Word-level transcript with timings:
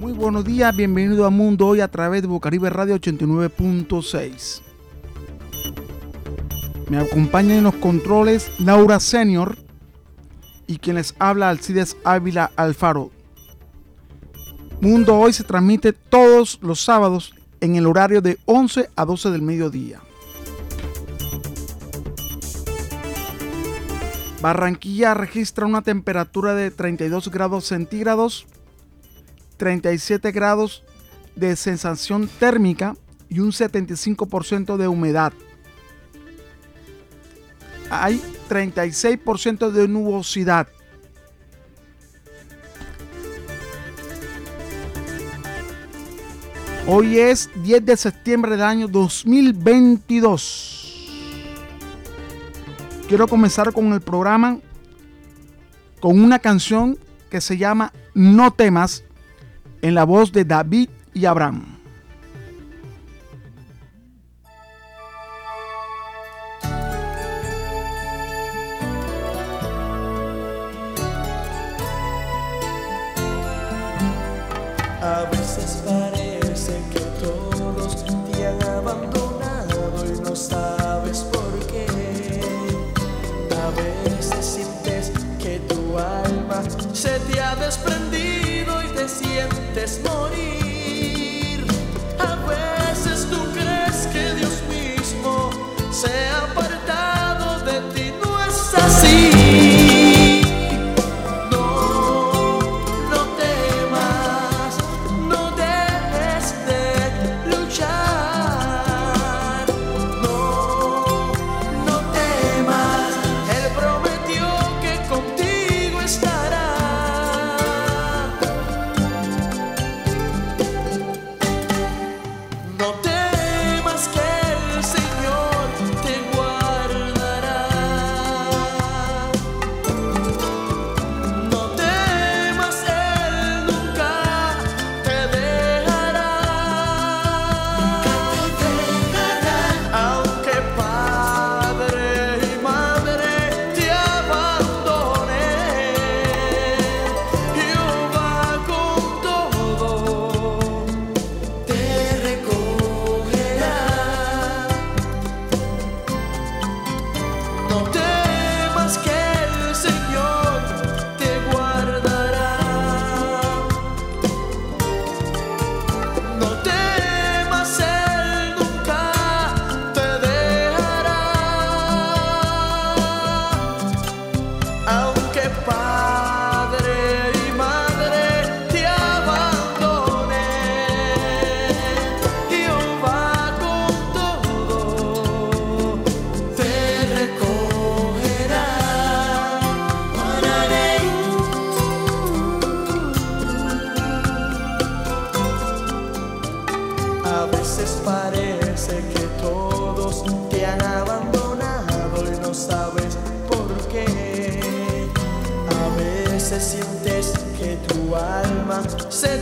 Muy 0.00 0.12
buenos 0.12 0.46
días, 0.46 0.74
bienvenido 0.74 1.26
a 1.26 1.30
Mundo 1.30 1.66
Hoy 1.66 1.82
a 1.82 1.88
través 1.88 2.22
de 2.22 2.28
Bocaribe 2.28 2.70
Radio 2.70 2.96
89.6. 2.96 4.62
Me 6.88 6.96
acompaña 6.96 7.58
en 7.58 7.64
los 7.64 7.74
controles 7.74 8.50
Laura 8.58 8.98
Senior 8.98 9.58
y 10.66 10.78
quien 10.78 10.96
les 10.96 11.14
habla 11.18 11.50
Alcides 11.50 11.98
Ávila 12.02 12.50
Alfaro. 12.56 13.10
Mundo 14.80 15.18
Hoy 15.18 15.34
se 15.34 15.44
transmite 15.44 15.92
todos 15.92 16.58
los 16.62 16.80
sábados 16.80 17.34
en 17.60 17.76
el 17.76 17.86
horario 17.86 18.22
de 18.22 18.38
11 18.46 18.88
a 18.96 19.04
12 19.04 19.30
del 19.30 19.42
mediodía. 19.42 20.00
Barranquilla 24.40 25.12
registra 25.12 25.66
una 25.66 25.82
temperatura 25.82 26.54
de 26.54 26.70
32 26.70 27.30
grados 27.30 27.66
centígrados, 27.66 28.46
37 29.60 30.32
grados 30.32 30.82
de 31.36 31.54
sensación 31.54 32.30
térmica 32.38 32.96
y 33.28 33.40
un 33.40 33.52
75% 33.52 34.78
de 34.78 34.88
humedad. 34.88 35.34
Hay 37.90 38.22
36% 38.48 39.70
de 39.70 39.86
nubosidad. 39.86 40.66
Hoy 46.86 47.18
es 47.18 47.50
10 47.62 47.84
de 47.84 47.96
septiembre 47.98 48.52
del 48.52 48.62
año 48.62 48.88
2022 48.88 50.78
quiero 53.06 53.26
comenzar 53.26 53.72
con 53.72 53.92
el 53.92 54.00
programa 54.00 54.58
con 56.00 56.22
una 56.22 56.38
canción 56.38 56.96
que 57.28 57.40
se 57.40 57.58
llama 57.58 57.92
No 58.14 58.52
temas 58.52 59.02
en 59.82 59.94
la 59.94 60.04
voz 60.04 60.32
de 60.32 60.44
David 60.44 60.88
y 61.14 61.26
Abraham. 61.26 61.79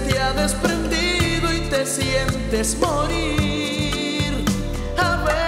te 0.07 0.19
ha 0.19 0.33
desprendido 0.33 1.53
y 1.53 1.61
te 1.71 1.87
sientes 1.87 2.77
morir. 2.79 4.45
A 4.97 5.25
ver. 5.25 5.48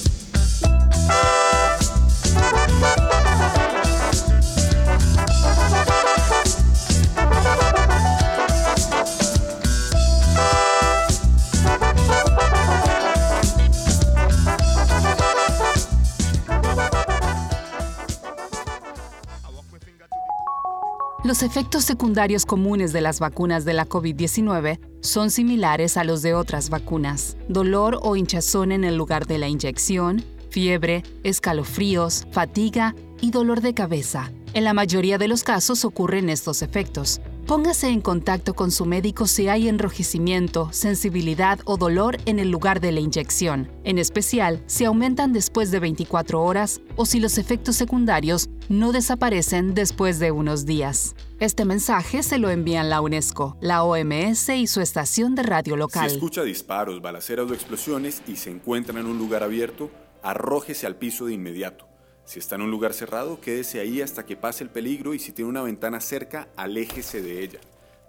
Los 21.41 21.49
efectos 21.49 21.85
secundarios 21.85 22.45
comunes 22.45 22.93
de 22.93 23.01
las 23.01 23.19
vacunas 23.19 23.65
de 23.65 23.73
la 23.73 23.89
COVID-19 23.89 24.79
son 24.99 25.31
similares 25.31 25.97
a 25.97 26.03
los 26.03 26.21
de 26.21 26.35
otras 26.35 26.69
vacunas. 26.69 27.35
Dolor 27.49 27.97
o 28.03 28.15
hinchazón 28.15 28.71
en 28.71 28.83
el 28.83 28.95
lugar 28.95 29.25
de 29.25 29.39
la 29.39 29.47
inyección, 29.47 30.23
fiebre, 30.51 31.01
escalofríos, 31.23 32.27
fatiga 32.31 32.93
y 33.21 33.31
dolor 33.31 33.61
de 33.61 33.73
cabeza. 33.73 34.31
En 34.53 34.65
la 34.65 34.75
mayoría 34.75 35.17
de 35.17 35.27
los 35.27 35.43
casos 35.43 35.83
ocurren 35.83 36.29
estos 36.29 36.61
efectos, 36.61 37.21
Póngase 37.47 37.89
en 37.89 38.01
contacto 38.01 38.53
con 38.53 38.71
su 38.71 38.85
médico 38.85 39.27
si 39.27 39.49
hay 39.49 39.67
enrojecimiento, 39.67 40.69
sensibilidad 40.71 41.59
o 41.65 41.75
dolor 41.75 42.17
en 42.25 42.39
el 42.39 42.49
lugar 42.49 42.79
de 42.79 42.93
la 42.93 43.01
inyección, 43.01 43.69
en 43.83 43.97
especial 43.97 44.63
si 44.67 44.85
aumentan 44.85 45.33
después 45.33 45.69
de 45.69 45.79
24 45.79 46.41
horas 46.41 46.79
o 46.95 47.05
si 47.05 47.19
los 47.19 47.37
efectos 47.37 47.75
secundarios 47.75 48.49
no 48.69 48.93
desaparecen 48.93 49.73
después 49.73 50.19
de 50.19 50.31
unos 50.31 50.65
días. 50.65 51.15
Este 51.39 51.65
mensaje 51.65 52.23
se 52.23 52.37
lo 52.37 52.49
envían 52.49 52.89
la 52.89 53.01
UNESCO, 53.01 53.57
la 53.59 53.83
OMS 53.83 54.49
y 54.49 54.67
su 54.67 54.79
estación 54.79 55.35
de 55.35 55.43
radio 55.43 55.75
local. 55.75 56.09
Si 56.09 56.15
escucha 56.15 56.43
disparos, 56.43 57.01
balaceras 57.01 57.49
o 57.49 57.53
explosiones 57.53 58.21
y 58.27 58.37
se 58.37 58.51
encuentra 58.51 58.97
en 58.99 59.07
un 59.07 59.17
lugar 59.17 59.43
abierto, 59.43 59.89
arrójese 60.23 60.87
al 60.87 60.95
piso 60.95 61.25
de 61.25 61.33
inmediato. 61.33 61.90
Si 62.25 62.39
está 62.39 62.55
en 62.55 62.61
un 62.61 62.71
lugar 62.71 62.93
cerrado, 62.93 63.41
quédese 63.41 63.79
ahí 63.79 64.01
hasta 64.01 64.25
que 64.25 64.37
pase 64.37 64.63
el 64.63 64.69
peligro 64.69 65.13
y 65.13 65.19
si 65.19 65.31
tiene 65.31 65.49
una 65.49 65.63
ventana 65.63 65.99
cerca, 65.99 66.47
aléjese 66.55 67.21
de 67.21 67.43
ella. 67.43 67.59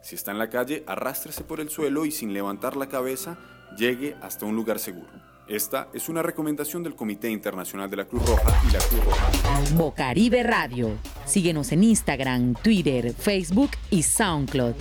Si 0.03 0.15
está 0.15 0.31
en 0.31 0.39
la 0.39 0.51
calle, 0.51 0.85
arrástrese 0.87 1.45
por 1.45 1.61
el 1.61 1.71
suelo 1.71 2.05
y 2.05 2.11
sin 2.11 2.33
levantar 2.33 2.77
la 2.77 2.89
cabeza, 2.89 3.39
llegue 3.77 4.17
hasta 4.21 4.47
un 4.47 4.57
lugar 4.57 4.79
seguro. 4.79 5.09
Esta 5.49 5.89
es 5.93 6.09
una 6.09 6.23
recomendación 6.23 6.83
del 6.83 6.95
Comité 6.95 7.29
Internacional 7.29 7.91
de 7.91 7.97
la 7.97 8.05
Cruz 8.05 8.25
Roja 8.27 8.63
y 8.69 8.73
la 8.73 8.79
Cruz 8.79 9.05
Roja. 9.05 9.31
Bocaribe 9.75 10.43
Radio. 10.43 10.91
Síguenos 11.27 11.73
en 11.73 11.85
Instagram, 11.85 12.55
Twitter, 12.55 13.13
Facebook 13.13 13.71
y 13.91 14.03
SoundCloud. 14.03 14.75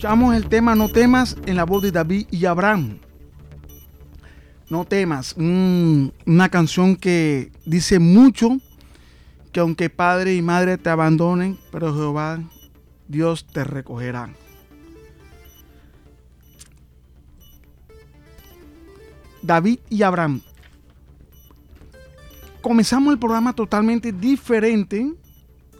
Escuchamos 0.00 0.34
el 0.34 0.48
tema 0.48 0.74
No 0.74 0.88
temas 0.88 1.36
en 1.44 1.56
la 1.56 1.64
voz 1.64 1.82
de 1.82 1.92
David 1.92 2.26
y 2.30 2.46
Abraham. 2.46 3.00
No 4.70 4.86
temas, 4.86 5.34
una 5.36 6.48
canción 6.48 6.96
que 6.96 7.52
dice 7.66 7.98
mucho 7.98 8.56
que 9.52 9.60
aunque 9.60 9.90
padre 9.90 10.34
y 10.34 10.40
madre 10.40 10.78
te 10.78 10.88
abandonen, 10.88 11.58
pero 11.70 11.94
Jehová, 11.94 12.40
Dios 13.08 13.44
te 13.44 13.62
recogerá. 13.62 14.30
David 19.42 19.80
y 19.90 20.02
Abraham. 20.02 20.40
Comenzamos 22.62 23.12
el 23.12 23.18
programa 23.18 23.52
totalmente 23.52 24.12
diferente 24.12 25.12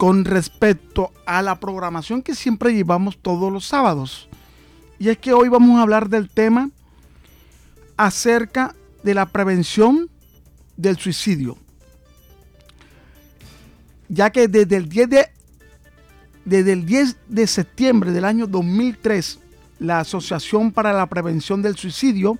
con 0.01 0.25
respecto 0.25 1.13
a 1.27 1.43
la 1.43 1.61
programación 1.61 2.23
que 2.23 2.35
siempre 2.35 2.73
llevamos 2.73 3.19
todos 3.19 3.53
los 3.53 3.67
sábados. 3.67 4.31
Y 4.99 5.11
es 5.11 5.19
que 5.19 5.35
hoy 5.35 5.51
vamos 5.51 5.79
a 5.79 5.83
hablar 5.83 6.09
del 6.09 6.31
tema 6.31 6.71
acerca 7.99 8.75
de 9.03 9.13
la 9.13 9.27
prevención 9.27 10.09
del 10.79 10.97
suicidio. 10.97 11.59
Ya 14.09 14.31
que 14.31 14.49
desde 14.49 14.77
el 14.77 14.89
10 14.89 15.11
de, 15.11 15.29
desde 16.47 16.73
el 16.73 16.87
10 16.87 17.17
de 17.29 17.47
septiembre 17.47 18.11
del 18.11 18.25
año 18.25 18.47
2003, 18.47 19.39
la 19.81 20.01
Asociación 20.01 20.73
para 20.73 20.95
la 20.95 21.09
Prevención 21.09 21.61
del 21.61 21.77
Suicidio, 21.77 22.39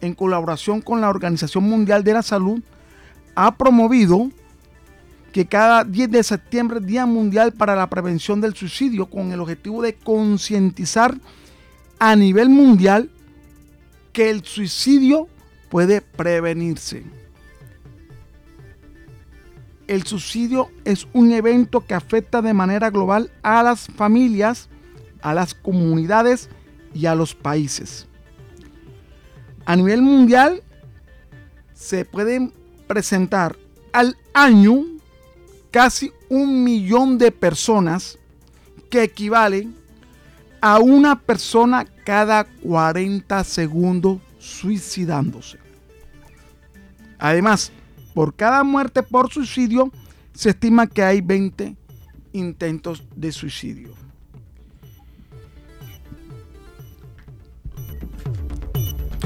en 0.00 0.14
colaboración 0.14 0.80
con 0.80 1.00
la 1.00 1.10
Organización 1.10 1.64
Mundial 1.64 2.04
de 2.04 2.12
la 2.12 2.22
Salud, 2.22 2.62
ha 3.34 3.56
promovido 3.56 4.30
que 5.32 5.46
cada 5.46 5.82
10 5.84 6.10
de 6.10 6.22
septiembre 6.22 6.78
es 6.78 6.86
Día 6.86 7.06
Mundial 7.06 7.52
para 7.52 7.74
la 7.74 7.88
Prevención 7.88 8.40
del 8.40 8.54
Suicidio 8.54 9.06
con 9.06 9.32
el 9.32 9.40
objetivo 9.40 9.82
de 9.82 9.94
concientizar 9.94 11.16
a 11.98 12.14
nivel 12.14 12.50
mundial 12.50 13.10
que 14.12 14.28
el 14.28 14.44
suicidio 14.44 15.28
puede 15.70 16.02
prevenirse. 16.02 17.04
El 19.88 20.04
suicidio 20.04 20.70
es 20.84 21.06
un 21.12 21.32
evento 21.32 21.84
que 21.86 21.94
afecta 21.94 22.42
de 22.42 22.52
manera 22.52 22.90
global 22.90 23.30
a 23.42 23.62
las 23.62 23.86
familias, 23.86 24.68
a 25.22 25.32
las 25.32 25.54
comunidades 25.54 26.50
y 26.94 27.06
a 27.06 27.14
los 27.14 27.34
países. 27.34 28.06
A 29.64 29.76
nivel 29.76 30.02
mundial 30.02 30.62
se 31.72 32.04
pueden 32.04 32.52
presentar 32.86 33.56
al 33.92 34.16
año 34.34 34.84
casi 35.72 36.12
un 36.28 36.62
millón 36.62 37.18
de 37.18 37.32
personas 37.32 38.18
que 38.90 39.02
equivalen 39.02 39.74
a 40.60 40.78
una 40.78 41.18
persona 41.18 41.86
cada 42.04 42.44
40 42.44 43.42
segundos 43.42 44.20
suicidándose. 44.38 45.58
Además, 47.18 47.72
por 48.14 48.34
cada 48.34 48.62
muerte 48.62 49.02
por 49.02 49.32
suicidio 49.32 49.90
se 50.34 50.50
estima 50.50 50.86
que 50.86 51.02
hay 51.02 51.20
20 51.20 51.74
intentos 52.32 53.02
de 53.16 53.32
suicidio. 53.32 53.94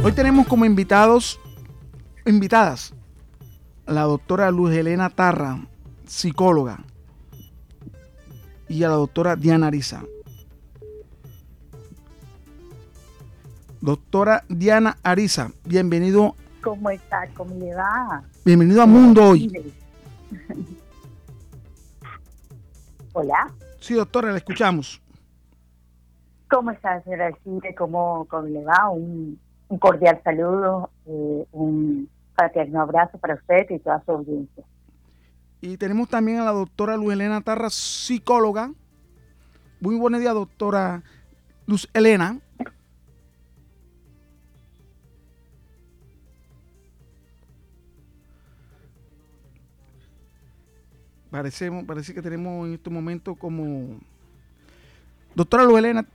Hoy 0.02 0.12
tenemos 0.12 0.46
como 0.46 0.64
invitados, 0.64 1.40
invitadas, 2.24 2.94
la 3.86 4.02
doctora 4.02 4.50
Luz 4.52 4.72
Elena 4.72 5.10
Tarra, 5.10 5.66
psicóloga, 6.06 6.78
y 8.68 8.82
a 8.82 8.88
la 8.88 8.94
doctora 8.94 9.36
Diana 9.36 9.68
Ariza. 9.68 10.02
Doctora 13.80 14.44
Diana 14.48 14.96
Ariza, 15.02 15.52
bienvenido. 15.64 16.34
¿Cómo 16.62 16.90
está? 16.90 17.28
¿Cómo 17.36 17.54
le 17.54 17.74
va? 17.74 18.22
Bienvenido 18.44 18.82
a 18.82 18.86
Mundo 18.86 19.30
Hoy. 19.30 19.74
Hola. 23.12 23.52
Sí, 23.80 23.94
doctora, 23.94 24.32
la 24.32 24.38
escuchamos. 24.38 25.00
¿Cómo 26.50 26.70
está, 26.70 27.02
señora 27.02 27.26
Alcide? 27.26 27.74
¿Cómo, 27.74 28.26
¿Cómo, 28.28 28.46
le 28.48 28.64
va? 28.64 28.90
Un, 28.90 29.38
cordial 29.78 30.20
saludo, 30.22 30.90
eh, 31.06 31.46
un 31.52 32.08
fraterno 32.34 32.82
abrazo 32.82 33.18
para 33.18 33.34
usted 33.34 33.66
y 33.70 33.78
toda 33.78 34.02
su 34.04 34.12
audiencia. 34.12 34.64
Y 35.60 35.76
tenemos 35.78 36.08
también 36.08 36.38
a 36.38 36.44
la 36.44 36.52
doctora 36.52 36.96
Luz 36.96 37.12
Elena 37.12 37.40
Tarra, 37.40 37.70
psicóloga. 37.70 38.72
Muy 39.80 39.96
buenos 39.96 40.20
días, 40.20 40.34
doctora 40.34 41.02
Luz 41.66 41.88
Elena. 41.94 42.40
Parece, 51.30 51.70
parece 51.86 52.14
que 52.14 52.22
tenemos 52.22 52.66
en 52.66 52.74
este 52.74 52.90
momento 52.90 53.34
como... 53.34 53.98
Doctora 55.34 55.64
Luz 55.64 55.78
Elena, 55.78 56.06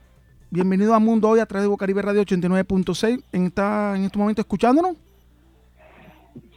bienvenido 0.50 0.94
a 0.94 0.98
Mundo 0.98 1.28
Hoy 1.28 1.40
a 1.40 1.46
través 1.46 1.64
de 1.64 1.68
Bocaribe 1.68 2.02
Radio 2.02 2.22
89.6. 2.22 3.22
¿En, 3.32 3.46
esta, 3.46 3.96
¿En 3.96 4.04
este 4.04 4.18
momento 4.18 4.40
escuchándonos? 4.40 4.96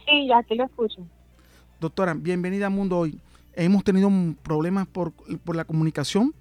Sí, 0.04 0.26
ya 0.28 0.42
te 0.42 0.54
lo 0.54 0.64
escucho. 0.64 1.06
Doctora, 1.80 2.14
bienvenida 2.14 2.66
a 2.66 2.70
Mundo 2.70 2.98
Hoy. 2.98 3.20
Hemos 3.54 3.84
tenido 3.84 4.10
problemas 4.42 4.86
por, 4.86 5.12
la 5.54 5.64
comunicación. 5.64 6.32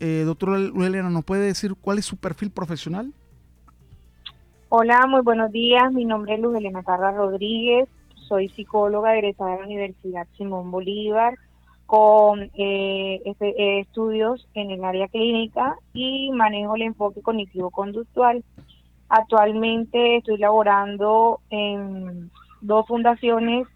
Eh, 0.00 0.24
doctora 0.26 0.56
Elena, 0.56 1.08
¿nos 1.08 1.24
puede 1.24 1.46
decir 1.46 1.74
cuál 1.80 1.98
es 1.98 2.04
su 2.04 2.16
perfil 2.16 2.50
profesional? 2.50 3.12
Hola, 4.68 5.06
muy 5.06 5.20
buenos 5.22 5.52
días. 5.52 5.92
Mi 5.92 6.04
nombre 6.04 6.34
es 6.34 6.40
Luz 6.40 6.56
Elena 6.56 6.82
Carla 6.82 7.12
Rodríguez. 7.12 7.88
Soy 8.26 8.48
psicóloga 8.48 9.14
egresada 9.16 9.52
de 9.52 9.58
la 9.58 9.66
Universidad 9.66 10.26
Simón 10.36 10.72
Bolívar 10.72 11.38
con 11.86 12.50
eh, 12.54 13.20
eh, 13.24 13.80
estudios 13.80 14.48
en 14.54 14.72
el 14.72 14.82
área 14.82 15.06
clínica 15.08 15.76
y 15.92 16.32
manejo 16.32 16.74
el 16.74 16.82
enfoque 16.82 17.22
cognitivo-conductual. 17.22 18.42
Actualmente 19.08 20.16
estoy 20.16 20.38
laborando 20.38 21.40
en 21.50 22.30
dos 22.62 22.86
fundaciones, 22.88 23.68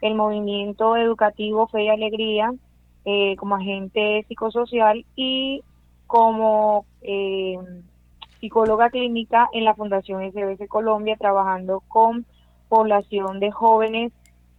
el 0.00 0.14
Movimiento 0.14 0.96
Educativo 0.96 1.66
Fe 1.68 1.84
y 1.84 1.88
Alegría, 1.88 2.52
eh, 3.04 3.36
como 3.36 3.56
agente 3.56 4.24
psicosocial 4.28 5.04
y 5.14 5.62
como 6.06 6.86
eh, 7.02 7.56
psicóloga 8.40 8.90
clínica 8.90 9.48
en 9.52 9.64
la 9.64 9.74
Fundación 9.74 10.22
SBS 10.30 10.68
Colombia, 10.68 11.16
trabajando 11.16 11.82
con 11.88 12.26
población 12.68 13.40
de 13.40 13.50
jóvenes 13.50 14.12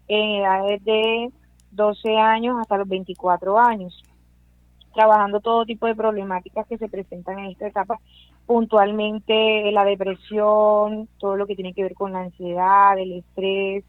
en 0.07 0.41
edades 0.41 0.83
de 0.85 1.31
12 1.71 2.17
años 2.17 2.57
hasta 2.59 2.77
los 2.77 2.87
24 2.87 3.59
años, 3.59 4.01
trabajando 4.93 5.41
todo 5.41 5.65
tipo 5.65 5.85
de 5.85 5.95
problemáticas 5.95 6.65
que 6.67 6.77
se 6.77 6.89
presentan 6.89 7.39
en 7.39 7.51
esta 7.51 7.67
etapa 7.67 7.99
puntualmente 8.45 9.71
la 9.73 9.83
depresión, 9.83 11.09
todo 11.19 11.35
lo 11.35 11.45
que 11.45 11.55
tiene 11.55 11.73
que 11.73 11.83
ver 11.83 11.93
con 11.93 12.13
la 12.13 12.21
ansiedad, 12.21 12.97
el 12.97 13.11
estrés 13.11 13.83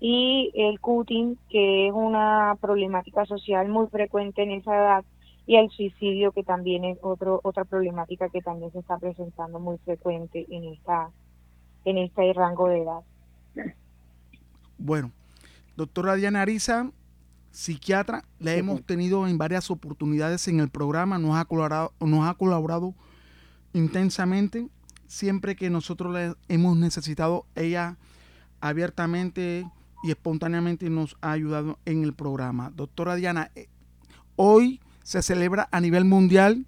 y 0.00 0.50
el 0.54 0.80
cutting, 0.80 1.36
que 1.50 1.88
es 1.88 1.92
una 1.92 2.56
problemática 2.60 3.26
social 3.26 3.68
muy 3.68 3.86
frecuente 3.88 4.42
en 4.42 4.52
esa 4.52 4.74
edad, 4.74 5.04
y 5.46 5.56
el 5.56 5.68
suicidio, 5.70 6.32
que 6.32 6.42
también 6.42 6.84
es 6.84 6.98
otro, 7.02 7.40
otra 7.42 7.64
problemática 7.64 8.28
que 8.28 8.40
también 8.40 8.72
se 8.72 8.78
está 8.78 8.98
presentando 8.98 9.58
muy 9.58 9.78
frecuente 9.78 10.46
en 10.48 10.64
esta 10.64 11.10
en 11.84 11.98
este 11.98 12.32
rango 12.34 12.68
de 12.68 12.82
edad. 12.82 13.00
Bueno, 14.78 15.10
doctora 15.76 16.14
Diana 16.14 16.42
Ariza, 16.42 16.90
psiquiatra, 17.50 18.24
la 18.38 18.54
hemos 18.54 18.84
tenido 18.84 19.26
en 19.26 19.38
varias 19.38 19.70
oportunidades 19.70 20.46
en 20.48 20.60
el 20.60 20.68
programa, 20.68 21.18
nos 21.18 21.36
ha 21.36 21.44
colaborado, 21.44 21.92
nos 22.00 22.28
ha 22.28 22.34
colaborado 22.34 22.94
intensamente. 23.72 24.68
Siempre 25.06 25.56
que 25.56 25.70
nosotros 25.70 26.14
le 26.14 26.34
hemos 26.48 26.76
necesitado, 26.76 27.44
ella 27.56 27.96
abiertamente 28.60 29.66
y 30.02 30.10
espontáneamente 30.10 30.88
nos 30.90 31.16
ha 31.20 31.32
ayudado 31.32 31.78
en 31.84 32.04
el 32.04 32.14
programa. 32.14 32.72
Doctora 32.74 33.16
Diana, 33.16 33.50
eh, 33.54 33.68
hoy 34.36 34.80
se 35.02 35.22
celebra 35.22 35.68
a 35.72 35.80
nivel 35.80 36.04
mundial 36.04 36.66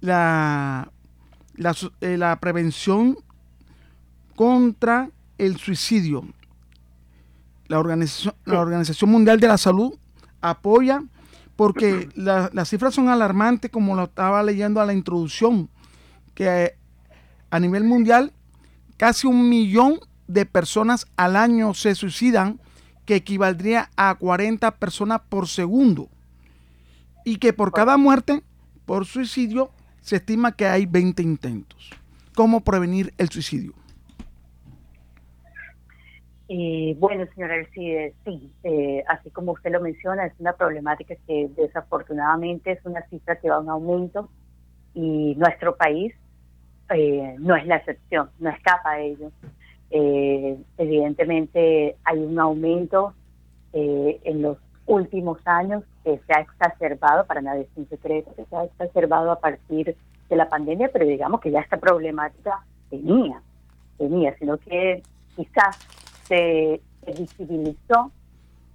la, 0.00 0.90
la, 1.54 1.76
eh, 2.00 2.16
la 2.16 2.38
prevención 2.40 3.18
contra 4.34 5.10
el 5.38 5.56
suicidio. 5.56 6.24
La 7.68 7.78
Organización, 7.78 8.34
la 8.44 8.60
Organización 8.60 9.10
Mundial 9.10 9.40
de 9.40 9.48
la 9.48 9.58
Salud 9.58 9.94
apoya 10.40 11.02
porque 11.56 12.08
las 12.14 12.68
cifras 12.68 12.94
son 12.94 13.08
alarmantes, 13.08 13.70
como 13.70 13.96
lo 13.96 14.04
estaba 14.04 14.42
leyendo 14.42 14.80
a 14.80 14.86
la 14.86 14.92
introducción 14.92 15.68
que 16.34 16.76
a 17.50 17.58
nivel 17.58 17.84
mundial 17.84 18.32
casi 18.96 19.26
un 19.26 19.48
millón 19.48 19.98
de 20.26 20.46
personas 20.46 21.06
al 21.16 21.36
año 21.36 21.74
se 21.74 21.94
suicidan, 21.94 22.60
que 23.04 23.16
equivaldría 23.16 23.90
a 23.96 24.14
40 24.14 24.72
personas 24.76 25.20
por 25.28 25.48
segundo. 25.48 26.08
Y 27.24 27.36
que 27.38 27.52
por 27.52 27.72
cada 27.72 27.96
muerte 27.96 28.42
por 28.84 29.04
suicidio 29.04 29.70
se 30.00 30.16
estima 30.16 30.52
que 30.52 30.66
hay 30.66 30.86
20 30.86 31.22
intentos. 31.22 31.90
¿Cómo 32.34 32.60
prevenir 32.60 33.12
el 33.18 33.28
suicidio? 33.28 33.72
Eh, 36.48 36.94
bueno, 36.98 37.26
señora 37.34 37.54
Alcides, 37.54 38.14
sí, 38.24 38.52
eh, 38.62 39.02
así 39.08 39.30
como 39.30 39.52
usted 39.52 39.72
lo 39.72 39.80
menciona, 39.80 40.26
es 40.26 40.34
una 40.38 40.52
problemática 40.52 41.16
que 41.26 41.50
desafortunadamente 41.56 42.70
es 42.70 42.78
una 42.84 43.02
cifra 43.08 43.40
que 43.40 43.50
va 43.50 43.58
un 43.58 43.68
aumento 43.68 44.30
y 44.94 45.34
nuestro 45.36 45.76
país 45.76 46.14
eh, 46.94 47.34
no 47.40 47.56
es 47.56 47.66
la 47.66 47.76
excepción, 47.76 48.30
no 48.38 48.50
escapa 48.50 48.90
a 48.90 49.00
ello. 49.00 49.32
Eh, 49.90 50.58
evidentemente 50.78 51.96
hay 52.04 52.18
un 52.18 52.38
aumento 52.38 53.14
eh, 53.72 54.20
en 54.24 54.42
los 54.42 54.58
últimos 54.86 55.38
años 55.44 55.84
que 56.04 56.20
se 56.26 56.32
ha 56.32 56.40
exacerbado, 56.40 57.26
para 57.26 57.40
nadie 57.40 57.62
es 57.62 57.68
un 57.76 57.88
secreto, 57.88 58.34
que 58.34 58.44
se 58.44 58.56
ha 58.56 58.64
exacerbado 58.64 59.30
a 59.30 59.40
partir 59.40 59.96
de 60.28 60.36
la 60.36 60.48
pandemia, 60.48 60.90
pero 60.92 61.06
digamos 61.06 61.40
que 61.40 61.50
ya 61.50 61.60
esta 61.60 61.76
problemática 61.76 62.64
tenía, 62.90 63.40
tenía, 63.98 64.36
sino 64.38 64.56
que 64.58 65.02
quizás 65.34 65.78
se, 66.24 66.80
visibilizó 67.18 68.10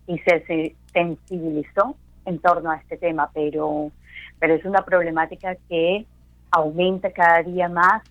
y 0.08 0.18
se, 0.20 0.76
sensibilizó 0.94 1.96
en 2.26 2.40
torno 2.40 2.72
a 2.72 2.78
este 2.78 2.98
tema, 2.98 3.30
pero, 3.34 3.92
pero 4.40 4.54
es 4.54 4.64
una 4.66 4.84
problemática 4.86 5.56
que 5.68 6.06
aumenta 6.52 7.12
cada 7.12 7.44
día 7.44 7.68
más 7.68 8.04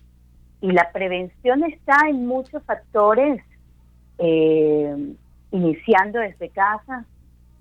y 0.61 0.71
la 0.71 0.91
prevención 0.91 1.63
está 1.63 2.07
en 2.07 2.27
muchos 2.27 2.63
factores, 2.63 3.41
eh, 4.19 5.13
iniciando 5.51 6.19
desde 6.19 6.49
casa. 6.49 7.05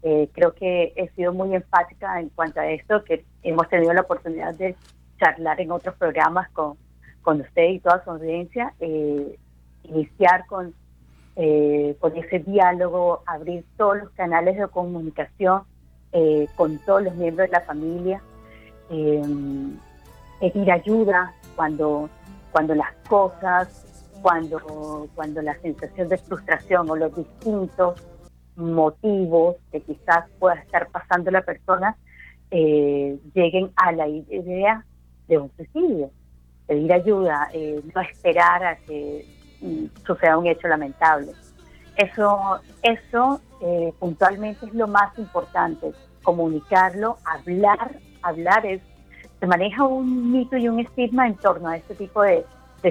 Eh, 0.02 0.28
creo 0.32 0.54
que 0.54 0.92
he 0.96 1.08
sido 1.10 1.32
muy 1.32 1.54
enfática 1.54 2.20
en 2.20 2.28
cuanto 2.30 2.60
a 2.60 2.70
esto, 2.70 3.02
que 3.04 3.24
hemos 3.42 3.68
tenido 3.68 3.92
la 3.92 4.02
oportunidad 4.02 4.54
de 4.54 4.76
charlar 5.18 5.60
en 5.60 5.72
otros 5.72 5.94
programas 5.96 6.50
con, 6.50 6.76
con 7.22 7.40
usted 7.40 7.68
y 7.70 7.80
toda 7.80 8.04
su 8.04 8.10
audiencia, 8.10 8.74
eh, 8.80 9.38
iniciar 9.84 10.46
con, 10.46 10.74
con 12.00 12.16
ese 12.18 12.40
diálogo, 12.40 13.22
abrir 13.24 13.64
todos 13.78 13.96
los 13.98 14.10
canales 14.10 14.58
de 14.58 14.68
comunicación 14.68 15.62
con 16.54 16.78
todos 16.84 17.02
los 17.02 17.14
miembros 17.14 17.48
de 17.48 17.52
la 17.52 17.62
familia 17.62 18.20
pedir 20.40 20.72
ayuda 20.72 21.32
cuando, 21.54 22.08
cuando 22.52 22.74
las 22.74 22.92
cosas, 23.08 23.84
cuando, 24.22 25.08
cuando 25.14 25.42
la 25.42 25.58
sensación 25.60 26.08
de 26.08 26.18
frustración 26.18 26.90
o 26.90 26.96
los 26.96 27.14
distintos 27.14 28.00
motivos 28.56 29.56
que 29.72 29.80
quizás 29.80 30.28
pueda 30.38 30.56
estar 30.56 30.88
pasando 30.88 31.30
la 31.30 31.42
persona 31.42 31.96
eh, 32.50 33.18
lleguen 33.34 33.70
a 33.76 33.92
la 33.92 34.08
idea 34.08 34.84
de 35.28 35.38
un 35.38 35.50
suicidio. 35.56 36.10
Pedir 36.66 36.92
ayuda, 36.92 37.48
eh, 37.52 37.80
no 37.94 38.00
esperar 38.00 38.64
a 38.64 38.76
que 38.76 39.26
suceda 40.06 40.38
un 40.38 40.46
hecho 40.46 40.68
lamentable. 40.68 41.32
Eso, 41.96 42.60
eso 42.82 43.40
eh, 43.60 43.92
puntualmente 43.98 44.66
es 44.66 44.74
lo 44.74 44.88
más 44.88 45.16
importante, 45.18 45.92
comunicarlo, 46.22 47.18
hablar, 47.24 47.98
hablar 48.22 48.66
es 48.66 48.80
se 49.40 49.46
maneja 49.46 49.84
un 49.84 50.30
mito 50.30 50.56
y 50.58 50.68
un 50.68 50.80
estigma 50.80 51.26
en 51.26 51.34
torno 51.34 51.70
a 51.70 51.76
este 51.78 51.94
tipo 51.94 52.22
de, 52.22 52.44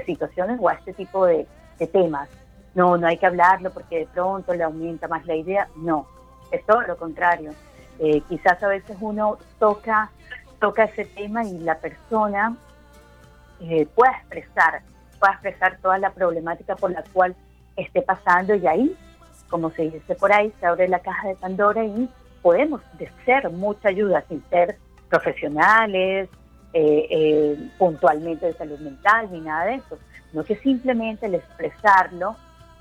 situaciones 0.06 0.58
o 0.60 0.68
a 0.68 0.74
este 0.74 0.94
tipo 0.94 1.26
de, 1.26 1.48
temas. 1.94 2.28
No, 2.76 2.98
no 2.98 3.08
hay 3.08 3.18
que 3.18 3.26
hablarlo 3.26 3.72
porque 3.72 4.00
de 4.00 4.06
pronto 4.08 4.54
le 4.54 4.64
aumenta 4.64 5.08
más 5.08 5.26
la 5.26 5.36
idea. 5.36 5.70
No, 5.78 6.08
es 6.52 6.66
todo 6.66 6.82
lo 6.82 6.98
contrario. 6.98 7.52
Eh, 8.00 8.22
quizás 8.28 8.62
a 8.62 8.68
veces 8.68 8.98
uno 9.00 9.38
toca, 9.60 10.12
toca 10.60 10.84
ese 10.84 11.06
tema 11.06 11.46
y 11.46 11.58
la 11.60 11.78
persona 11.78 12.58
eh, 13.62 13.88
pueda 13.96 14.12
expresar, 14.12 14.82
pueda 15.20 15.34
expresar 15.34 15.78
toda 15.82 15.98
la 16.00 16.12
problemática 16.12 16.76
por 16.76 16.92
la 16.92 17.04
cual 17.14 17.36
esté 17.78 18.02
pasando 18.02 18.56
y 18.56 18.68
ahí, 18.68 18.98
como 19.50 19.70
se 19.72 19.84
dice 19.84 20.16
por 20.16 20.34
ahí, 20.34 20.52
se 20.60 20.66
abre 20.66 20.90
la 20.90 21.00
caja 21.00 21.30
de 21.30 21.36
Pandora 21.36 21.86
y 21.86 22.10
podemos 22.42 22.82
ser 23.26 23.50
mucha 23.52 23.90
ayuda 23.90 24.24
sin 24.28 24.44
ser 24.50 24.78
profesionales, 25.10 26.30
eh, 26.72 27.08
eh, 27.10 27.70
puntualmente 27.80 28.46
de 28.46 28.54
salud 28.54 28.78
mental 28.78 29.28
ni 29.32 29.40
nada 29.42 29.66
de 29.66 29.76
eso, 29.78 29.98
no 30.34 30.44
que 30.44 30.56
simplemente 30.58 31.26
el 31.26 31.34
expresarlo 31.34 32.36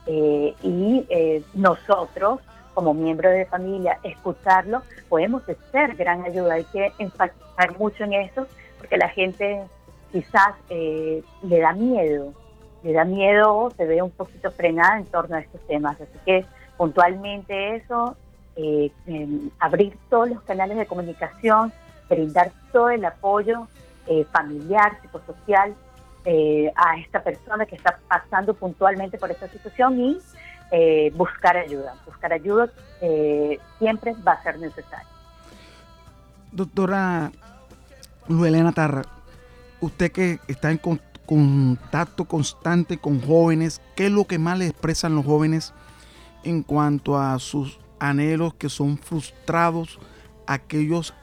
eh, 0.06 0.54
y 0.62 1.06
nosotros 1.54 2.40
como 2.74 2.92
miembros 2.92 3.32
de 3.32 3.46
familia 3.46 3.98
escucharlo 4.02 4.82
podemos 5.08 5.42
ser 5.72 5.96
gran 5.96 6.22
ayuda. 6.22 6.54
Hay 6.54 6.64
que 6.64 6.92
enfatizar 6.98 7.78
mucho 7.78 8.04
en 8.04 8.12
eso 8.12 8.46
porque 8.76 8.98
la 8.98 9.08
gente 9.08 9.62
quizás 10.12 10.54
le 10.68 11.58
da 11.58 11.72
miedo, 11.72 12.34
le 12.82 12.92
da 12.92 13.04
miedo 13.06 13.56
o 13.56 13.70
se 13.70 13.86
ve 13.86 14.02
un 14.02 14.10
poquito 14.10 14.50
frenada 14.50 14.98
en 14.98 15.06
torno 15.06 15.36
a 15.36 15.40
estos 15.40 15.66
temas. 15.66 15.98
Así 15.98 16.18
que 16.26 16.44
puntualmente 16.76 17.76
eso, 17.76 18.18
abrir 19.60 19.96
todos 20.10 20.28
los 20.28 20.42
canales 20.42 20.76
de 20.76 20.84
comunicación, 20.84 21.72
brindar 22.06 22.52
todo 22.70 22.90
el 22.90 23.02
apoyo 23.06 23.66
eh, 24.08 24.26
familiar, 24.32 24.98
psicosocial 25.02 25.74
eh, 26.24 26.72
a 26.74 26.98
esta 26.98 27.22
persona 27.22 27.66
que 27.66 27.76
está 27.76 27.98
pasando 28.08 28.54
puntualmente 28.54 29.18
por 29.18 29.30
esta 29.30 29.48
situación 29.48 30.00
y 30.00 30.18
eh, 30.70 31.12
buscar 31.14 31.56
ayuda. 31.56 31.94
Buscar 32.06 32.32
ayuda 32.32 32.70
siempre 33.78 34.14
va 34.26 34.32
a 34.32 34.42
ser 34.42 34.58
necesario. 34.58 35.08
Doctora 36.50 37.30
Luelena 38.28 38.72
Tarra, 38.72 39.02
usted 39.80 40.10
que 40.10 40.40
está 40.48 40.70
en 40.70 40.78
contacto 40.78 42.24
constante 42.24 42.98
con 42.98 43.20
jóvenes, 43.20 43.80
¿qué 43.94 44.06
es 44.06 44.12
lo 44.12 44.24
que 44.24 44.38
más 44.38 44.58
le 44.58 44.66
expresan 44.68 45.14
los 45.14 45.26
jóvenes 45.26 45.74
en 46.44 46.62
cuanto 46.62 47.18
a 47.18 47.38
sus 47.38 47.78
anhelos 48.00 48.54
que 48.54 48.68
son 48.68 48.96
frustrados, 48.96 49.98
aquellos 50.46 51.14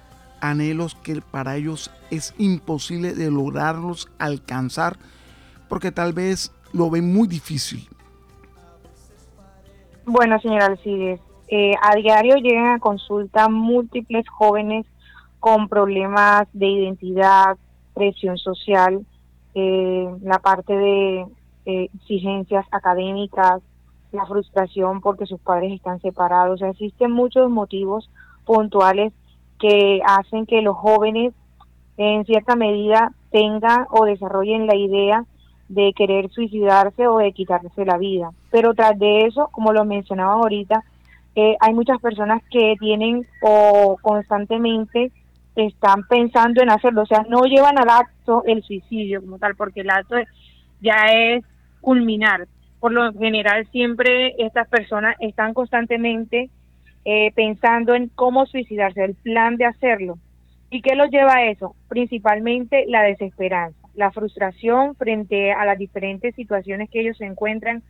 anhelos 0.50 0.96
que 0.96 1.22
para 1.22 1.56
ellos 1.56 1.92
es 2.12 2.34
imposible 2.38 3.14
de 3.14 3.32
lograrlos 3.32 4.10
alcanzar, 4.20 4.98
porque 5.68 5.92
tal 5.92 6.14
vez 6.14 6.52
lo 6.74 6.90
ven 6.90 7.14
muy 7.14 7.28
difícil. 7.28 7.88
Bueno, 10.06 10.40
señora 10.40 10.68
Alcides, 10.68 11.20
eh, 11.48 11.74
a 11.82 11.96
diario 11.96 12.36
llegan 12.38 12.76
a 12.76 12.80
consulta 12.80 13.50
múltiples 13.50 14.28
jóvenes 14.30 14.86
con 15.40 15.68
problemas 15.68 16.48
de 16.54 16.68
identidad, 16.68 17.58
presión 17.94 18.38
social, 18.38 19.06
eh, 19.54 20.10
la 20.22 20.40
parte 20.40 20.74
de 20.76 21.26
eh, 21.66 21.90
exigencias 21.96 22.66
académicas, 22.72 23.62
la 24.12 24.26
frustración 24.26 25.02
porque 25.02 25.26
sus 25.26 25.40
padres 25.40 25.74
están 25.74 26.00
separados. 26.02 26.62
Existen 26.62 27.12
muchos 27.12 27.50
motivos 27.50 28.10
puntuales 28.46 29.14
que 29.66 30.00
hacen 30.06 30.46
que 30.46 30.62
los 30.62 30.78
jóvenes 30.78 31.34
en 31.98 32.24
cierta 32.26 32.56
medida 32.56 33.12
tengan 33.32 33.88
o 33.90 34.06
desarrollen 34.06 34.68
la 34.68 34.76
idea 34.76 35.26
de 35.70 35.92
querer 35.94 36.30
suicidarse 36.30 37.08
o 37.08 37.18
de 37.18 37.32
quitarse 37.32 37.84
la 37.84 37.98
vida. 37.98 38.30
Pero 38.52 38.76
tras 38.76 39.00
de 39.00 39.26
eso, 39.26 39.50
como 39.52 39.74
lo 39.74 39.84
mencionaba 39.84 40.34
ahorita, 40.34 40.84
eh, 41.36 41.58
hay 41.60 41.74
muchas 41.74 42.00
personas 42.00 42.44
que 42.52 42.76
tienen 42.80 43.26
o 43.42 43.98
constantemente 44.04 45.12
están 45.56 46.06
pensando 46.08 46.62
en 46.62 46.70
hacerlo, 46.70 47.02
o 47.02 47.06
sea, 47.08 47.26
no 47.28 47.46
llevan 47.46 47.80
al 47.80 47.90
acto 47.90 48.44
el 48.46 48.62
suicidio 48.62 49.22
como 49.22 49.40
tal, 49.40 49.56
porque 49.56 49.82
el 49.82 49.90
acto 49.90 50.18
ya 50.80 51.08
es 51.12 51.44
culminar. 51.82 52.48
Por 52.80 52.92
lo 52.92 53.12
general, 53.14 53.68
siempre 53.72 54.36
estas 54.38 54.68
personas 54.68 55.16
están 55.20 55.56
constantemente 55.56 56.52
eh, 57.06 57.32
pensando 57.36 57.96
en 57.96 58.10
cómo 58.10 58.46
suicidarse, 58.46 59.04
el 59.04 59.16
plan 59.16 59.56
de 59.58 59.66
hacerlo. 59.66 60.18
¿Y 60.70 60.82
qué 60.82 60.96
los 60.96 61.10
lleva 61.10 61.36
a 61.36 61.46
eso? 61.46 61.76
Principalmente 61.88 62.86
la 62.88 63.04
desesperanza, 63.04 63.80
la 63.94 64.12
frustración 64.12 64.96
frente 64.96 65.54
a 65.54 65.64
las 65.66 65.78
diferentes 65.78 66.36
situaciones 66.36 66.90
que 66.90 67.02
ellos 67.02 67.18
se 67.18 67.26
encuentran, 67.26 67.84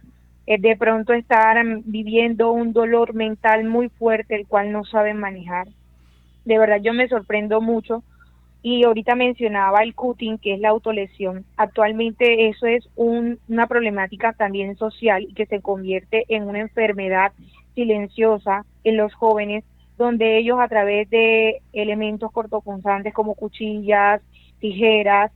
eh, 0.46 0.60
de 0.60 0.76
pronto 0.76 1.14
estar 1.14 1.58
viviendo 1.86 2.52
un 2.52 2.74
dolor 2.74 3.16
mental 3.16 3.64
muy 3.64 3.90
fuerte, 3.90 4.36
el 4.36 4.46
cual 4.46 4.72
no 4.72 4.84
saben 4.84 5.18
manejar 5.18 5.68
de 6.46 6.60
verdad 6.60 6.80
yo 6.82 6.94
me 6.94 7.10
sorprendo 7.10 7.60
mucho. 7.60 8.04
Y 8.62 8.84
ahorita 8.84 9.14
mencionaba 9.14 9.84
el 9.84 9.94
cutting, 9.94 10.40
que 10.40 10.56
es 10.56 10.60
la 10.60 10.70
autolesión. 10.70 11.46
Actualmente 11.56 12.48
eso 12.48 12.66
es 12.66 12.90
una 12.96 13.68
problemática 13.68 14.34
también 14.34 14.76
social 14.76 15.22
y 15.22 15.36
que 15.36 15.46
se 15.46 15.62
convierte 15.62 16.26
en 16.30 16.48
una 16.48 16.62
enfermedad 16.62 17.32
silenciosa 17.76 18.66
en 18.84 18.98
los 18.98 19.14
jóvenes, 19.14 19.64
donde 19.98 20.38
ellos 20.38 20.58
a 20.60 20.68
través 20.68 21.10
de 21.10 21.62
elementos 21.74 22.32
cortopunzantes 22.32 23.14
como 23.14 23.36
cuchillas, 23.36 24.22
tijeras, 24.60 25.32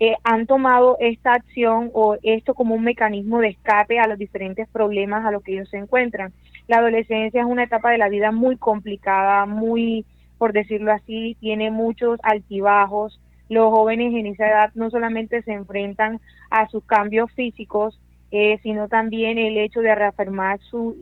eh, 0.00 0.16
han 0.24 0.46
tomado 0.46 0.96
esta 1.00 1.32
acción 1.32 1.90
o 1.94 2.16
esto 2.22 2.54
como 2.54 2.74
un 2.74 2.82
mecanismo 2.82 3.38
de 3.38 3.48
escape 3.48 3.98
a 3.98 4.08
los 4.08 4.18
diferentes 4.18 4.68
problemas 4.68 5.24
a 5.24 5.30
los 5.30 5.42
que 5.42 5.54
ellos 5.54 5.70
se 5.70 5.78
encuentran. 5.78 6.32
La 6.66 6.78
adolescencia 6.78 7.40
es 7.40 7.46
una 7.46 7.64
etapa 7.64 7.90
de 7.90 7.98
la 7.98 8.08
vida 8.08 8.32
muy 8.32 8.56
complicada, 8.56 9.46
muy 9.46 10.04
por 10.38 10.52
decirlo 10.52 10.92
así, 10.92 11.36
tiene 11.40 11.70
muchos 11.70 12.18
altibajos. 12.22 13.20
Los 13.48 13.70
jóvenes 13.70 14.14
en 14.14 14.26
esa 14.26 14.46
edad 14.46 14.70
no 14.74 14.90
solamente 14.90 15.42
se 15.42 15.52
enfrentan 15.52 16.20
a 16.50 16.68
sus 16.68 16.84
cambios 16.84 17.30
físicos, 17.32 18.00
eh, 18.30 18.58
sino 18.62 18.88
también 18.88 19.38
el 19.38 19.56
hecho 19.58 19.80
de 19.80 19.94
reafirmar 19.94 20.60
su 20.60 20.96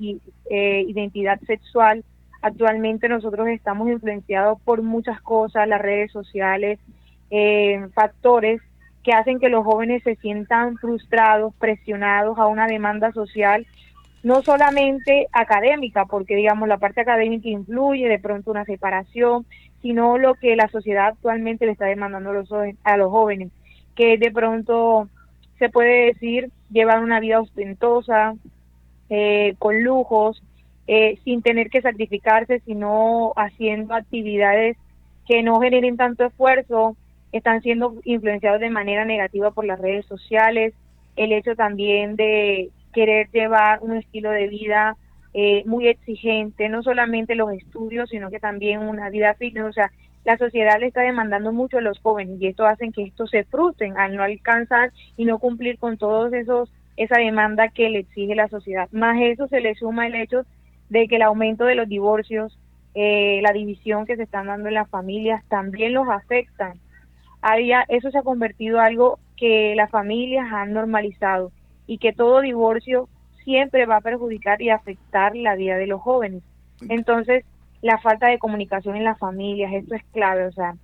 eh, 0.51 0.85
identidad 0.87 1.41
sexual. 1.47 2.05
Actualmente 2.41 3.09
nosotros 3.09 3.49
estamos 3.49 3.89
influenciados 3.89 4.61
por 4.63 4.83
muchas 4.83 5.21
cosas, 5.21 5.69
las 5.69 5.81
redes 5.81 6.11
sociales, 6.13 6.79
eh, 7.31 7.87
factores 7.95 8.61
que 9.03 9.13
hacen 9.13 9.41
que 9.41 9.49
los 9.49 9.65
jóvenes 9.65 10.03
se 10.03 10.17
sientan 10.17 10.77
frustrados, 10.77 11.55
presionados 11.59 12.39
a 12.39 12.47
una 12.47 12.67
demanda 12.67 13.13
social 13.13 13.67
no 14.23 14.43
solamente 14.43 15.27
académica, 15.33 16.05
porque 16.07 16.37
digamos 16.37 16.69
la 16.69 16.79
parte 16.79 17.01
académica 17.01 17.49
influye 17.49 18.09
de 18.09 18.19
pronto 18.19 18.51
una 18.51 18.65
separación, 18.65 19.47
sino 19.81 20.17
lo 20.17 20.35
que 20.35 20.55
la 20.55 20.69
sociedad 20.69 21.09
actualmente 21.09 21.67
le 21.67 21.73
está 21.73 21.87
demandando 21.87 22.31
a 22.31 22.35
los, 22.35 22.53
a 22.85 22.97
los 22.97 23.11
jóvenes, 23.11 23.51
que 23.97 24.17
de 24.19 24.31
pronto 24.31 25.09
se 25.63 25.69
puede 25.69 26.07
decir 26.07 26.51
llevar 26.73 27.05
una 27.05 27.21
vida 27.21 27.41
ostentosa, 27.41 28.35
eh, 29.11 29.55
con 29.61 29.85
lujos, 29.85 30.43
eh, 30.89 31.21
sin 31.23 31.41
tener 31.41 31.71
que 31.71 31.81
sacrificarse, 31.83 32.59
sino 32.67 33.33
haciendo 33.37 33.95
actividades 33.95 34.77
que 35.25 35.45
no 35.45 35.61
generen 35.61 35.97
tanto 35.97 36.25
esfuerzo, 36.25 36.97
están 37.31 37.63
siendo 37.63 37.95
influenciados 38.03 38.59
de 38.59 38.71
manera 38.71 39.05
negativa 39.05 39.53
por 39.53 39.65
las 39.65 39.79
redes 39.79 40.05
sociales, 40.07 40.75
el 41.15 41.31
hecho 41.31 41.55
también 41.55 42.17
de 42.17 42.71
querer 42.93 43.31
llevar 43.31 43.79
un 43.83 43.97
estilo 43.97 44.33
de 44.33 44.49
vida 44.49 44.97
eh, 45.33 45.63
muy 45.65 45.87
exigente, 45.87 46.69
no 46.69 46.83
solamente 46.83 47.37
los 47.37 47.53
estudios, 47.53 48.11
sino 48.11 48.31
que 48.31 48.41
también 48.41 48.81
una 48.81 49.11
vida 49.11 49.35
fitness. 49.35 49.67
O 49.67 49.73
sea, 49.73 49.93
la 50.25 50.37
sociedad 50.39 50.79
le 50.79 50.87
está 50.87 51.03
demandando 51.03 51.53
mucho 51.53 51.79
a 51.79 51.83
los 51.83 51.99
jóvenes 51.99 52.41
y 52.41 52.47
esto 52.47 52.65
hace 52.65 52.91
que 52.91 53.05
estos 53.05 53.31
se 53.31 53.45
frustren 53.45 53.97
al 53.99 54.17
no 54.17 54.23
alcanzar 54.23 54.93
y 55.17 55.25
no 55.25 55.39
cumplir 55.39 55.79
con 55.79 55.99
todos 55.99 56.33
esos 56.33 56.73
esa 56.97 57.19
demanda 57.19 57.69
que 57.69 57.89
le 57.89 58.01
exige 58.01 58.35
la 58.35 58.49
sociedad. 58.49 58.89
Más 58.93 59.17
eso 59.21 59.49
se 59.49 59.61
le 59.61 59.75
suma 59.75 60.07
el 60.07 60.15
hecho 60.15 60.45
de 60.91 61.09
que 61.09 61.17
el 61.17 61.23
aumento 61.23 61.65
de 61.65 61.75
los 61.75 61.89
divorcios, 61.89 62.59
eh, 62.95 63.41
la 63.43 63.53
división 63.53 64.05
que 64.05 64.17
se 64.17 64.25
están 64.25 64.47
dando 64.47 64.69
en 64.69 64.75
las 64.75 64.91
familias 64.91 65.43
también 65.49 65.95
los 65.95 66.09
afectan. 66.09 66.79
eso 67.89 68.11
se 68.11 68.19
ha 68.19 68.23
convertido 68.23 68.79
en 68.79 68.85
algo 68.85 69.19
que 69.37 69.75
las 69.75 69.91
familias 69.91 70.53
han 70.53 70.73
normalizado 70.73 71.51
y 71.87 71.99
que 71.99 72.13
todo 72.13 72.43
divorcio 72.43 73.09
siempre 73.43 73.87
va 73.87 73.97
a 73.97 74.01
perjudicar 74.03 74.63
y 74.63 74.71
afectar 74.71 75.35
la 75.35 75.57
vida 75.57 75.77
de 75.77 75.87
los 75.87 76.01
jóvenes. 76.01 76.43
Entonces, 76.89 77.45
la 77.83 77.99
falta 77.99 78.29
de 78.29 78.39
comunicación 78.39 78.97
en 78.97 79.05
las 79.05 79.19
familias, 79.19 79.73
esto 79.73 79.97
es 79.97 80.05
clave, 80.13 80.47
o 80.47 80.53
sea, 80.53 80.77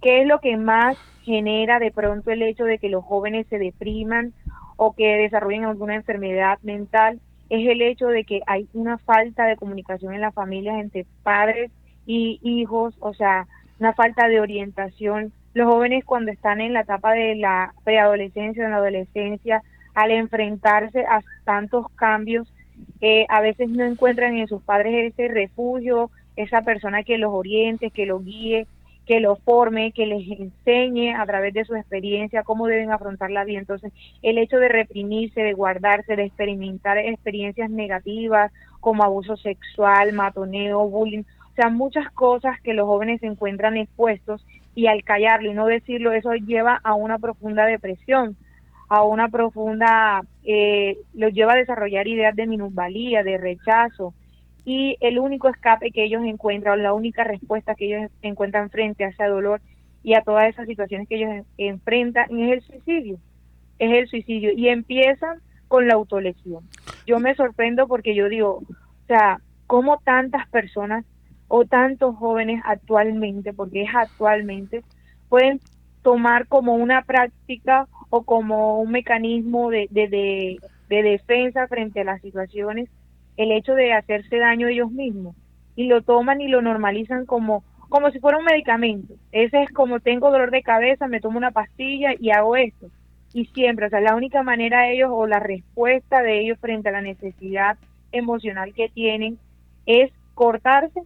¿qué 0.00 0.22
es 0.22 0.26
lo 0.26 0.38
que 0.38 0.56
más 0.56 0.96
genera 1.24 1.80
de 1.80 1.90
pronto 1.90 2.30
el 2.30 2.42
hecho 2.42 2.64
de 2.64 2.78
que 2.78 2.88
los 2.88 3.04
jóvenes 3.04 3.46
se 3.48 3.58
depriman 3.58 4.32
o 4.76 4.94
que 4.94 5.16
desarrollen 5.16 5.64
alguna 5.64 5.96
enfermedad 5.96 6.58
mental? 6.62 7.20
Es 7.50 7.68
el 7.68 7.82
hecho 7.82 8.06
de 8.06 8.24
que 8.24 8.40
hay 8.46 8.68
una 8.72 8.98
falta 8.98 9.46
de 9.46 9.56
comunicación 9.56 10.14
en 10.14 10.20
las 10.20 10.34
familias 10.34 10.78
entre 10.80 11.06
padres 11.24 11.72
y 12.06 12.38
hijos, 12.42 12.94
o 13.00 13.12
sea, 13.14 13.48
una 13.80 13.92
falta 13.92 14.28
de 14.28 14.40
orientación. 14.40 15.32
Los 15.54 15.66
jóvenes 15.66 16.04
cuando 16.04 16.30
están 16.30 16.60
en 16.60 16.72
la 16.72 16.82
etapa 16.82 17.12
de 17.12 17.34
la 17.34 17.74
preadolescencia, 17.84 18.64
en 18.64 18.70
la 18.70 18.76
adolescencia, 18.76 19.62
al 19.94 20.12
enfrentarse 20.12 21.00
a 21.00 21.20
tantos 21.44 21.90
cambios, 21.96 22.52
eh, 23.00 23.26
a 23.28 23.40
veces 23.40 23.68
no 23.68 23.84
encuentran 23.84 24.36
en 24.36 24.46
sus 24.46 24.62
padres 24.62 25.12
ese 25.12 25.26
refugio, 25.28 26.10
esa 26.38 26.62
persona 26.62 27.02
que 27.02 27.18
los 27.18 27.32
oriente, 27.32 27.90
que 27.90 28.06
los 28.06 28.24
guíe, 28.24 28.66
que 29.06 29.20
los 29.20 29.38
forme, 29.40 29.92
que 29.92 30.06
les 30.06 30.26
enseñe 30.38 31.14
a 31.14 31.24
través 31.26 31.52
de 31.54 31.64
su 31.64 31.74
experiencia 31.74 32.42
cómo 32.42 32.66
deben 32.66 32.92
afrontar 32.92 33.30
la 33.30 33.44
vida. 33.44 33.58
Entonces, 33.58 33.92
el 34.22 34.38
hecho 34.38 34.58
de 34.58 34.68
reprimirse, 34.68 35.42
de 35.42 35.54
guardarse, 35.54 36.14
de 36.14 36.24
experimentar 36.24 36.98
experiencias 36.98 37.70
negativas 37.70 38.52
como 38.80 39.02
abuso 39.02 39.36
sexual, 39.36 40.12
matoneo, 40.12 40.88
bullying, 40.88 41.22
o 41.22 41.54
sea, 41.56 41.70
muchas 41.70 42.10
cosas 42.12 42.60
que 42.60 42.74
los 42.74 42.86
jóvenes 42.86 43.20
se 43.20 43.26
encuentran 43.26 43.76
expuestos 43.76 44.46
y 44.74 44.86
al 44.86 45.02
callarlo 45.02 45.50
y 45.50 45.54
no 45.54 45.66
decirlo, 45.66 46.12
eso 46.12 46.32
lleva 46.34 46.80
a 46.84 46.94
una 46.94 47.18
profunda 47.18 47.66
depresión 47.66 48.36
a 48.88 49.02
una 49.02 49.28
profunda, 49.28 50.22
eh, 50.44 50.98
los 51.14 51.32
lleva 51.32 51.52
a 51.52 51.56
desarrollar 51.56 52.08
ideas 52.08 52.34
de 52.34 52.46
minusvalía, 52.46 53.22
de 53.22 53.36
rechazo, 53.36 54.14
y 54.68 54.98
el 55.00 55.18
único 55.18 55.48
escape 55.48 55.90
que 55.92 56.04
ellos 56.04 56.22
encuentran, 56.26 56.82
la 56.82 56.92
única 56.92 57.24
respuesta 57.24 57.74
que 57.74 57.86
ellos 57.86 58.10
encuentran 58.20 58.68
frente 58.68 59.02
a 59.02 59.08
ese 59.08 59.24
dolor 59.24 59.62
y 60.02 60.12
a 60.12 60.20
todas 60.20 60.46
esas 60.46 60.66
situaciones 60.66 61.08
que 61.08 61.16
ellos 61.16 61.46
enfrentan 61.56 62.26
es 62.38 62.52
el 62.52 62.60
suicidio, 62.60 63.18
es 63.78 63.90
el 63.90 64.08
suicidio, 64.08 64.52
y 64.52 64.68
empiezan 64.68 65.40
con 65.68 65.88
la 65.88 65.94
autolesión. 65.94 66.68
Yo 67.06 67.18
me 67.18 67.34
sorprendo 67.34 67.88
porque 67.88 68.14
yo 68.14 68.28
digo, 68.28 68.58
o 68.58 69.06
sea, 69.06 69.40
¿cómo 69.66 70.00
tantas 70.04 70.46
personas 70.48 71.06
o 71.48 71.64
tantos 71.64 72.14
jóvenes 72.16 72.60
actualmente, 72.66 73.54
porque 73.54 73.84
es 73.84 73.90
actualmente, 73.94 74.84
pueden 75.30 75.60
tomar 76.02 76.46
como 76.46 76.74
una 76.74 77.00
práctica 77.04 77.88
o 78.10 78.22
como 78.22 78.80
un 78.80 78.90
mecanismo 78.90 79.70
de, 79.70 79.88
de, 79.90 80.08
de, 80.08 81.02
defensa 81.02 81.66
frente 81.68 82.02
a 82.02 82.04
las 82.04 82.20
situaciones 82.20 82.90
el 83.38 83.52
hecho 83.52 83.74
de 83.74 83.94
hacerse 83.94 84.36
daño 84.36 84.68
ellos 84.68 84.90
mismos 84.90 85.34
y 85.76 85.86
lo 85.86 86.02
toman 86.02 86.42
y 86.42 86.48
lo 86.48 86.60
normalizan 86.60 87.24
como 87.24 87.64
como 87.88 88.10
si 88.10 88.20
fuera 88.20 88.36
un 88.36 88.44
medicamento. 88.44 89.14
Ese 89.32 89.62
es 89.62 89.70
como 89.70 90.00
tengo 90.00 90.30
dolor 90.30 90.50
de 90.50 90.62
cabeza, 90.62 91.08
me 91.08 91.20
tomo 91.20 91.38
una 91.38 91.52
pastilla 91.52 92.10
y 92.18 92.30
hago 92.30 92.54
esto. 92.54 92.90
Y 93.32 93.46
siempre, 93.46 93.86
o 93.86 93.88
sea, 93.88 94.00
la 94.00 94.14
única 94.14 94.42
manera 94.42 94.82
de 94.82 94.94
ellos 94.94 95.10
o 95.10 95.26
la 95.26 95.40
respuesta 95.40 96.22
de 96.22 96.40
ellos 96.40 96.58
frente 96.60 96.90
a 96.90 96.92
la 96.92 97.00
necesidad 97.00 97.78
emocional 98.12 98.74
que 98.74 98.90
tienen 98.90 99.38
es 99.86 100.12
cortarse 100.34 101.00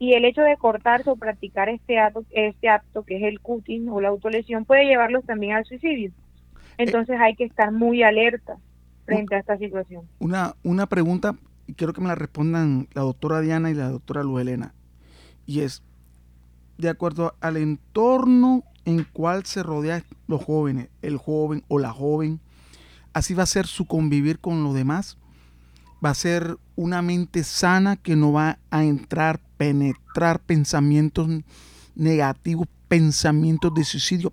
y 0.00 0.14
el 0.14 0.24
hecho 0.24 0.42
de 0.42 0.56
cortarse 0.56 1.08
o 1.08 1.16
practicar 1.16 1.68
este 1.68 2.00
acto, 2.00 2.24
este 2.30 2.68
acto 2.68 3.04
que 3.04 3.16
es 3.16 3.22
el 3.22 3.38
cutting 3.40 3.88
o 3.88 4.00
la 4.00 4.08
autolesión 4.08 4.64
puede 4.64 4.86
llevarlos 4.86 5.24
también 5.24 5.54
al 5.54 5.64
suicidio. 5.64 6.10
Entonces 6.78 7.20
hay 7.20 7.36
que 7.36 7.44
estar 7.44 7.70
muy 7.70 8.02
alerta. 8.02 8.56
frente 9.04 9.36
a 9.36 9.38
esta 9.38 9.58
situación. 9.58 10.08
Una, 10.18 10.54
una 10.64 10.86
pregunta, 10.86 11.36
y 11.66 11.74
quiero 11.74 11.92
que 11.92 12.00
me 12.00 12.08
la 12.08 12.14
respondan 12.14 12.88
la 12.92 13.02
doctora 13.02 13.40
Diana 13.40 13.70
y 13.70 13.74
la 13.74 13.90
doctora 13.90 14.22
Luz 14.22 14.42
Elena, 14.42 14.74
y 15.46 15.60
es, 15.60 15.82
de 16.78 16.88
acuerdo 16.88 17.34
al 17.40 17.56
entorno 17.56 18.64
en 18.84 19.04
cual 19.04 19.46
se 19.46 19.62
rodean 19.62 20.04
los 20.26 20.44
jóvenes, 20.44 20.88
el 21.02 21.16
joven 21.16 21.64
o 21.68 21.78
la 21.78 21.92
joven, 21.92 22.40
así 23.12 23.34
va 23.34 23.44
a 23.44 23.46
ser 23.46 23.66
su 23.66 23.86
convivir 23.86 24.40
con 24.40 24.62
los 24.62 24.74
demás, 24.74 25.16
va 26.04 26.10
a 26.10 26.14
ser 26.14 26.58
una 26.76 27.00
mente 27.00 27.44
sana 27.44 27.96
que 27.96 28.16
no 28.16 28.32
va 28.32 28.58
a 28.70 28.84
entrar, 28.84 29.40
penetrar 29.56 30.40
pensamientos 30.40 31.28
negativos, 31.94 32.68
pensamientos 32.88 33.72
de 33.74 33.84
suicidio. 33.84 34.32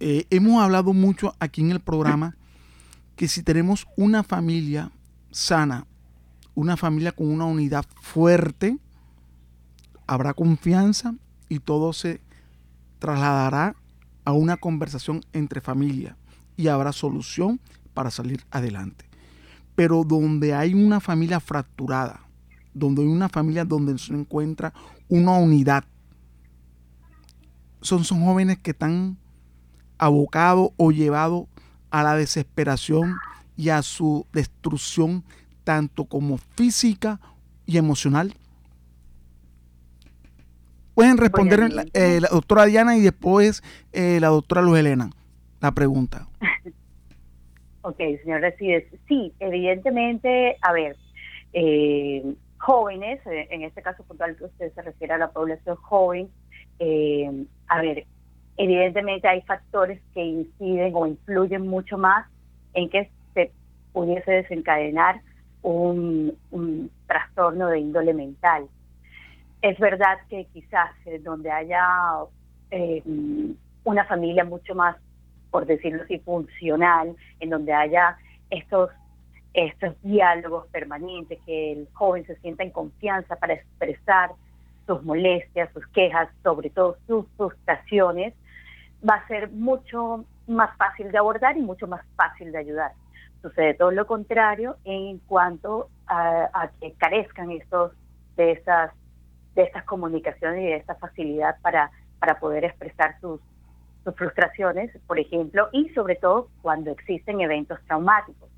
Eh, 0.00 0.26
hemos 0.30 0.62
hablado 0.62 0.92
mucho 0.92 1.34
aquí 1.40 1.60
en 1.60 1.72
el 1.72 1.80
programa 1.80 2.36
que 3.16 3.28
si 3.28 3.42
tenemos 3.42 3.86
una 3.96 4.22
familia 4.22 4.92
sana, 5.30 5.86
una 6.56 6.76
familia 6.76 7.12
con 7.12 7.30
una 7.30 7.44
unidad 7.44 7.84
fuerte, 8.00 8.78
habrá 10.06 10.34
confianza 10.34 11.14
y 11.48 11.60
todo 11.60 11.92
se 11.92 12.20
trasladará 12.98 13.76
a 14.24 14.32
una 14.32 14.56
conversación 14.56 15.20
entre 15.32 15.60
familia 15.60 16.16
y 16.56 16.68
habrá 16.68 16.92
solución 16.92 17.60
para 17.94 18.10
salir 18.10 18.44
adelante. 18.50 19.04
Pero 19.74 20.02
donde 20.02 20.54
hay 20.54 20.72
una 20.72 20.98
familia 20.98 21.40
fracturada, 21.40 22.22
donde 22.72 23.02
hay 23.02 23.08
una 23.08 23.28
familia 23.28 23.66
donde 23.66 23.98
se 23.98 24.14
encuentra 24.14 24.72
una 25.08 25.32
unidad, 25.32 25.84
son, 27.82 28.02
son 28.02 28.24
jóvenes 28.24 28.58
que 28.58 28.70
están 28.70 29.18
abocados 29.98 30.70
o 30.78 30.90
llevados 30.90 31.46
a 31.90 32.02
la 32.02 32.16
desesperación 32.16 33.14
y 33.58 33.68
a 33.68 33.82
su 33.82 34.26
destrucción, 34.32 35.22
tanto 35.66 36.04
como 36.04 36.38
física 36.38 37.18
y 37.66 37.76
emocional. 37.76 38.34
Pueden 40.94 41.18
responder 41.18 41.60
eh, 41.92 42.20
la 42.20 42.28
doctora 42.28 42.66
Diana 42.66 42.96
y 42.96 43.00
después 43.00 43.64
eh, 43.92 44.18
la 44.20 44.28
doctora 44.28 44.62
Luz 44.62 44.78
Elena 44.78 45.10
la 45.60 45.72
pregunta. 45.72 46.28
ok, 47.82 47.98
señor 48.22 48.42
Resides. 48.42 48.84
Sí, 49.08 49.32
evidentemente, 49.40 50.56
a 50.62 50.72
ver, 50.72 50.96
eh, 51.52 52.22
jóvenes, 52.58 53.20
en 53.26 53.62
este 53.62 53.82
caso 53.82 54.04
puntual 54.04 54.36
que 54.36 54.44
usted 54.44 54.72
se 54.72 54.82
refiere 54.82 55.14
a 55.14 55.18
la 55.18 55.32
población 55.32 55.74
joven, 55.76 56.28
a 57.68 57.80
ver, 57.82 58.06
evidentemente 58.56 59.26
hay 59.26 59.42
factores 59.42 60.00
que 60.14 60.22
inciden 60.22 60.92
o 60.94 61.06
influyen 61.08 61.66
mucho 61.66 61.98
más 61.98 62.26
en 62.74 62.88
que 62.88 63.10
se 63.34 63.50
pudiese 63.92 64.30
desencadenar 64.30 65.20
un, 65.66 66.90
trastorno 67.06 67.68
de 67.68 67.80
índole 67.80 68.14
mental. 68.14 68.66
Es 69.62 69.78
verdad 69.78 70.18
que 70.28 70.46
quizás 70.52 70.90
donde 71.22 71.50
haya 71.50 71.80
eh, 72.70 73.02
una 73.84 74.04
familia 74.04 74.44
mucho 74.44 74.74
más, 74.74 74.96
por 75.50 75.66
decirlo 75.66 76.02
así, 76.02 76.18
funcional, 76.20 77.16
en 77.40 77.50
donde 77.50 77.72
haya 77.72 78.16
estos 78.50 78.90
estos 79.54 79.94
diálogos 80.02 80.66
permanentes, 80.66 81.38
que 81.46 81.72
el 81.72 81.88
joven 81.94 82.26
se 82.26 82.36
sienta 82.36 82.62
en 82.62 82.70
confianza 82.70 83.36
para 83.36 83.54
expresar 83.54 84.32
sus 84.86 85.02
molestias, 85.02 85.72
sus 85.72 85.86
quejas, 85.88 86.28
sobre 86.42 86.68
todo 86.68 86.98
sus 87.06 87.24
frustraciones, 87.38 88.34
va 89.08 89.14
a 89.14 89.26
ser 89.28 89.50
mucho 89.50 90.26
más 90.46 90.76
fácil 90.76 91.10
de 91.10 91.16
abordar 91.16 91.56
y 91.56 91.62
mucho 91.62 91.86
más 91.86 92.04
fácil 92.16 92.52
de 92.52 92.58
ayudar. 92.58 92.92
Sucede 93.42 93.74
todo 93.74 93.90
lo 93.90 94.06
contrario 94.06 94.76
en 94.84 95.18
cuanto 95.18 95.88
a, 96.06 96.70
que 96.80 96.92
carezcan 96.94 97.50
estos 97.50 97.92
de 98.36 98.52
estas 98.52 98.92
de 99.54 99.62
estas 99.62 99.84
comunicaciones 99.84 100.60
y 100.60 100.66
de 100.66 100.76
esta 100.76 100.94
facilidad 100.96 101.56
para 101.62 101.90
para 102.18 102.38
poder 102.38 102.64
expresar 102.64 103.18
sus 103.20 103.40
sus 104.06 104.14
frustraciones, 104.14 104.92
por 105.08 105.18
ejemplo, 105.18 105.68
y 105.72 105.88
sobre 105.88 106.14
todo 106.14 106.48
cuando 106.62 106.92
existen 106.92 107.40
eventos 107.40 107.80
traumáticos. 107.86 108.48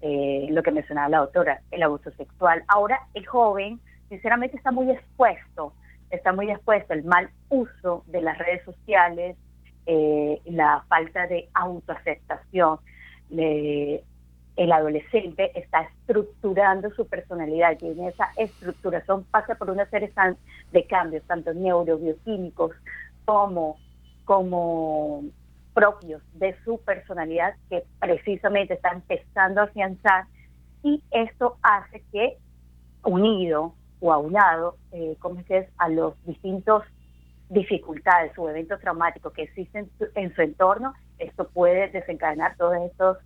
Eh, 0.00 0.46
lo 0.50 0.62
que 0.62 0.70
mencionaba 0.70 1.08
la 1.08 1.18
doctora, 1.18 1.60
el 1.70 1.82
abuso 1.82 2.10
sexual. 2.12 2.62
Ahora 2.68 3.00
el 3.14 3.26
joven, 3.26 3.80
sinceramente, 4.08 4.56
está 4.56 4.70
muy 4.70 4.90
expuesto, 4.90 5.72
está 6.10 6.32
muy 6.32 6.50
expuesto 6.50 6.92
al 6.92 7.04
mal 7.04 7.30
uso 7.48 8.04
de 8.06 8.20
las 8.20 8.38
redes 8.38 8.62
sociales, 8.64 9.36
eh, 9.86 10.40
la 10.44 10.84
falta 10.88 11.26
de 11.26 11.48
autoaceptación. 11.54 12.78
El 14.58 14.72
adolescente 14.72 15.52
está 15.54 15.82
estructurando 15.82 16.90
su 16.90 17.06
personalidad 17.06 17.78
y 17.80 17.86
en 17.86 18.08
esa 18.08 18.32
estructuración 18.36 19.22
pasa 19.30 19.54
por 19.54 19.70
una 19.70 19.88
serie 19.88 20.12
de 20.72 20.84
cambios, 20.84 21.22
tanto 21.28 21.54
neurobioquímicos 21.54 22.72
como, 23.24 23.78
como 24.24 25.22
propios 25.74 26.20
de 26.34 26.56
su 26.64 26.80
personalidad 26.80 27.54
que 27.70 27.84
precisamente 28.00 28.74
está 28.74 28.90
empezando 28.90 29.60
a 29.60 29.64
afianzar. 29.64 30.24
Y 30.82 31.04
esto 31.12 31.56
hace 31.62 32.02
que 32.10 32.36
unido 33.04 33.74
o 34.00 34.12
aunado, 34.12 34.76
eh, 34.90 35.14
como 35.20 35.40
es, 35.48 35.68
a 35.78 35.88
los 35.88 36.14
distintos 36.24 36.82
dificultades 37.48 38.36
o 38.36 38.50
eventos 38.50 38.80
traumáticos 38.80 39.32
que 39.32 39.42
existen 39.42 39.88
en 40.16 40.34
su 40.34 40.42
entorno, 40.42 40.94
esto 41.20 41.48
puede 41.48 41.88
desencadenar 41.90 42.56
todos 42.56 42.76
estos, 42.90 43.18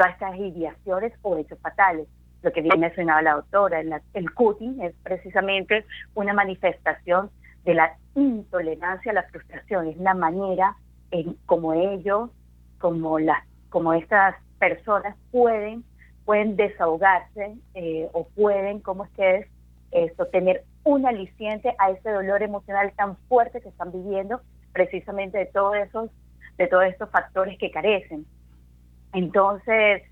todas 0.00 0.14
estas 0.14 0.36
ideaciones 0.36 1.12
o 1.20 1.36
hechos 1.36 1.58
fatales. 1.58 2.08
Lo 2.40 2.50
que 2.52 2.62
bien 2.62 2.80
mencionaba 2.80 3.20
la 3.20 3.34
doctora, 3.34 3.82
el 4.14 4.30
cutting 4.32 4.80
es 4.80 4.94
precisamente 5.02 5.84
una 6.14 6.32
manifestación 6.32 7.28
de 7.66 7.74
la 7.74 7.98
intolerancia 8.14 9.12
la 9.12 9.24
frustración, 9.24 9.88
es 9.88 9.98
la 9.98 10.14
manera 10.14 10.74
en 11.10 11.36
como 11.44 11.74
ellos, 11.74 12.30
como 12.78 13.18
las, 13.18 13.44
como 13.68 13.92
estas 13.92 14.36
personas 14.58 15.14
pueden, 15.30 15.84
pueden 16.24 16.56
desahogarse 16.56 17.56
eh, 17.74 18.08
o 18.14 18.26
pueden, 18.28 18.80
como 18.80 19.02
ustedes, 19.02 19.48
esto, 19.90 20.26
tener 20.28 20.64
un 20.82 21.04
aliciente 21.04 21.74
a 21.78 21.90
ese 21.90 22.10
dolor 22.10 22.42
emocional 22.42 22.90
tan 22.96 23.18
fuerte 23.28 23.60
que 23.60 23.68
están 23.68 23.92
viviendo, 23.92 24.40
precisamente 24.72 25.36
de 25.36 25.46
todos 25.46 25.76
esos, 25.76 26.10
de 26.56 26.68
todos 26.68 26.84
estos 26.84 27.10
factores 27.10 27.58
que 27.58 27.70
carecen. 27.70 28.24
Entonces, 29.12 30.02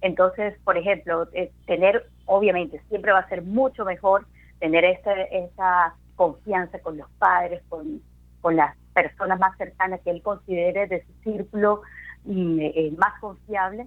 entonces, 0.00 0.54
por 0.64 0.76
ejemplo, 0.76 1.28
eh, 1.32 1.50
tener, 1.66 2.06
obviamente, 2.26 2.80
siempre 2.88 3.12
va 3.12 3.20
a 3.20 3.28
ser 3.28 3.42
mucho 3.42 3.84
mejor 3.84 4.26
tener 4.58 4.84
esa, 4.84 5.12
esa 5.22 5.94
confianza 6.16 6.78
con 6.80 6.96
los 6.96 7.10
padres, 7.18 7.62
con, 7.68 8.00
con 8.40 8.56
las 8.56 8.76
personas 8.94 9.38
más 9.38 9.56
cercanas 9.58 10.00
que 10.02 10.10
él 10.10 10.22
considere 10.22 10.86
de 10.86 11.04
su 11.04 11.12
círculo 11.22 11.82
mm, 12.24 12.58
eh, 12.60 12.94
más 12.96 13.18
confiable. 13.20 13.86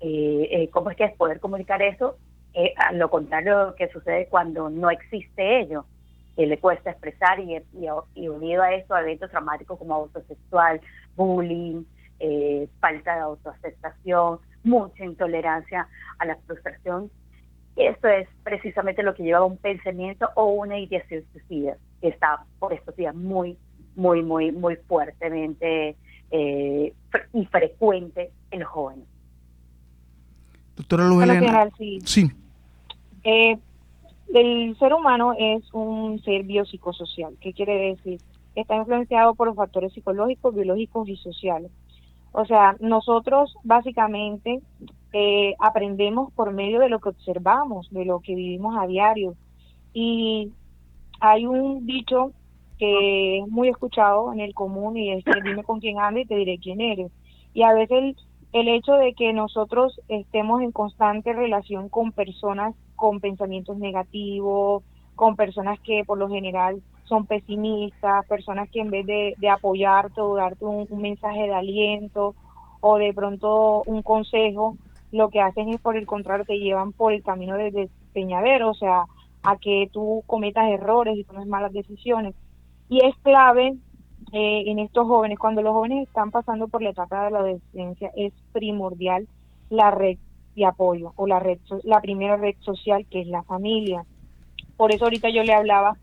Eh, 0.00 0.68
¿Cómo 0.72 0.90
es 0.90 0.96
que 0.96 1.04
es 1.04 1.16
poder 1.16 1.40
comunicar 1.40 1.82
eso 1.82 2.16
eh, 2.54 2.74
a 2.76 2.92
lo 2.92 3.10
contrario 3.10 3.74
que 3.76 3.88
sucede 3.88 4.26
cuando 4.28 4.70
no 4.70 4.90
existe 4.90 5.60
ello, 5.60 5.84
que 6.34 6.46
le 6.46 6.58
cuesta 6.58 6.90
expresar 6.90 7.38
y, 7.40 7.62
y, 8.14 8.28
unido 8.28 8.62
a 8.62 8.72
esto 8.74 8.94
a 8.94 9.02
eventos 9.02 9.30
traumáticos 9.30 9.78
como 9.78 9.94
abuso 9.94 10.20
sexual, 10.22 10.80
bullying, 11.14 11.84
eh, 12.20 12.68
falta 12.80 13.14
de 13.14 13.20
autoaceptación, 13.20 14.38
mucha 14.64 15.04
intolerancia 15.04 15.88
a 16.18 16.24
la 16.24 16.36
frustración. 16.46 17.10
Esto 17.76 18.08
es 18.08 18.28
precisamente 18.42 19.02
lo 19.02 19.14
que 19.14 19.22
lleva 19.22 19.38
a 19.38 19.44
un 19.44 19.56
pensamiento 19.56 20.28
o 20.34 20.46
una 20.46 20.78
ideación 20.78 21.22
suicida, 21.32 21.76
que 22.00 22.08
está 22.08 22.44
por 22.58 22.72
estos 22.72 22.96
días 22.96 23.14
muy, 23.14 23.56
muy, 23.94 24.22
muy, 24.22 24.50
muy 24.50 24.76
fuertemente 24.76 25.96
eh, 26.30 26.92
y 27.32 27.46
frecuente 27.46 28.32
en 28.50 28.60
los 28.60 28.68
jóvenes. 28.68 29.06
Doctora 30.76 31.08
Luz 31.08 31.24
sí. 32.04 32.30
Eh, 33.24 33.58
el 34.34 34.76
ser 34.78 34.92
humano 34.92 35.34
es 35.38 35.62
un 35.72 36.20
ser 36.22 36.44
biopsicosocial. 36.44 37.36
¿Qué 37.40 37.52
quiere 37.52 37.94
decir? 37.94 38.20
Está 38.54 38.76
influenciado 38.76 39.34
por 39.34 39.48
los 39.48 39.56
factores 39.56 39.92
psicológicos, 39.92 40.54
biológicos 40.54 41.08
y 41.08 41.16
sociales. 41.16 41.70
O 42.32 42.44
sea, 42.44 42.76
nosotros 42.80 43.56
básicamente 43.64 44.60
eh, 45.12 45.54
aprendemos 45.58 46.32
por 46.32 46.52
medio 46.52 46.80
de 46.80 46.88
lo 46.88 47.00
que 47.00 47.08
observamos, 47.10 47.88
de 47.90 48.04
lo 48.04 48.20
que 48.20 48.34
vivimos 48.34 48.76
a 48.78 48.86
diario. 48.86 49.34
Y 49.92 50.52
hay 51.20 51.46
un 51.46 51.86
dicho 51.86 52.32
que 52.78 53.38
es 53.38 53.48
muy 53.48 53.68
escuchado 53.68 54.32
en 54.32 54.40
el 54.40 54.54
común 54.54 54.96
y 54.96 55.12
es 55.12 55.24
dime 55.42 55.64
con 55.64 55.80
quién 55.80 55.98
andas 55.98 56.24
y 56.24 56.26
te 56.26 56.36
diré 56.36 56.58
quién 56.58 56.80
eres. 56.80 57.10
Y 57.54 57.62
a 57.62 57.72
veces 57.72 58.16
el 58.52 58.68
hecho 58.68 58.92
de 58.92 59.14
que 59.14 59.32
nosotros 59.32 60.00
estemos 60.08 60.62
en 60.62 60.72
constante 60.72 61.32
relación 61.32 61.88
con 61.88 62.12
personas 62.12 62.74
con 62.98 63.20
pensamientos 63.20 63.78
negativos, 63.78 64.82
con 65.14 65.36
personas 65.36 65.78
que 65.80 66.02
por 66.04 66.18
lo 66.18 66.28
general 66.28 66.82
son 67.08 67.26
pesimistas, 67.26 68.26
personas 68.26 68.68
que 68.70 68.80
en 68.80 68.90
vez 68.90 69.06
de, 69.06 69.34
apoyarte 69.50 70.20
o 70.20 70.36
darte 70.36 70.64
un, 70.64 70.86
mensaje 71.00 71.42
de 71.42 71.54
aliento 71.54 72.34
o 72.80 72.98
de 72.98 73.12
pronto 73.12 73.82
un 73.86 74.02
consejo, 74.02 74.76
lo 75.10 75.30
que 75.30 75.40
hacen 75.40 75.70
es 75.70 75.80
por 75.80 75.96
el 75.96 76.06
contrario 76.06 76.44
te 76.44 76.58
llevan 76.58 76.92
por 76.92 77.12
el 77.12 77.22
camino 77.22 77.56
de 77.56 77.70
despeñadero, 77.70 78.70
o 78.70 78.74
sea, 78.74 79.04
a 79.42 79.56
que 79.56 79.88
tú 79.92 80.22
cometas 80.26 80.70
errores 80.70 81.16
y 81.16 81.24
tomes 81.24 81.46
malas 81.46 81.72
decisiones. 81.72 82.34
Y 82.88 83.04
es 83.04 83.16
clave 83.22 83.76
eh, 84.32 84.64
en 84.66 84.78
estos 84.78 85.06
jóvenes, 85.06 85.38
cuando 85.38 85.62
los 85.62 85.72
jóvenes 85.72 86.06
están 86.06 86.30
pasando 86.30 86.68
por 86.68 86.82
la 86.82 86.90
etapa 86.90 87.24
de 87.24 87.30
la 87.30 87.38
adolescencia, 87.38 88.10
es 88.16 88.32
primordial 88.52 89.26
la 89.70 89.90
red 89.90 90.18
de 90.54 90.66
apoyo 90.66 91.12
o 91.16 91.26
la 91.26 91.38
red 91.38 91.58
la 91.84 92.00
primera 92.00 92.36
red 92.36 92.56
social 92.60 93.06
que 93.10 93.20
es 93.20 93.26
la 93.26 93.42
familia. 93.42 94.04
Por 94.76 94.92
eso 94.92 95.04
ahorita 95.04 95.30
yo 95.30 95.42
le 95.42 95.54
hablaba 95.54 95.96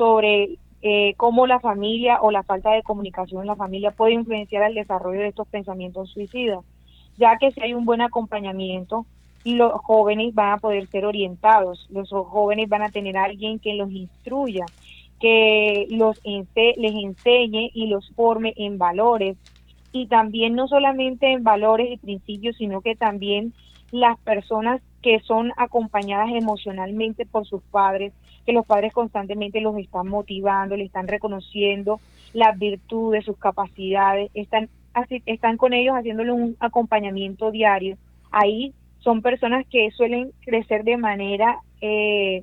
sobre 0.00 0.56
eh, 0.80 1.12
cómo 1.18 1.46
la 1.46 1.60
familia 1.60 2.22
o 2.22 2.30
la 2.30 2.42
falta 2.42 2.70
de 2.70 2.82
comunicación 2.82 3.42
en 3.42 3.48
la 3.48 3.54
familia 3.54 3.90
puede 3.90 4.14
influenciar 4.14 4.62
el 4.62 4.74
desarrollo 4.74 5.20
de 5.20 5.28
estos 5.28 5.46
pensamientos 5.48 6.08
suicidas, 6.08 6.64
ya 7.18 7.36
que 7.36 7.50
si 7.50 7.60
hay 7.60 7.74
un 7.74 7.84
buen 7.84 8.00
acompañamiento, 8.00 9.04
los 9.44 9.72
jóvenes 9.82 10.34
van 10.34 10.52
a 10.52 10.56
poder 10.56 10.86
ser 10.86 11.04
orientados, 11.04 11.86
los 11.90 12.08
jóvenes 12.08 12.70
van 12.70 12.80
a 12.80 12.88
tener 12.88 13.18
alguien 13.18 13.58
que 13.58 13.74
los 13.74 13.90
instruya, 13.90 14.64
que 15.20 15.86
los 15.90 16.18
les 16.24 16.94
enseñe 16.94 17.70
y 17.74 17.88
los 17.88 18.10
forme 18.14 18.54
en 18.56 18.78
valores 18.78 19.36
y 19.92 20.06
también 20.06 20.54
no 20.54 20.66
solamente 20.66 21.30
en 21.30 21.44
valores 21.44 21.92
y 21.92 21.98
principios, 21.98 22.56
sino 22.56 22.80
que 22.80 22.96
también 22.96 23.52
las 23.90 24.18
personas 24.20 24.80
que 25.02 25.20
son 25.20 25.52
acompañadas 25.58 26.30
emocionalmente 26.32 27.26
por 27.26 27.46
sus 27.46 27.60
padres, 27.64 28.14
que 28.50 28.54
los 28.54 28.66
padres 28.66 28.92
constantemente 28.92 29.60
los 29.60 29.78
están 29.78 30.08
motivando, 30.08 30.76
le 30.76 30.82
están 30.82 31.06
reconociendo 31.06 32.00
las 32.32 32.58
virtudes, 32.58 33.24
sus 33.24 33.38
capacidades, 33.38 34.28
están, 34.34 34.68
así, 34.92 35.22
están 35.26 35.56
con 35.56 35.72
ellos 35.72 35.94
haciéndole 35.94 36.32
un 36.32 36.56
acompañamiento 36.58 37.52
diario. 37.52 37.96
Ahí 38.32 38.74
son 38.98 39.22
personas 39.22 39.64
que 39.68 39.88
suelen 39.92 40.32
crecer 40.40 40.82
de 40.82 40.96
manera 40.96 41.60
eh, 41.80 42.42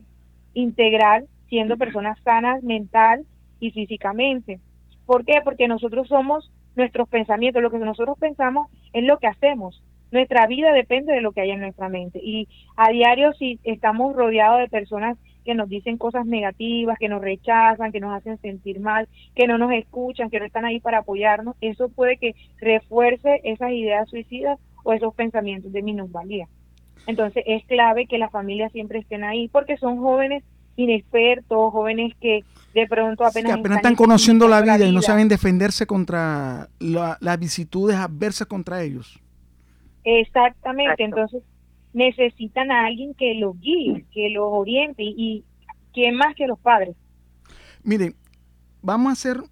integral, 0.53 1.27
siendo 1.49 1.75
personas 1.75 2.17
sanas 2.23 2.63
mental 2.63 3.25
y 3.59 3.71
físicamente. 3.71 4.61
¿Por 5.05 5.25
qué? 5.25 5.41
Porque 5.43 5.67
nosotros 5.67 6.07
somos 6.07 6.49
nuestros 6.77 7.09
pensamientos, 7.09 7.61
lo 7.61 7.69
que 7.69 7.79
nosotros 7.79 8.17
pensamos 8.17 8.69
es 8.93 9.03
lo 9.03 9.17
que 9.17 9.27
hacemos. 9.27 9.83
Nuestra 10.11 10.47
vida 10.47 10.71
depende 10.71 11.11
de 11.11 11.19
lo 11.19 11.33
que 11.33 11.41
hay 11.41 11.51
en 11.51 11.59
nuestra 11.59 11.89
mente. 11.89 12.21
Y 12.23 12.47
a 12.77 12.91
diario 12.91 13.33
si 13.33 13.59
estamos 13.65 14.15
rodeados 14.15 14.59
de 14.59 14.69
personas 14.69 15.17
que 15.47 15.55
nos 15.55 15.69
dicen 15.69 15.97
cosas 15.97 16.25
negativas, 16.25 16.99
que 16.99 17.07
nos 17.07 17.21
rechazan, 17.21 17.93
que 17.93 18.01
nos 18.01 18.13
hacen 18.13 18.37
sentir 18.41 18.81
mal, 18.81 19.07
que 19.33 19.47
no 19.47 19.57
nos 19.57 19.71
escuchan, 19.71 20.29
que 20.29 20.41
no 20.41 20.45
están 20.45 20.65
ahí 20.65 20.81
para 20.81 20.97
apoyarnos, 20.97 21.55
eso 21.61 21.87
puede 21.87 22.17
que 22.17 22.35
refuerce 22.59 23.39
esas 23.45 23.71
ideas 23.71 24.09
suicidas 24.09 24.59
o 24.83 24.91
esos 24.91 25.15
pensamientos 25.15 25.71
de 25.71 25.81
minusvalía. 25.81 26.49
Entonces 27.07 27.45
es 27.47 27.65
clave 27.65 28.07
que 28.07 28.17
las 28.17 28.29
familias 28.29 28.73
siempre 28.73 28.99
estén 28.99 29.23
ahí 29.23 29.47
porque 29.47 29.77
son 29.77 29.99
jóvenes 29.99 30.43
inexpertos, 30.75 31.71
jóvenes 31.71 32.13
que 32.19 32.43
de 32.73 32.85
pronto 32.85 33.23
apenas, 33.23 33.57
están, 33.57 33.95
conociendo 33.95 34.49
la 34.49 34.61
vida, 34.61 34.85
y 34.85 34.91
no 34.91 35.01
saben 35.01 35.29
defenderse 35.29 35.87
contra 35.87 36.67
las 36.77 37.39
vicitudes 37.39 37.95
adversas 37.95 38.47
contra 38.47 38.83
ellos. 38.83 39.17
Exactamente, 40.03 41.05
entonces 41.05 41.41
necesitan 41.97 42.71
a 42.71 42.85
alguien 42.85 43.15
que 43.15 43.33
los 43.33 43.59
guíe, 43.59 44.05
que 44.13 44.29
los 44.29 44.45
oriente 44.45 45.03
y, 45.03 45.43
¿quién 45.93 46.15
más 46.15 46.35
que 46.35 46.45
los 46.45 46.59
padres? 46.59 46.95
Miren, 47.83 48.15
vamos 48.83 49.09
a 49.09 49.13
hacer 49.13 49.43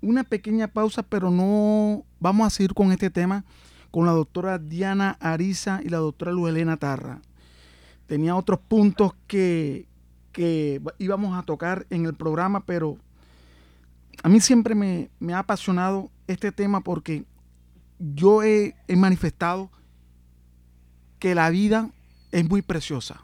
una 0.00 0.24
pequeña 0.24 0.68
pausa, 0.68 1.02
pero 1.02 1.30
no 1.30 2.04
vamos 2.18 2.46
a 2.46 2.50
seguir 2.50 2.72
con 2.72 2.90
este 2.92 3.10
tema 3.10 3.44
con 3.90 4.06
la 4.06 4.12
doctora 4.12 4.58
Diana 4.58 5.18
Ariza 5.20 5.80
y 5.84 5.90
la 5.90 5.98
doctora 5.98 6.32
Luelena 6.32 6.78
Tarra. 6.78 7.20
Tenía 8.06 8.34
otros 8.36 8.58
puntos 8.60 9.12
que, 9.26 9.86
que 10.32 10.80
íbamos 10.98 11.38
a 11.38 11.42
tocar 11.42 11.86
en 11.90 12.06
el 12.06 12.14
programa, 12.14 12.64
pero 12.64 12.96
a 14.22 14.30
mí 14.30 14.40
siempre 14.40 14.74
me, 14.74 15.10
ha 15.34 15.40
apasionado 15.40 16.10
este 16.26 16.52
tema 16.52 16.80
porque 16.80 17.24
yo 17.98 18.42
he, 18.42 18.74
he 18.88 18.96
manifestado 18.96 19.70
que 21.22 21.36
la 21.36 21.50
vida 21.50 21.88
es 22.32 22.48
muy 22.48 22.62
preciosa. 22.62 23.22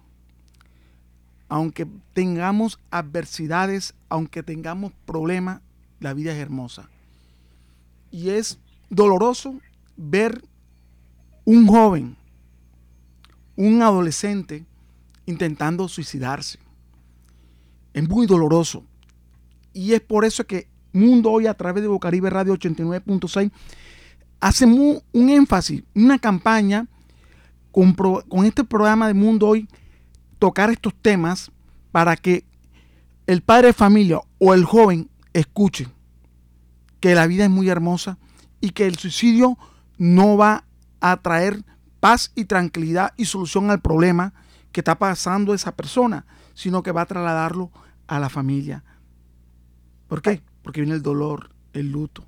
Aunque 1.48 1.84
tengamos 2.12 2.78
adversidades, 2.92 3.92
aunque 4.08 4.44
tengamos 4.44 4.92
problemas, 5.04 5.62
la 5.98 6.14
vida 6.14 6.30
es 6.30 6.38
hermosa. 6.38 6.88
Y 8.12 8.30
es 8.30 8.60
doloroso 8.88 9.58
ver 9.96 10.44
un 11.44 11.66
joven, 11.66 12.16
un 13.56 13.82
adolescente 13.82 14.64
intentando 15.26 15.88
suicidarse. 15.88 16.60
Es 17.94 18.08
muy 18.08 18.28
doloroso. 18.28 18.84
Y 19.72 19.94
es 19.94 20.00
por 20.02 20.24
eso 20.24 20.46
que 20.46 20.68
Mundo 20.92 21.32
Hoy 21.32 21.48
a 21.48 21.54
través 21.54 21.82
de 21.82 21.88
Bocaribe 21.88 22.30
Radio 22.30 22.54
89.6 22.54 23.50
hace 24.38 24.66
un 24.66 25.02
énfasis, 25.30 25.82
una 25.96 26.20
campaña 26.20 26.86
con, 27.72 28.44
este 28.44 28.64
programa 28.64 29.06
de 29.06 29.14
Mundo 29.14 29.48
Hoy, 29.48 29.68
tocar 30.38 30.70
estos 30.70 30.94
temas 30.94 31.50
para 31.92 32.16
que 32.16 32.44
el 33.26 33.42
padre 33.42 33.68
de 33.68 33.72
familia 33.72 34.20
o 34.38 34.54
el 34.54 34.64
joven 34.64 35.10
escuche 35.32 35.88
que 37.00 37.14
la 37.14 37.26
vida 37.26 37.44
es 37.44 37.50
muy 37.50 37.68
hermosa 37.68 38.18
y 38.60 38.70
que 38.70 38.86
el 38.86 38.96
suicidio 38.96 39.58
no 39.98 40.36
va 40.36 40.64
a 41.00 41.16
traer 41.18 41.64
paz 42.00 42.32
y 42.34 42.44
tranquilidad 42.44 43.12
y 43.16 43.26
solución 43.26 43.70
al 43.70 43.80
problema 43.80 44.32
que 44.72 44.80
está 44.80 44.98
pasando 44.98 45.54
esa 45.54 45.74
persona, 45.76 46.26
sino 46.54 46.82
que 46.82 46.92
va 46.92 47.02
a 47.02 47.06
trasladarlo 47.06 47.70
a 48.06 48.18
la 48.18 48.28
familia. 48.28 48.84
¿Por 50.08 50.22
qué? 50.22 50.42
Porque 50.62 50.80
viene 50.80 50.96
el 50.96 51.02
dolor, 51.02 51.50
el 51.72 51.90
luto. 51.92 52.24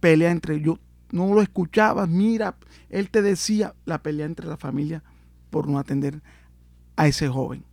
Pelea 0.00 0.30
entre 0.30 0.56
ellos. 0.56 0.78
No 1.10 1.32
lo 1.32 1.42
escuchabas, 1.42 2.08
mira, 2.08 2.56
él 2.90 3.10
te 3.10 3.22
decía 3.22 3.74
la 3.84 4.02
pelea 4.02 4.26
entre 4.26 4.46
la 4.46 4.56
familia 4.56 5.02
por 5.50 5.68
no 5.68 5.78
atender 5.78 6.20
a 6.96 7.06
ese 7.06 7.28
joven. 7.28 7.64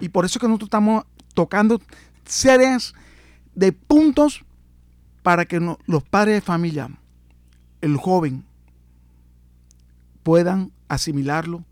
Y 0.00 0.10
por 0.10 0.24
eso 0.24 0.38
que 0.38 0.46
nosotros 0.46 0.68
estamos 0.68 1.04
tocando 1.34 1.80
series 2.24 2.94
de 3.54 3.72
puntos 3.72 4.44
para 5.22 5.44
que 5.46 5.58
los 5.58 6.04
padres 6.04 6.36
de 6.36 6.40
familia, 6.40 6.90
el 7.80 7.96
joven, 7.96 8.44
puedan 10.22 10.72
asimilarlo 10.88 11.64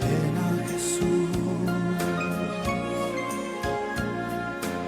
ven 0.00 0.34
a 0.48 0.50
Jesús. 0.66 1.28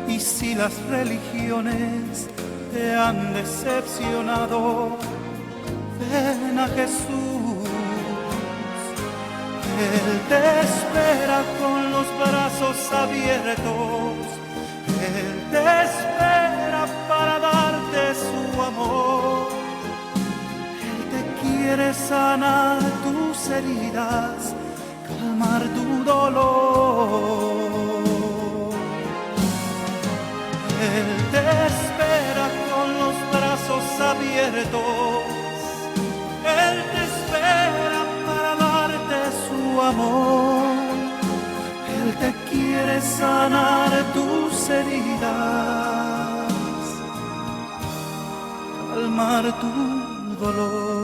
Y 0.09 0.19
si 0.19 0.55
las 0.55 0.75
religiones 0.89 2.29
te 2.73 2.95
han 2.95 3.35
decepcionado, 3.35 4.97
ven 6.01 6.59
a 6.59 6.69
Jesús. 6.69 7.69
Él 9.93 10.09
te 10.31 10.61
espera 10.67 11.43
con 11.61 11.91
los 11.91 12.07
brazos 12.23 12.91
abiertos. 12.91 14.44
Te 21.75 21.81
quiere 21.81 21.95
sanar 21.95 22.79
tus 23.05 23.51
heridas, 23.51 24.55
calmar 25.09 25.63
tu 25.77 26.05
dolor. 26.05 27.51
Él 30.95 31.11
te 31.33 31.45
espera 31.73 32.47
con 32.71 32.87
los 33.01 33.15
brazos 33.35 33.85
abiertos. 34.13 35.25
Él 36.63 36.77
te 36.93 37.03
espera 37.11 38.01
para 38.27 38.51
darte 38.67 39.19
su 39.47 39.61
amor. 39.83 40.65
Él 41.97 42.09
te 42.23 42.31
quiere 42.51 42.97
sanar 43.01 43.91
tus 44.15 44.55
heridas, 44.71 45.25
calmar 48.93 49.45
tu 49.61 49.73
dolor. 50.45 51.04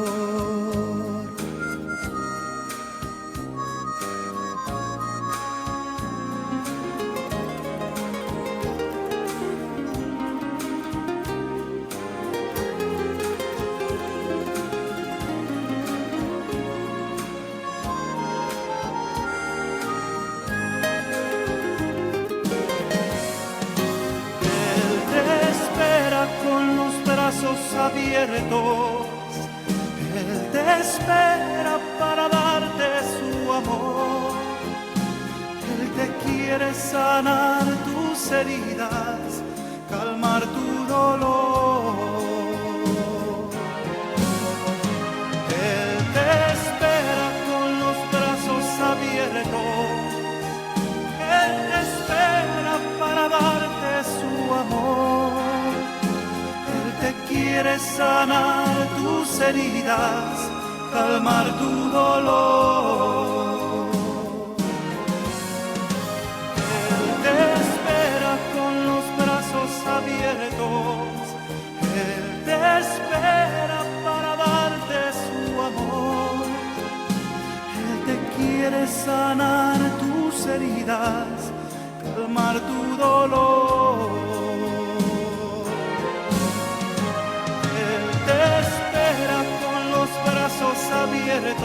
Él 91.51 91.57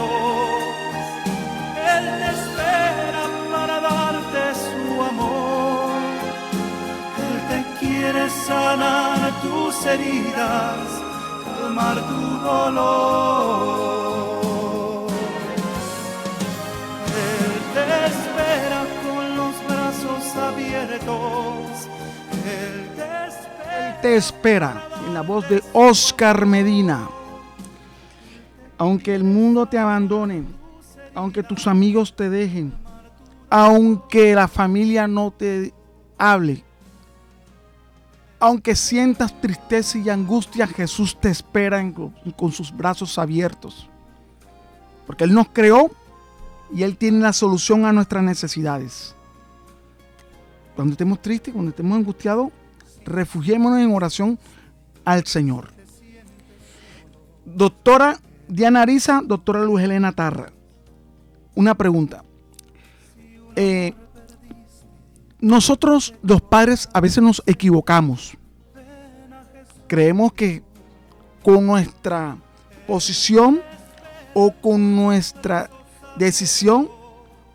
te 2.18 2.28
espera 2.30 3.24
para 3.52 3.80
darte 3.80 4.42
su 4.54 5.02
amor. 5.02 5.90
Él 7.24 7.36
te 7.48 7.60
quiere 7.78 8.28
sanar 8.30 9.30
tus 9.42 9.86
heridas, 9.86 10.86
calmar 11.44 11.96
tu 11.96 12.20
dolor. 12.44 13.46
Él 17.06 17.52
te 17.74 17.86
espera 18.06 18.80
con 19.04 19.24
los 19.36 19.54
brazos 19.68 20.24
abiertos. 20.36 21.88
Él 22.44 22.74
te 22.96 23.08
espera. 23.28 24.00
te 24.02 24.16
espera 24.16 24.88
en 25.06 25.14
la 25.14 25.22
voz 25.22 25.48
de 25.48 25.62
Oscar 25.72 26.44
Medina. 26.44 27.15
Aunque 28.78 29.14
el 29.14 29.24
mundo 29.24 29.66
te 29.66 29.78
abandone, 29.78 30.44
aunque 31.14 31.42
tus 31.42 31.66
amigos 31.66 32.14
te 32.14 32.28
dejen, 32.28 32.72
aunque 33.48 34.34
la 34.34 34.48
familia 34.48 35.06
no 35.08 35.30
te 35.30 35.72
hable, 36.18 36.62
aunque 38.38 38.76
sientas 38.76 39.40
tristeza 39.40 39.96
y 39.98 40.10
angustia, 40.10 40.66
Jesús 40.66 41.18
te 41.18 41.30
espera 41.30 41.82
con 42.36 42.52
sus 42.52 42.76
brazos 42.76 43.18
abiertos. 43.18 43.88
Porque 45.06 45.24
Él 45.24 45.32
nos 45.32 45.48
creó 45.48 45.90
y 46.72 46.82
Él 46.82 46.96
tiene 46.96 47.20
la 47.20 47.32
solución 47.32 47.86
a 47.86 47.92
nuestras 47.92 48.22
necesidades. 48.22 49.14
Cuando 50.74 50.92
estemos 50.92 51.22
tristes, 51.22 51.54
cuando 51.54 51.70
estemos 51.70 51.96
angustiados, 51.96 52.50
refugiémonos 53.06 53.80
en 53.80 53.94
oración 53.94 54.38
al 55.04 55.26
Señor. 55.26 55.72
Doctora 57.46 58.18
Diana 58.48 58.82
Ariza, 58.82 59.22
doctora 59.24 59.62
Luz 59.62 59.82
Helena 59.82 60.12
Tarra. 60.12 60.52
Una 61.54 61.74
pregunta. 61.74 62.24
Eh, 63.56 63.94
nosotros 65.40 66.14
los 66.22 66.40
padres 66.42 66.88
a 66.92 67.00
veces 67.00 67.22
nos 67.22 67.42
equivocamos. 67.46 68.36
Creemos 69.86 70.32
que 70.32 70.62
con 71.42 71.66
nuestra 71.66 72.36
posición 72.86 73.60
o 74.34 74.52
con 74.52 74.94
nuestra 74.94 75.70
decisión 76.18 76.88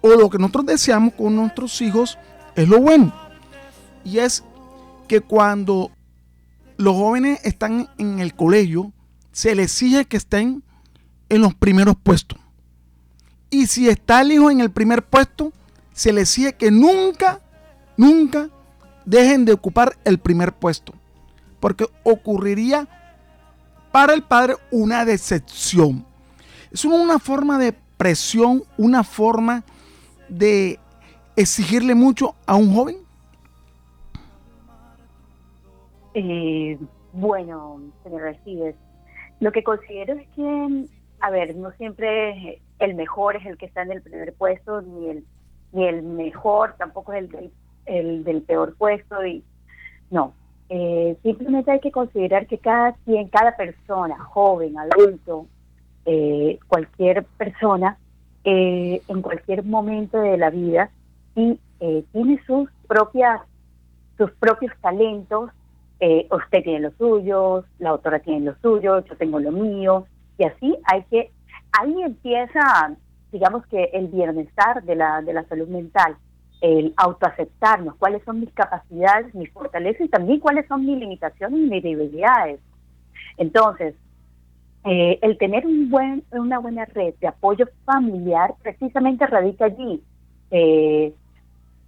o 0.02 0.10
lo 0.10 0.30
que 0.30 0.38
nosotros 0.38 0.66
deseamos 0.66 1.14
con 1.14 1.36
nuestros 1.36 1.82
hijos 1.82 2.18
es 2.56 2.68
lo 2.68 2.80
bueno. 2.80 3.14
Y 4.04 4.18
es 4.18 4.44
que 5.08 5.22
cuando 5.22 5.92
los 6.78 6.96
jóvenes 6.96 7.39
están 7.44 7.89
en 7.98 8.20
el 8.20 8.34
colegio, 8.34 8.94
se 9.32 9.56
les 9.56 9.66
exige 9.66 10.06
que 10.06 10.18
estén 10.18 10.64
en 11.32 11.41
los 11.41 11.55
primeros 11.55 11.95
puestos. 11.95 12.38
Y 13.49 13.67
si 13.67 13.88
está 13.88 14.21
el 14.21 14.34
hijo 14.34 14.51
en 14.51 14.59
el 14.59 14.69
primer 14.69 15.01
puesto, 15.01 15.53
se 15.93 16.11
les 16.11 16.23
exige 16.23 16.53
que 16.53 16.71
nunca, 16.71 17.39
nunca 17.95 18.49
dejen 19.05 19.45
de 19.45 19.53
ocupar 19.53 19.97
el 20.03 20.19
primer 20.19 20.51
puesto. 20.51 20.93
Porque 21.61 21.88
ocurriría 22.03 22.88
para 23.93 24.13
el 24.13 24.23
padre 24.23 24.55
una 24.71 25.05
decepción. 25.05 26.05
Es 26.69 26.84
una 26.84 27.17
forma 27.17 27.57
de 27.57 27.73
presión, 27.95 28.63
una 28.77 29.03
forma 29.05 29.63
de 30.27 30.79
exigirle 31.38 31.95
mucho 31.95 32.36
a 32.45 32.55
un 32.55 32.73
joven. 32.73 32.97
Eh, 36.13 36.77
bueno, 37.13 37.79
señor 38.03 38.27
Alcides, 38.27 38.75
lo 39.39 39.53
que 39.53 39.63
considero 39.63 40.15
es 40.15 40.27
que, 40.36 40.88
a 41.22 41.30
ver, 41.30 41.55
no 41.55 41.72
siempre 41.72 42.61
el 42.80 42.95
mejor 42.95 43.36
es 43.36 43.45
el 43.45 43.57
que 43.57 43.67
está 43.67 43.84
en 43.84 43.91
el 43.91 44.01
primer 44.01 44.34
puesto, 44.34 44.82
ni 44.82 45.09
el, 45.09 45.26
ni 45.72 45.88
el 45.88 46.03
mejor 46.03 46.76
tampoco 46.78 47.13
es 47.13 47.19
el 47.19 47.30
del 47.30 47.51
el 47.86 48.24
del 48.24 48.41
peor 48.41 48.76
puesto 48.76 49.26
y 49.26 49.43
no. 50.09 50.34
Eh, 50.69 51.17
simplemente 51.24 51.72
hay 51.72 51.80
que 51.80 51.91
considerar 51.91 52.47
que 52.47 52.57
cada 52.57 52.93
quien, 53.05 53.28
cada 53.28 53.55
persona, 53.57 54.17
joven, 54.19 54.78
adulto, 54.78 55.47
eh, 56.05 56.59
cualquier 56.67 57.26
persona, 57.38 57.97
eh, 58.43 59.01
en 59.07 59.22
cualquier 59.22 59.63
momento 59.63 60.19
de 60.19 60.38
la 60.38 60.49
vida, 60.49 60.89
y 61.36 61.57
tiene 62.11 62.39
sus 62.45 62.69
propias, 62.88 63.41
sus 64.17 64.32
propios 64.34 64.72
talentos. 64.82 65.49
usted 66.30 66.63
tiene 66.63 66.80
los 66.80 66.93
suyos, 66.95 67.65
la 67.80 67.89
autora 67.89 68.19
tiene 68.19 68.45
los 68.45 68.57
suyos, 68.61 69.03
yo 69.05 69.15
tengo 69.15 69.39
lo 69.39 69.51
mío, 69.51 70.05
y 70.38 70.43
así 70.43 70.75
hay 70.86 71.03
que, 71.03 71.32
ahí 71.71 72.01
empieza, 72.03 72.95
digamos 73.32 73.65
que 73.67 73.89
el 73.93 74.07
bienestar 74.07 74.84
de 74.84 74.95
la, 74.95 75.21
de 75.21 75.34
la 75.34 75.43
salud 75.45 75.67
mental 75.67 76.17
el 76.61 76.93
autoaceptarnos, 76.95 77.95
cuáles 77.95 78.23
son 78.23 78.39
mis 78.39 78.51
capacidades, 78.53 79.34
mis 79.34 79.51
fortalezas 79.51 80.01
y 80.01 80.09
también 80.09 80.39
cuáles 80.39 80.67
son 80.67 80.86
mis 80.86 80.97
limitaciones 80.97 81.59
y 81.59 81.69
mis 81.69 81.84
debilidades. 81.84 82.59
Entonces, 83.38 83.95
eh, 84.86 85.17
el 85.23 85.38
tener 85.39 85.65
un 85.65 85.89
buen, 85.89 86.23
una 86.32 86.59
buena 86.59 86.86
red 86.86 87.15
de 87.19 87.27
apoyo 87.27 87.65
familiar 87.84 88.53
precisamente 88.61 89.25
radica 89.25 89.65
allí. 89.65 90.03
Eh, 90.51 91.13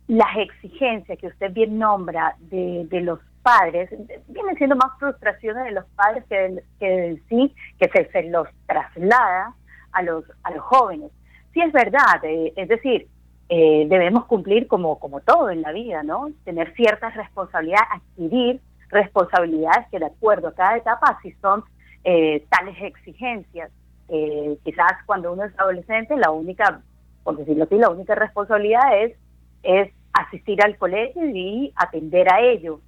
las 0.08 0.38
exigencias 0.38 1.20
que 1.20 1.28
usted 1.28 1.54
bien 1.54 1.78
nombra 1.78 2.36
de, 2.40 2.88
de 2.90 3.02
los 3.02 3.20
padres, 3.44 3.90
vienen 4.28 4.56
siendo 4.58 4.76
más 4.76 4.98
frustraciones 4.98 5.66
de 5.66 5.72
los 5.72 5.86
padres 5.96 6.24
que, 6.30 6.64
que 6.80 7.22
sí, 7.30 7.54
que 7.80 8.08
se, 8.12 8.24
los 8.24 8.48
traslada 8.66 9.54
a 9.92 10.02
los, 10.02 10.26
a 10.44 10.52
los 10.52 10.62
jóvenes. 10.62 11.12
Sí 11.54 11.62
es 11.62 11.72
verdad, 11.72 12.24
eh, 12.24 12.54
es 12.56 12.68
decir, 12.68 13.08
eh, 13.50 13.86
debemos 13.88 14.26
cumplir 14.26 14.68
como, 14.68 14.98
como 15.00 15.20
todo 15.20 15.50
en 15.52 15.62
la 15.62 15.72
vida, 15.72 16.02
¿no? 16.02 16.30
Tener 16.46 16.74
ciertas 16.74 17.14
responsabilidades, 17.16 17.88
adquirir 17.92 18.62
responsabilidades 18.90 19.88
que 19.92 20.00
de 20.00 20.06
acuerdo 20.06 20.48
a 20.48 20.56
cada 20.56 20.78
etapa, 20.78 21.20
si 21.22 21.32
son 21.34 21.64
eh, 22.04 22.46
tales 22.50 22.76
exigencias. 22.82 23.70
Eh, 24.10 24.58
quizás 24.64 24.94
cuando 25.06 25.34
uno 25.34 25.44
es 25.44 25.60
adolescente, 25.60 26.16
la 26.18 26.32
única, 26.32 26.82
por 27.24 27.38
decirlo 27.38 27.66
así, 27.66 27.76
la 27.78 27.90
única 27.90 28.16
responsabilidad 28.16 29.04
es, 29.04 29.18
es 29.64 29.92
asistir 30.14 30.64
al 30.64 30.78
colegio 30.78 31.26
y 31.28 31.74
atender 31.76 32.32
a 32.32 32.42
ello, 32.42 32.80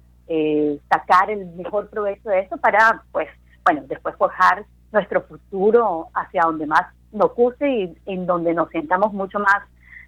sacar 0.88 1.30
el 1.30 1.46
mejor 1.54 1.88
provecho 1.88 2.28
de 2.28 2.40
eso 2.40 2.56
para, 2.56 3.02
pues, 3.12 3.28
bueno, 3.64 3.82
después 3.86 4.16
forjar 4.16 4.64
nuestro 4.92 5.22
futuro 5.22 6.08
hacia 6.14 6.42
donde 6.42 6.66
más 6.66 6.86
nos 7.12 7.34
guste 7.34 7.68
y 7.68 7.96
en 8.06 8.26
donde 8.26 8.54
nos 8.54 8.70
sentamos 8.70 9.12
mucho 9.12 9.38
más 9.38 9.62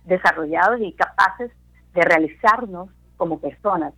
desarrollados 0.04 0.80
y 0.80 0.92
capaces 0.92 1.50
de 1.94 2.02
realizarnos 2.02 2.88
como 3.16 3.38
personas. 3.38 3.92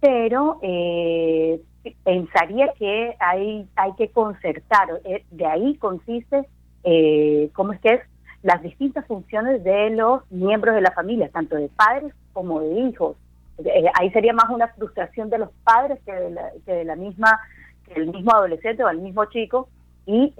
Pero 0.00 0.58
eh, 0.62 1.60
pensaría 2.04 2.72
que 2.78 3.16
hay, 3.18 3.68
hay 3.76 3.92
que 3.96 4.10
concertar, 4.10 4.88
eh, 5.04 5.24
de 5.30 5.46
ahí 5.46 5.76
consiste, 5.76 6.46
eh, 6.84 7.50
¿cómo 7.54 7.72
es 7.72 7.80
que 7.80 7.94
es? 7.94 8.00
Las 8.42 8.62
distintas 8.62 9.06
funciones 9.06 9.62
de 9.64 9.90
los 9.90 10.22
miembros 10.30 10.74
de 10.74 10.80
la 10.80 10.92
familia, 10.92 11.28
tanto 11.30 11.56
de 11.56 11.68
padres 11.68 12.14
como 12.32 12.60
de 12.60 12.80
hijos. 12.80 13.16
Eh, 13.64 13.90
ahí 13.94 14.10
sería 14.10 14.32
más 14.32 14.48
una 14.50 14.68
frustración 14.68 15.30
de 15.30 15.38
los 15.38 15.50
padres 15.64 15.98
que 16.04 16.12
de 16.12 16.30
la, 16.30 16.50
que 16.64 16.72
de 16.72 16.84
la 16.84 16.96
misma, 16.96 17.40
que 17.86 17.94
del 17.94 18.08
mismo 18.08 18.32
adolescente 18.32 18.84
o 18.84 18.88
del 18.88 18.98
mismo 18.98 19.24
chico, 19.26 19.68
y 20.06 20.34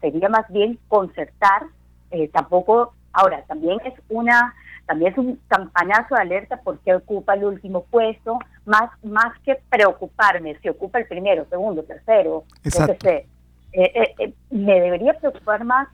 sería 0.00 0.28
más 0.28 0.48
bien 0.50 0.78
concertar, 0.88 1.64
tampoco 2.32 2.92
Ahora, 3.14 3.42
también 3.46 3.78
es 3.84 3.94
una 4.08 4.54
también 4.86 5.12
es 5.12 5.18
un 5.18 5.40
campanazo 5.48 6.14
de 6.14 6.20
alerta 6.20 6.60
porque 6.62 6.94
ocupa 6.94 7.32
el 7.32 7.44
último 7.44 7.84
puesto, 7.84 8.38
más 8.66 8.90
más 9.02 9.38
que 9.42 9.58
preocuparme 9.70 10.58
si 10.60 10.68
ocupa 10.68 10.98
el 10.98 11.06
primero, 11.06 11.46
segundo, 11.48 11.84
tercero, 11.84 12.44
Exacto. 12.62 13.08
Eh, 13.08 13.26
eh, 13.72 14.14
eh, 14.18 14.34
me 14.50 14.80
debería 14.80 15.14
preocupar 15.14 15.64
más 15.64 15.88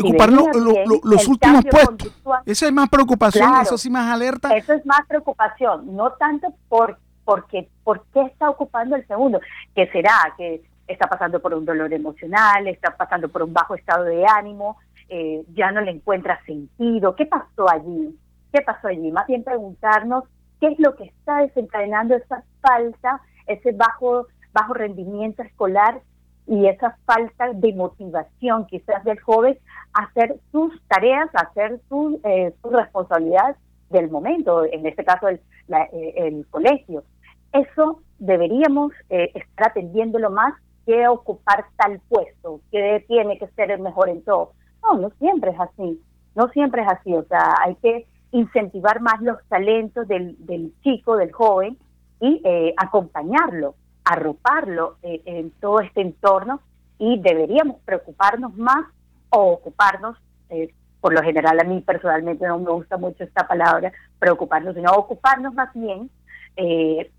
ocupar 0.00 0.30
los 0.30 1.28
últimos 1.28 1.64
puestos. 1.64 2.12
Esa 2.44 2.66
es 2.66 2.72
más 2.72 2.88
preocupación, 2.88 3.50
eso 3.62 3.78
sí 3.78 3.90
más 3.90 4.12
alerta. 4.12 4.54
Eso 4.56 4.72
es 4.74 4.84
más 4.86 5.00
preocupación, 5.06 5.94
no 5.96 6.12
tanto 6.12 6.54
por 6.68 6.98
porque 7.24 7.68
por 7.82 8.04
qué 8.14 8.22
está 8.22 8.48
ocupando 8.48 8.94
el 8.94 9.04
segundo, 9.08 9.40
que 9.74 9.88
será 9.88 10.32
que 10.38 10.62
está 10.86 11.08
pasando 11.08 11.40
por 11.40 11.52
un 11.54 11.64
dolor 11.64 11.92
emocional, 11.92 12.68
está 12.68 12.96
pasando 12.96 13.28
por 13.28 13.42
un 13.42 13.52
bajo 13.52 13.74
estado 13.74 14.04
de 14.04 14.24
ánimo, 14.24 14.78
eh, 15.08 15.44
ya 15.54 15.72
no 15.72 15.80
le 15.80 15.90
encuentra 15.90 16.40
sentido. 16.46 17.16
¿Qué 17.16 17.26
pasó 17.26 17.68
allí? 17.68 18.16
¿Qué 18.52 18.62
pasó 18.62 18.86
allí? 18.86 19.10
Más 19.10 19.26
bien 19.26 19.42
preguntarnos 19.42 20.22
qué 20.60 20.68
es 20.68 20.78
lo 20.78 20.94
que 20.94 21.04
está 21.04 21.38
desencadenando 21.38 22.14
esa 22.14 22.44
falta, 22.60 23.20
ese 23.46 23.72
bajo, 23.72 24.28
bajo 24.52 24.74
rendimiento 24.74 25.42
escolar 25.42 26.00
y 26.46 26.66
esa 26.66 26.96
falta 27.04 27.52
de 27.52 27.74
motivación 27.74 28.66
quizás 28.66 29.02
del 29.04 29.20
joven 29.20 29.58
a 29.92 30.04
hacer 30.04 30.36
sus 30.52 30.80
tareas, 30.88 31.28
a 31.34 31.42
hacer 31.42 31.80
sus 31.88 32.14
eh, 32.24 32.52
su 32.62 32.70
responsabilidades 32.70 33.56
del 33.90 34.10
momento, 34.10 34.64
en 34.64 34.86
este 34.86 35.04
caso 35.04 35.28
el, 35.28 35.40
eh, 35.68 36.14
el 36.16 36.46
colegio. 36.50 37.04
Eso 37.52 38.00
deberíamos 38.18 38.92
estar 39.08 39.68
atendiéndolo 39.68 40.30
más 40.30 40.54
que 40.84 41.08
ocupar 41.08 41.66
tal 41.76 42.00
puesto, 42.08 42.60
que 42.70 43.04
tiene 43.08 43.38
que 43.38 43.48
ser 43.48 43.70
el 43.70 43.80
mejor 43.80 44.08
en 44.08 44.22
todo. 44.22 44.52
No, 44.82 44.98
no 44.98 45.10
siempre 45.18 45.50
es 45.50 45.60
así, 45.60 46.00
no 46.34 46.48
siempre 46.48 46.82
es 46.82 46.88
así, 46.88 47.14
o 47.14 47.24
sea, 47.24 47.54
hay 47.64 47.74
que 47.76 48.06
incentivar 48.32 49.00
más 49.00 49.20
los 49.22 49.38
talentos 49.48 50.06
del, 50.06 50.36
del 50.44 50.72
chico, 50.82 51.16
del 51.16 51.32
joven, 51.32 51.78
y 52.20 52.40
eh, 52.44 52.74
acompañarlo, 52.76 53.74
arroparlo 54.06 54.96
eh, 55.02 55.20
en 55.26 55.50
todo 55.50 55.80
este 55.80 56.00
entorno 56.00 56.60
y 56.98 57.20
deberíamos 57.20 57.76
preocuparnos 57.84 58.56
más 58.56 58.86
o 59.30 59.52
ocuparnos, 59.52 60.16
eh, 60.48 60.72
por 61.00 61.12
lo 61.12 61.22
general 61.22 61.60
a 61.60 61.64
mí 61.64 61.82
personalmente 61.82 62.46
no 62.46 62.58
me 62.58 62.70
gusta 62.70 62.96
mucho 62.96 63.24
esta 63.24 63.46
palabra, 63.46 63.92
preocuparnos, 64.18 64.74
sino 64.74 64.92
ocuparnos 64.92 65.52
más 65.54 65.72
bien, 65.74 66.10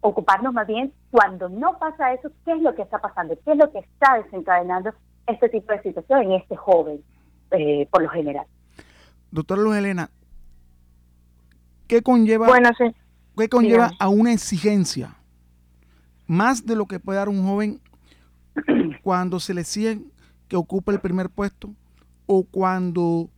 ocuparnos 0.02 0.52
más 0.52 0.66
bien 0.66 0.92
cuando 1.12 1.48
no 1.48 1.78
pasa 1.78 2.12
eso, 2.14 2.32
qué 2.44 2.54
es 2.54 2.62
lo 2.62 2.74
que 2.74 2.82
está 2.82 2.98
pasando, 2.98 3.38
qué 3.46 3.52
es 3.52 3.58
lo 3.58 3.72
que 3.72 3.80
está 3.80 4.18
desencadenando 4.24 4.92
este 5.28 5.50
tipo 5.50 5.74
de 5.74 5.84
situación 5.84 6.24
en 6.24 6.32
este 6.32 6.56
joven. 6.56 7.04
Eh, 7.52 7.88
por 7.90 8.02
lo 8.02 8.10
general. 8.10 8.46
Doctora 9.32 9.62
Luz 9.62 9.78
Elena, 9.78 10.10
¿qué 11.88 12.02
conlleva, 12.02 12.48
¿qué 13.38 13.50
conlleva 13.50 13.92
a 14.00 14.10
una 14.10 14.34
exigencia? 14.34 15.16
Más 16.28 16.66
de 16.66 16.76
lo 16.76 16.86
que 16.86 17.00
puede 17.00 17.20
dar 17.20 17.30
un 17.30 17.46
joven 17.46 17.80
cuando 19.04 19.40
se 19.40 19.54
le 19.54 19.64
sigue 19.64 20.02
que 20.48 20.56
ocupa 20.56 20.92
el 20.92 21.00
primer 21.00 21.30
puesto 21.30 21.70
o 22.26 22.44
cuando 22.44 23.30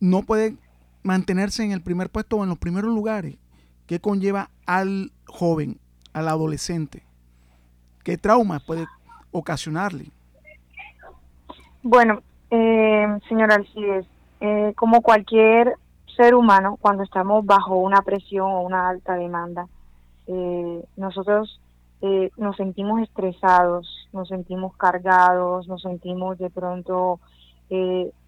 no 0.00 0.22
puede 0.22 0.56
mantenerse 1.02 1.64
en 1.64 1.72
el 1.72 1.82
primer 1.82 2.10
puesto 2.10 2.36
o 2.36 2.42
en 2.42 2.48
los 2.48 2.58
primeros 2.58 2.94
lugares. 2.94 3.36
¿Qué 3.86 4.00
conlleva 4.00 4.50
al 4.66 5.12
joven, 5.26 5.78
al 6.12 6.28
adolescente? 6.28 7.02
¿Qué 8.04 8.16
trauma 8.16 8.60
puede 8.60 8.86
ocasionarle? 9.32 10.10
Bueno, 11.82 12.22
eh, 12.50 13.06
señora 13.28 13.56
Alcides, 13.56 14.06
eh, 14.40 14.72
como 14.76 15.02
cualquier 15.02 15.74
ser 16.16 16.34
humano, 16.34 16.78
cuando 16.80 17.02
estamos 17.02 17.44
bajo 17.44 17.76
una 17.76 18.02
presión 18.02 18.50
o 18.50 18.60
una 18.62 18.88
alta 18.88 19.14
demanda, 19.14 19.66
eh, 20.26 20.84
nosotros 20.96 21.60
eh, 22.02 22.30
nos 22.36 22.56
sentimos 22.56 23.02
estresados, 23.02 24.08
nos 24.12 24.28
sentimos 24.28 24.76
cargados, 24.76 25.68
nos 25.68 25.82
sentimos 25.82 26.38
de 26.38 26.50
pronto 26.50 27.20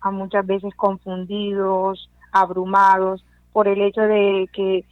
a 0.01 0.11
muchas 0.13 0.47
veces 0.47 0.73
confundidos, 0.77 2.09
abrumados 2.31 3.25
por 3.53 3.67
el 3.67 3.81
hecho 3.83 4.03
de 4.03 4.49
que 4.53 4.85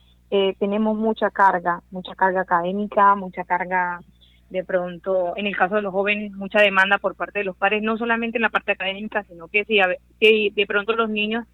tenemos 0.58 0.96
mucha 0.98 1.30
carga, 1.30 1.82
mucha 1.92 2.16
carga 2.16 2.40
académica, 2.40 3.14
mucha 3.14 3.44
carga 3.44 4.00
de 4.50 4.64
pronto, 4.64 5.34
en 5.36 5.46
el 5.46 5.56
caso 5.56 5.76
de 5.76 5.82
los 5.82 5.92
jóvenes, 5.92 6.32
mucha 6.32 6.60
demanda 6.60 6.98
por 6.98 7.14
parte 7.14 7.38
de 7.38 7.44
los 7.44 7.56
padres, 7.56 7.82
no 7.82 7.96
solamente 7.96 8.38
en 8.38 8.42
la 8.42 8.50
parte 8.50 8.72
académica, 8.72 9.22
sino 9.24 9.46
que 9.46 9.64
si, 9.64 9.78
si 10.18 10.50
de 10.50 10.66
pronto 10.66 10.92
los 10.94 11.08
niños 11.08 11.46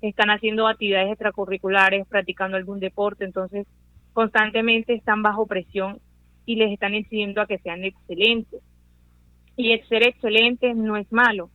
están 0.00 0.30
haciendo 0.30 0.66
actividades 0.66 1.10
extracurriculares, 1.10 2.06
practicando 2.06 2.56
algún 2.56 2.80
deporte, 2.80 3.24
entonces 3.24 3.66
constantemente 4.14 4.94
están 4.94 5.22
bajo 5.22 5.46
presión 5.46 6.00
y 6.48 6.56
les 6.56 6.72
están 6.72 6.94
exigiendo 6.94 7.42
a 7.42 7.46
que 7.46 7.58
sean 7.58 7.84
excelentes. 7.84 8.62
Y 9.54 9.78
ser 9.90 10.02
excelentes 10.02 10.74
no 10.74 10.96
es 10.96 11.12
malo, 11.12 11.50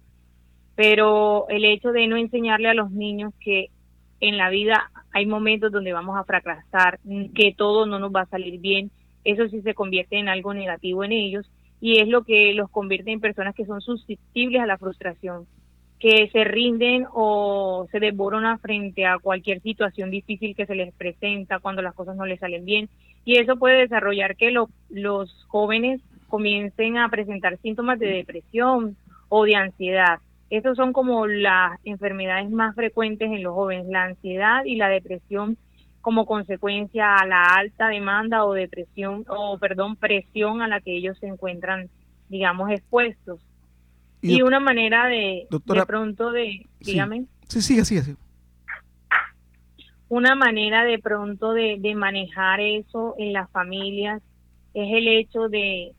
pero 0.76 1.48
el 1.50 1.66
hecho 1.66 1.92
de 1.92 2.06
no 2.06 2.16
enseñarle 2.16 2.70
a 2.70 2.76
los 2.76 2.92
niños 2.92 3.34
que 3.40 3.72
en 4.20 4.38
la 4.38 4.52
vida 4.52 4.92
hay 5.12 5.26
momentos 5.26 5.72
donde 5.72 5.94
vamos 5.94 6.16
a 6.16 6.26
fracasar, 6.26 7.00
que 7.34 7.56
todo 7.58 7.88
no 7.88 7.98
nos 7.98 8.14
va 8.14 8.22
a 8.22 8.28
salir 8.28 8.60
bien, 8.60 8.92
eso 9.24 9.48
sí 9.48 9.64
se 9.64 9.74
convierte 9.74 10.20
en 10.20 10.30
algo 10.30 10.54
negativo 10.54 11.04
en 11.04 11.12
ellos 11.12 11.50
y 11.82 12.00
es 12.00 12.08
lo 12.08 12.24
que 12.24 12.54
los 12.54 12.70
convierte 12.70 13.12
en 13.12 13.20
personas 13.20 13.56
que 13.56 13.66
son 13.66 13.82
susceptibles 13.82 14.62
a 14.62 14.68
la 14.68 14.78
frustración, 14.78 15.48
que 16.00 16.30
se 16.32 16.44
rinden 16.44 17.08
o 17.12 17.88
se 17.92 18.00
desboronan 18.00 18.60
frente 18.60 19.08
a 19.08 19.18
cualquier 19.18 19.60
situación 19.62 20.12
difícil 20.12 20.56
que 20.56 20.68
se 20.68 20.76
les 20.76 20.94
presenta 20.94 21.58
cuando 21.58 21.82
las 21.82 21.96
cosas 21.96 22.16
no 22.16 22.28
les 22.28 22.40
salen 22.40 22.64
bien. 22.64 22.90
Y 23.26 23.38
eso 23.38 23.56
puede 23.58 23.80
desarrollar 23.80 24.36
que 24.36 24.52
los 24.52 25.46
jóvenes 25.48 26.02
comiencen 26.28 26.98
a 26.98 27.10
presentar 27.10 27.58
síntomas 27.60 28.00
de 28.00 28.08
depresión 28.08 28.98
o 29.30 29.46
de 29.46 29.56
ansiedad. 29.56 30.20
Esas 30.50 30.76
son 30.78 30.94
como 30.94 31.26
las 31.28 31.80
enfermedades 31.84 32.50
más 32.52 32.76
frecuentes 32.76 33.32
en 33.32 33.44
los 33.44 33.54
jóvenes, 33.54 33.88
la 33.88 34.04
ansiedad 34.04 34.64
y 34.66 34.76
la 34.76 34.90
depresión 34.90 35.58
como 36.02 36.26
consecuencia 36.26 37.16
a 37.16 37.26
la 37.26 37.46
alta 37.46 37.88
demanda 37.88 38.46
o 38.46 38.54
depresión 38.54 39.26
o 39.30 39.58
perdón, 39.58 39.96
presión 39.96 40.62
a 40.62 40.68
la 40.68 40.82
que 40.82 40.98
ellos 40.98 41.18
se 41.20 41.28
encuentran, 41.28 41.90
digamos, 42.30 42.70
expuestos. 42.72 43.40
Y, 44.22 44.42
una 44.42 44.60
manera 44.60 45.08
de 45.08 45.48
de 45.50 45.86
pronto 45.86 46.32
de, 46.32 46.66
dígame. 46.80 47.26
Sí, 47.48 47.62
sí, 47.62 47.86
sí, 47.86 48.02
sí. 48.02 48.16
Una 50.14 50.36
manera 50.36 50.84
de 50.84 51.00
pronto 51.00 51.54
de, 51.54 51.78
de 51.80 51.96
manejar 51.96 52.60
eso 52.60 53.16
en 53.18 53.34
las 53.34 53.50
familias 53.50 54.22
es 54.76 54.94
el 54.94 55.08
hecho 55.08 55.50
de 55.50 55.96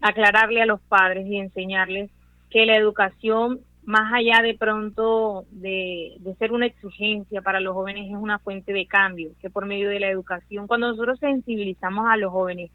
aclararle 0.00 0.60
a 0.60 0.66
los 0.66 0.80
padres 0.80 1.24
y 1.28 1.36
enseñarles 1.36 2.10
que 2.50 2.66
la 2.66 2.74
educación, 2.74 3.60
más 3.84 4.12
allá 4.12 4.42
de 4.42 4.54
pronto 4.58 5.44
de, 5.52 6.18
ser 6.40 6.50
una 6.50 6.66
exigencia 6.66 7.42
para 7.42 7.60
los 7.60 7.74
jóvenes, 7.74 8.10
es 8.10 8.16
una 8.16 8.40
fuente 8.40 8.72
de 8.72 8.86
cambio, 8.86 9.30
que 9.40 9.48
por 9.48 9.64
medio 9.64 9.88
de 9.88 10.00
la 10.00 10.10
educación, 10.10 10.66
cuando 10.66 10.88
nosotros 10.88 11.20
sensibilizamos 11.20 12.06
a 12.10 12.16
los 12.16 12.32
jóvenes 12.32 12.72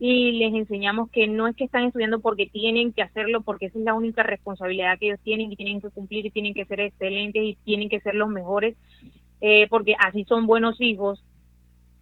y 0.00 0.32
les 0.32 0.54
enseñamos 0.54 1.10
que 1.10 1.26
no 1.26 1.48
es 1.48 1.56
que 1.56 1.64
están 1.64 1.84
estudiando 1.84 2.20
porque 2.20 2.46
tienen 2.46 2.92
que 2.92 3.02
hacerlo, 3.02 3.40
porque 3.40 3.66
esa 3.66 3.78
es 3.78 3.84
la 3.84 3.94
única 3.94 4.22
responsabilidad 4.22 4.98
que 4.98 5.06
ellos 5.06 5.20
tienen 5.22 5.50
y 5.50 5.56
tienen 5.56 5.80
que 5.80 5.90
cumplir 5.90 6.26
y 6.26 6.30
tienen 6.30 6.54
que 6.54 6.64
ser 6.66 6.80
excelentes 6.80 7.42
y 7.42 7.58
tienen 7.64 7.88
que 7.88 8.00
ser 8.00 8.14
los 8.14 8.28
mejores, 8.28 8.76
eh, 9.40 9.66
porque 9.68 9.94
así 9.98 10.24
son 10.24 10.46
buenos 10.46 10.80
hijos, 10.80 11.24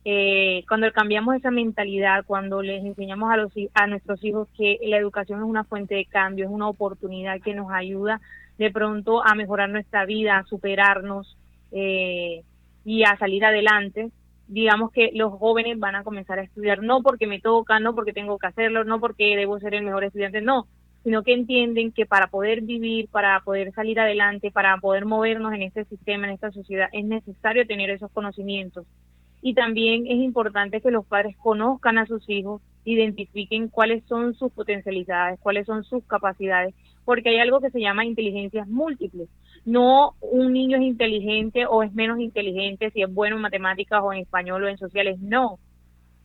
eh, 0.09 0.64
cuando 0.68 0.92
cambiamos 0.92 1.34
esa 1.34 1.51
mentalidad, 1.51 2.24
cuando 2.24 2.62
les 2.62 2.84
enseñamos 2.84 3.32
a, 3.32 3.36
los, 3.38 3.53
a 3.74 3.88
nuestros 3.88 4.22
hijos 4.22 4.47
que 4.57 4.78
la 4.84 4.99
educación 4.99 5.40
es 5.40 5.47
una 5.47 5.64
fuente 5.64 5.97
de 5.97 6.05
cambio, 6.05 6.44
es 6.44 6.51
una 6.53 6.68
oportunidad 6.68 7.40
que 7.40 7.55
nos 7.55 7.72
ayuda 7.72 8.20
de 8.57 8.70
pronto 8.70 9.26
a 9.26 9.34
mejorar 9.34 9.68
nuestra 9.68 10.07
vida, 10.07 10.38
a 10.38 10.44
superarnos 10.44 11.36
eh, 11.72 12.44
y 12.84 13.03
a 13.03 13.16
salir 13.18 13.44
adelante, 13.44 14.12
digamos 14.49 14.92
que 14.92 15.11
los 15.14 15.32
jóvenes 15.32 15.78
van 15.78 15.97
a 15.97 16.05
comenzar 16.05 16.38
a 16.38 16.44
estudiar 16.44 16.82
no 16.82 17.03
porque 17.03 17.26
me 17.26 17.40
toca, 17.40 17.80
no 17.80 17.94
porque 17.94 18.12
tengo 18.12 18.38
que 18.38 18.47
hacerlo, 18.47 18.84
no 18.84 19.01
porque 19.01 19.36
debo 19.36 19.59
ser 19.59 19.74
el 19.74 19.84
mejor 19.84 20.05
estudiante, 20.05 20.40
no, 20.40 20.66
sino 21.03 21.22
que 21.22 21.34
entienden 21.34 21.92
que 21.92 22.07
para 22.07 22.28
poder 22.28 22.62
vivir, 22.62 23.09
para 23.09 23.40
poder 23.40 23.72
salir 23.72 24.01
adelante, 24.01 24.51
para 24.51 24.76
poder 24.78 25.05
movernos 25.05 25.53
en 25.53 25.62
este 25.62 25.84
sistema, 25.84 26.26
en 26.26 26.34
esta 26.34 26.51
sociedad, 26.51 26.88
es 26.92 27.05
necesario 27.05 27.66
tener 27.66 27.90
esos 27.90 28.11
conocimientos. 28.11 28.86
Y 29.42 29.55
también 29.55 30.07
es 30.07 30.16
importante 30.16 30.80
que 30.80 30.90
los 30.90 31.07
padres 31.07 31.36
conozcan 31.36 31.99
a 31.99 32.07
sus 32.07 32.28
hijos, 32.28 32.61
identifiquen 32.84 33.68
cuáles 33.68 34.03
son 34.05 34.34
sus 34.34 34.51
potencialidades, 34.53 35.38
cuáles 35.40 35.66
son 35.66 35.84
sus 35.84 36.05
capacidades, 36.05 36.74
porque 37.07 37.30
hay 37.30 37.38
algo 37.38 37.61
que 37.61 37.70
se 37.70 37.80
llama 37.80 38.04
inteligencias 38.04 38.68
múltiples. 38.68 39.28
No 39.64 40.14
un 40.20 40.52
niño 40.52 40.76
es 40.76 40.82
inteligente 40.82 41.64
o 41.64 41.82
es 41.82 41.94
menos 41.94 42.18
inteligente 42.18 42.90
si 42.90 43.02
es 43.02 43.14
bueno 43.14 43.36
en 43.36 43.42
matemáticas 43.42 44.02
o 44.02 44.12
en 44.12 44.18
español 44.18 44.64
o 44.64 44.68
en 44.68 44.76
sociales, 44.76 45.18
no. 45.20 45.59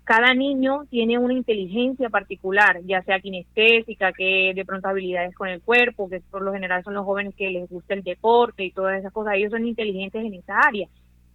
Cada 0.04 0.34
niño 0.34 0.86
tiene 0.90 1.20
una 1.20 1.36
inteligencia 1.36 2.10
particular, 2.10 2.82
ya 2.84 3.04
sea 3.04 3.20
kinestésica, 3.20 4.12
que 4.12 4.54
de 4.56 4.66
pronto 4.66 4.90
habilidades 4.90 5.36
con 5.36 5.48
el 5.48 5.62
cuerpo, 5.62 6.10
que 6.10 6.20
por 6.20 6.42
lo 6.42 6.52
general 6.52 6.84
son 6.84 6.96
los 6.96 7.06
jóvenes 7.06 7.36
que 7.36 7.52
les 7.52 7.70
gusta 7.70 7.94
el 7.94 8.02
deporte 8.02 8.66
y 8.66 8.72
todas 8.72 9.00
esas 9.00 9.14
cosas, 9.14 9.36
ellos 9.36 9.52
son 9.52 9.68
inteligentes 9.68 10.26
en 10.26 10.34
esa 10.34 10.60
área. 10.60 10.88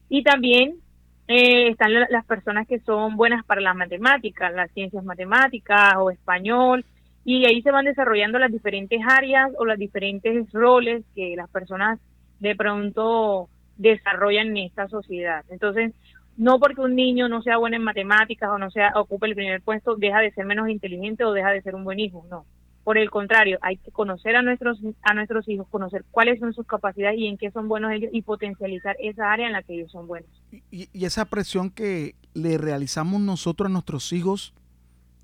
Y 0.09 0.25
también 0.25 0.81
eh, 1.29 1.69
están 1.69 1.93
las 1.95 2.27
personas 2.27 2.67
que 2.67 2.81
son 2.81 3.17
buenas 3.17 3.45
para 3.45 3.61
las 3.61 3.77
matemáticas, 3.77 4.53
las 4.53 4.73
ciencias 4.73 5.05
matemáticas 5.05 5.95
o 5.99 6.11
español, 6.11 6.85
y 7.29 7.45
ahí 7.45 7.61
se 7.61 7.73
van 7.73 7.85
desarrollando 7.85 8.39
las 8.39 8.53
diferentes 8.53 9.01
áreas 9.05 9.51
o 9.59 9.65
los 9.65 9.77
diferentes 9.77 10.49
roles 10.53 11.05
que 11.17 11.35
las 11.37 11.51
personas 11.51 11.99
de 12.39 12.55
pronto 12.55 13.49
desarrollan 13.77 14.57
en 14.57 14.59
esta 14.59 14.87
sociedad. 14.87 15.45
Entonces, 15.49 15.93
no 16.37 16.61
porque 16.61 16.83
un 16.83 16.95
niño 16.95 17.29
no 17.29 17.43
sea 17.43 17.57
bueno 17.57 17.75
en 17.75 17.83
matemáticas 17.83 18.49
o 18.49 18.59
no 18.59 18.71
sea 18.71 18.93
ocupe 18.95 19.27
el 19.27 19.35
primer 19.35 19.61
puesto, 19.61 19.97
deja 19.97 20.21
de 20.21 20.31
ser 20.31 20.47
menos 20.47 20.69
inteligente 20.69 21.25
o 21.25 21.33
deja 21.33 21.51
de 21.51 21.63
ser 21.63 21.75
un 21.75 21.83
buen 21.83 21.99
hijo, 21.99 22.25
no. 22.31 22.47
Por 22.85 22.97
el 22.97 23.11
contrario, 23.11 23.59
hay 23.61 23.79
que 23.79 23.91
conocer 23.91 24.37
a 24.37 24.43
nuestros, 24.43 24.79
a 25.03 25.13
nuestros 25.13 25.49
hijos, 25.49 25.67
conocer 25.69 26.05
cuáles 26.13 26.39
son 26.39 26.53
sus 26.53 26.65
capacidades 26.65 27.19
y 27.19 27.27
en 27.27 27.39
qué 27.39 27.51
son 27.51 27.67
buenos 27.67 27.91
ellos 27.91 28.11
y 28.13 28.23
potencializar 28.23 28.95
esa 29.01 29.33
área 29.33 29.49
en 29.49 29.53
la 29.53 29.65
que 29.65 29.75
ellos 29.75 29.91
son 29.91 30.07
buenos. 30.07 30.31
Y, 30.71 30.89
esa 31.05 31.25
presión 31.25 31.71
que 31.71 32.15
le 32.35 32.57
realizamos 32.57 33.21
nosotros 33.21 33.69
a 33.69 33.73
nuestros 33.73 34.13
hijos 34.13 34.55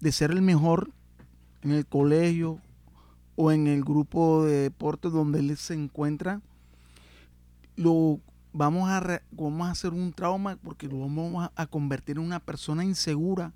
de 0.00 0.10
ser 0.10 0.32
el 0.32 0.42
mejor 0.42 0.90
en 1.62 1.72
el 1.72 1.86
colegio 1.86 2.60
o 3.36 3.50
en 3.52 3.66
el 3.66 3.82
grupo 3.82 4.44
de 4.44 4.62
deporte 4.62 5.08
donde 5.08 5.40
él 5.40 5.56
se 5.56 5.74
encuentra, 5.74 6.40
lo 7.76 8.20
vamos 8.52 8.88
a, 8.90 9.22
vamos 9.30 9.68
a 9.68 9.70
hacer 9.70 9.92
un 9.92 10.12
trauma 10.12 10.56
porque 10.56 10.88
lo 10.88 11.00
vamos 11.00 11.50
a 11.54 11.66
convertir 11.66 12.16
en 12.18 12.24
una 12.24 12.40
persona 12.40 12.84
insegura, 12.84 13.52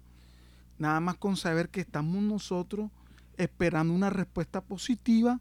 nada 0.78 1.00
más 1.00 1.16
con 1.16 1.36
saber 1.36 1.68
que 1.68 1.80
estamos 1.80 2.22
nosotros 2.22 2.90
esperando 3.36 3.92
una 3.92 4.10
respuesta 4.10 4.60
positiva 4.60 5.40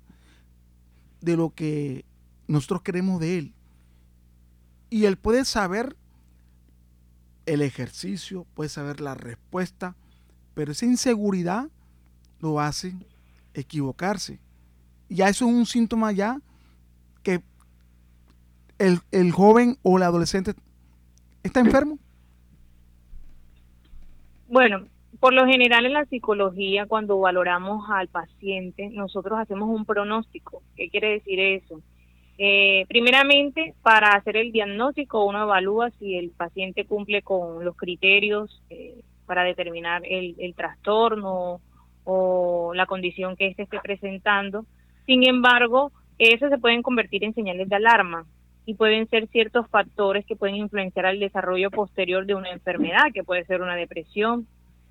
de 1.22 1.38
lo 1.38 1.53
que 1.53 2.05
nosotros 2.47 2.82
queremos 2.82 3.20
de 3.20 3.38
Él. 3.38 3.53
Y 4.89 5.05
Él 5.05 5.18
puede 5.18 5.45
saber 5.45 5.95
el 7.45 7.61
ejercicio, 7.61 8.45
puede 8.53 8.70
saber 8.70 9.01
la 9.01 9.16
respuesta, 9.16 9.95
pero 10.53 10.72
esa 10.72 10.86
inseguridad 10.86 11.70
lo 12.39 12.59
hace 12.59 12.93
equivocarse. 13.53 14.39
Ya 15.09 15.29
eso 15.29 15.45
es 15.45 15.53
un 15.53 15.65
síntoma 15.65 16.11
ya 16.11 16.39
que 17.23 17.41
el, 18.77 18.99
el 19.11 19.31
joven 19.31 19.77
o 19.83 19.97
el 19.97 20.03
adolescente 20.03 20.53
está 21.43 21.59
enfermo. 21.59 21.97
Bueno, 24.47 24.88
por 25.19 25.33
lo 25.33 25.45
general 25.45 25.86
en 25.86 25.93
la 25.93 26.05
psicología, 26.05 26.86
cuando 26.86 27.19
valoramos 27.19 27.89
al 27.89 28.07
paciente, 28.09 28.89
nosotros 28.89 29.39
hacemos 29.39 29.69
un 29.69 29.86
pronóstico. 29.86 30.61
¿Qué 30.75 30.89
quiere 30.89 31.13
decir 31.13 31.39
eso? 31.39 31.81
Eh, 32.38 32.86
primeramente, 32.89 33.73
para 33.81 34.09
hacer 34.09 34.36
el 34.36 34.51
diagnóstico, 34.51 35.25
uno 35.25 35.43
evalúa 35.43 35.89
si 35.91 36.17
el 36.17 36.31
paciente 36.31 36.86
cumple 36.86 37.21
con 37.21 37.63
los 37.63 37.77
criterios 37.77 38.61
eh, 38.69 39.01
para 39.25 39.43
determinar 39.43 40.03
el, 40.05 40.36
el, 40.38 40.53
trastorno 40.53 41.61
o 42.06 42.74
la 42.74 42.86
condición 42.86 43.36
que 43.36 43.47
éste 43.47 43.64
esté 43.64 43.80
presentando. 43.82 44.66
Sin 45.06 45.28
embargo, 45.28 45.91
esos 46.18 46.49
se 46.49 46.58
pueden 46.58 46.82
convertir 46.82 47.24
en 47.24 47.36
señales 47.36 47.68
de 47.68 47.76
alarma 47.76 48.26
y 48.66 48.76
pueden 48.76 49.08
ser 49.10 49.28
ciertos 49.28 49.68
factores 49.70 50.26
que 50.26 50.36
pueden 50.36 50.56
influenciar 50.56 51.06
al 51.06 51.20
desarrollo 51.20 51.70
posterior 51.70 52.26
de 52.26 52.36
una 52.36 52.51
enfermedad, 52.51 53.12
que 53.14 53.24
puede 53.24 53.45
ser 53.45 53.62
una 53.62 53.76
depresión, 53.76 54.47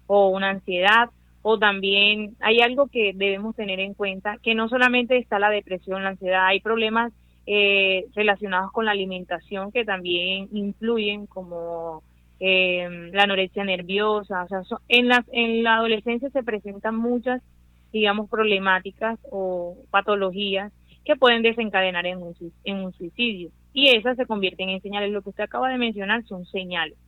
o 0.07 0.29
una 0.29 0.51
ansiedad 0.51 1.11
o 1.47 1.59
también 1.59 2.37
hay 2.41 2.61
algo 2.61 2.87
que 2.87 3.13
debemos 3.15 3.55
tener 3.55 3.79
en 3.79 3.93
cuenta, 3.93 4.39
que 4.43 4.55
no 4.55 4.67
solamente 4.71 5.19
está 5.19 5.39
la 5.39 5.51
depresión, 5.51 6.03
la 6.03 6.09
ansiedad, 6.09 6.47
hay 6.47 6.61
problemas 6.61 7.13
eh, 7.47 8.07
relacionados 8.15 8.73
con 8.73 8.87
la 8.87 8.93
alimentación 8.93 9.71
que 9.71 9.85
también 9.85 10.49
influyen 10.53 11.27
como 11.27 12.03
eh, 12.47 13.11
la 13.11 13.23
anorexia 13.23 13.65
nerviosa, 13.65 14.45
o 14.45 14.49
sea, 14.49 14.61
en, 14.89 15.09
la, 15.09 15.25
en 15.33 15.63
la 15.63 15.77
adolescencia 15.77 16.29
se 16.29 16.43
presentan 16.43 16.95
muchas, 16.95 17.41
digamos, 17.91 18.29
problemáticas 18.29 19.19
o 19.31 19.79
patologías 19.91 20.71
que 21.07 21.17
pueden 21.17 21.41
desencadenar 21.41 22.05
en 22.05 22.19
un, 22.19 22.35
en 22.65 22.77
un 22.85 22.93
suicidio. 22.93 23.51
Y 23.73 23.97
esas 23.97 24.19
se 24.19 24.27
convierten 24.27 24.69
en 24.69 24.83
señales. 24.83 25.11
Lo 25.11 25.23
que 25.23 25.31
usted 25.31 25.45
acaba 25.45 25.71
de 25.71 25.79
mencionar 25.79 26.23
son 26.27 26.45
señales. 26.45 26.99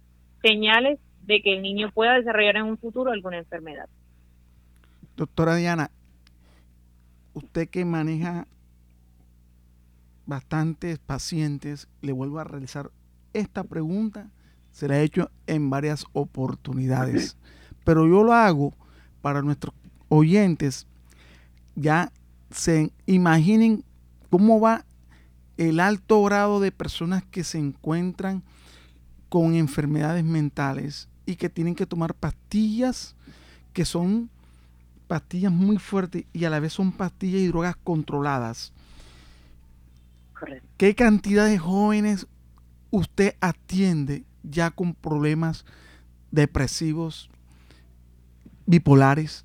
Señales 0.41 0.99
de 1.26 1.43
que 1.43 1.53
el 1.53 1.61
niño 1.61 1.91
pueda 1.93 2.14
desarrollar 2.14 2.57
en 2.57 2.64
un 2.64 2.78
futuro 2.78 3.12
alguna 3.12 3.37
enfermedad. 3.37 3.91
Doctora 5.18 5.55
Diana, 5.57 5.91
usted 7.34 7.68
que 7.68 7.84
maneja 7.84 8.47
bastantes 10.24 10.99
pacientes, 10.99 11.89
le 12.01 12.12
vuelvo 12.12 12.39
a 12.39 12.45
realizar 12.45 12.91
esta 13.34 13.64
pregunta, 13.64 14.30
se 14.77 14.89
la 14.89 14.99
he 14.99 15.05
hecho 15.05 15.31
en 15.47 15.70
varias 15.70 16.05
oportunidades, 16.12 17.39
pero 17.83 18.07
yo 18.07 18.22
lo 18.22 18.35
hago 18.35 18.74
para 19.22 19.41
nuestros 19.41 19.74
oyentes, 20.11 20.87
ya 21.77 22.12
se 22.51 22.93
imaginen 23.07 23.85
cómo 24.29 24.61
va 24.61 24.85
el 25.57 25.81
alto 25.81 26.22
grado 26.24 26.61
de 26.61 26.72
personas 26.72 27.24
que 27.24 27.43
se 27.43 27.57
encuentran 27.57 28.43
con 29.31 29.55
enfermedades 29.55 30.24
mentales 30.24 31.09
y 31.24 31.37
que 31.37 31.49
tienen 31.49 31.74
que 31.74 31.87
tomar 31.87 32.12
pastillas 32.12 33.16
que 33.72 33.87
son 33.87 34.29
pastillas 35.07 35.53
muy 35.53 35.79
fuertes 35.79 36.27
y 36.35 36.45
a 36.45 36.51
la 36.51 36.61
vez 36.61 36.74
son 36.74 36.93
pastillas 36.93 37.41
y 37.41 37.47
drogas 37.47 37.77
controladas. 37.83 38.74
¿Qué 40.77 40.95
cantidad 40.95 41.47
de 41.47 41.57
jóvenes 41.57 42.27
usted 42.91 43.37
atiende 43.41 44.27
ya 44.49 44.70
con 44.70 44.94
problemas 44.94 45.64
depresivos, 46.30 47.30
bipolares? 48.66 49.44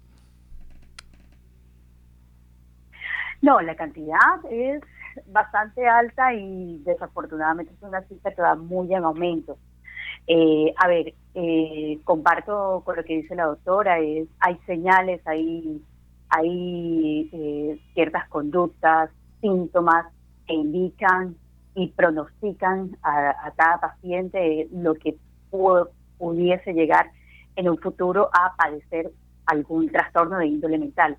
No, 3.41 3.59
la 3.61 3.75
cantidad 3.75 4.45
es 4.49 4.81
bastante 5.27 5.87
alta 5.87 6.33
y 6.33 6.81
desafortunadamente 6.85 7.73
es 7.73 7.81
una 7.81 8.01
cifra 8.03 8.33
que 8.33 8.41
va 8.41 8.55
muy 8.55 8.93
en 8.93 9.03
aumento. 9.03 9.57
Eh, 10.27 10.73
a 10.77 10.87
ver, 10.87 11.13
eh, 11.33 11.99
comparto 12.03 12.83
con 12.85 12.95
lo 12.95 13.03
que 13.03 13.17
dice 13.17 13.35
la 13.35 13.45
doctora, 13.45 13.99
es, 13.99 14.27
hay 14.39 14.57
señales, 14.65 15.21
hay, 15.25 15.83
hay 16.29 17.29
eh, 17.33 17.79
ciertas 17.93 18.29
conductas, 18.29 19.09
síntomas 19.41 20.05
que 20.45 20.53
indican 20.53 21.35
y 21.75 21.87
pronostican 21.89 22.97
a, 23.03 23.51
cada 23.55 23.79
paciente 23.79 24.67
lo 24.71 24.93
que 24.95 25.15
pudiese 26.17 26.73
llegar 26.73 27.11
en 27.55 27.69
un 27.69 27.77
futuro 27.77 28.29
a 28.33 28.55
padecer 28.55 29.11
algún 29.45 29.89
trastorno 29.89 30.37
de 30.37 30.47
índole 30.47 30.77
mental. 30.77 31.17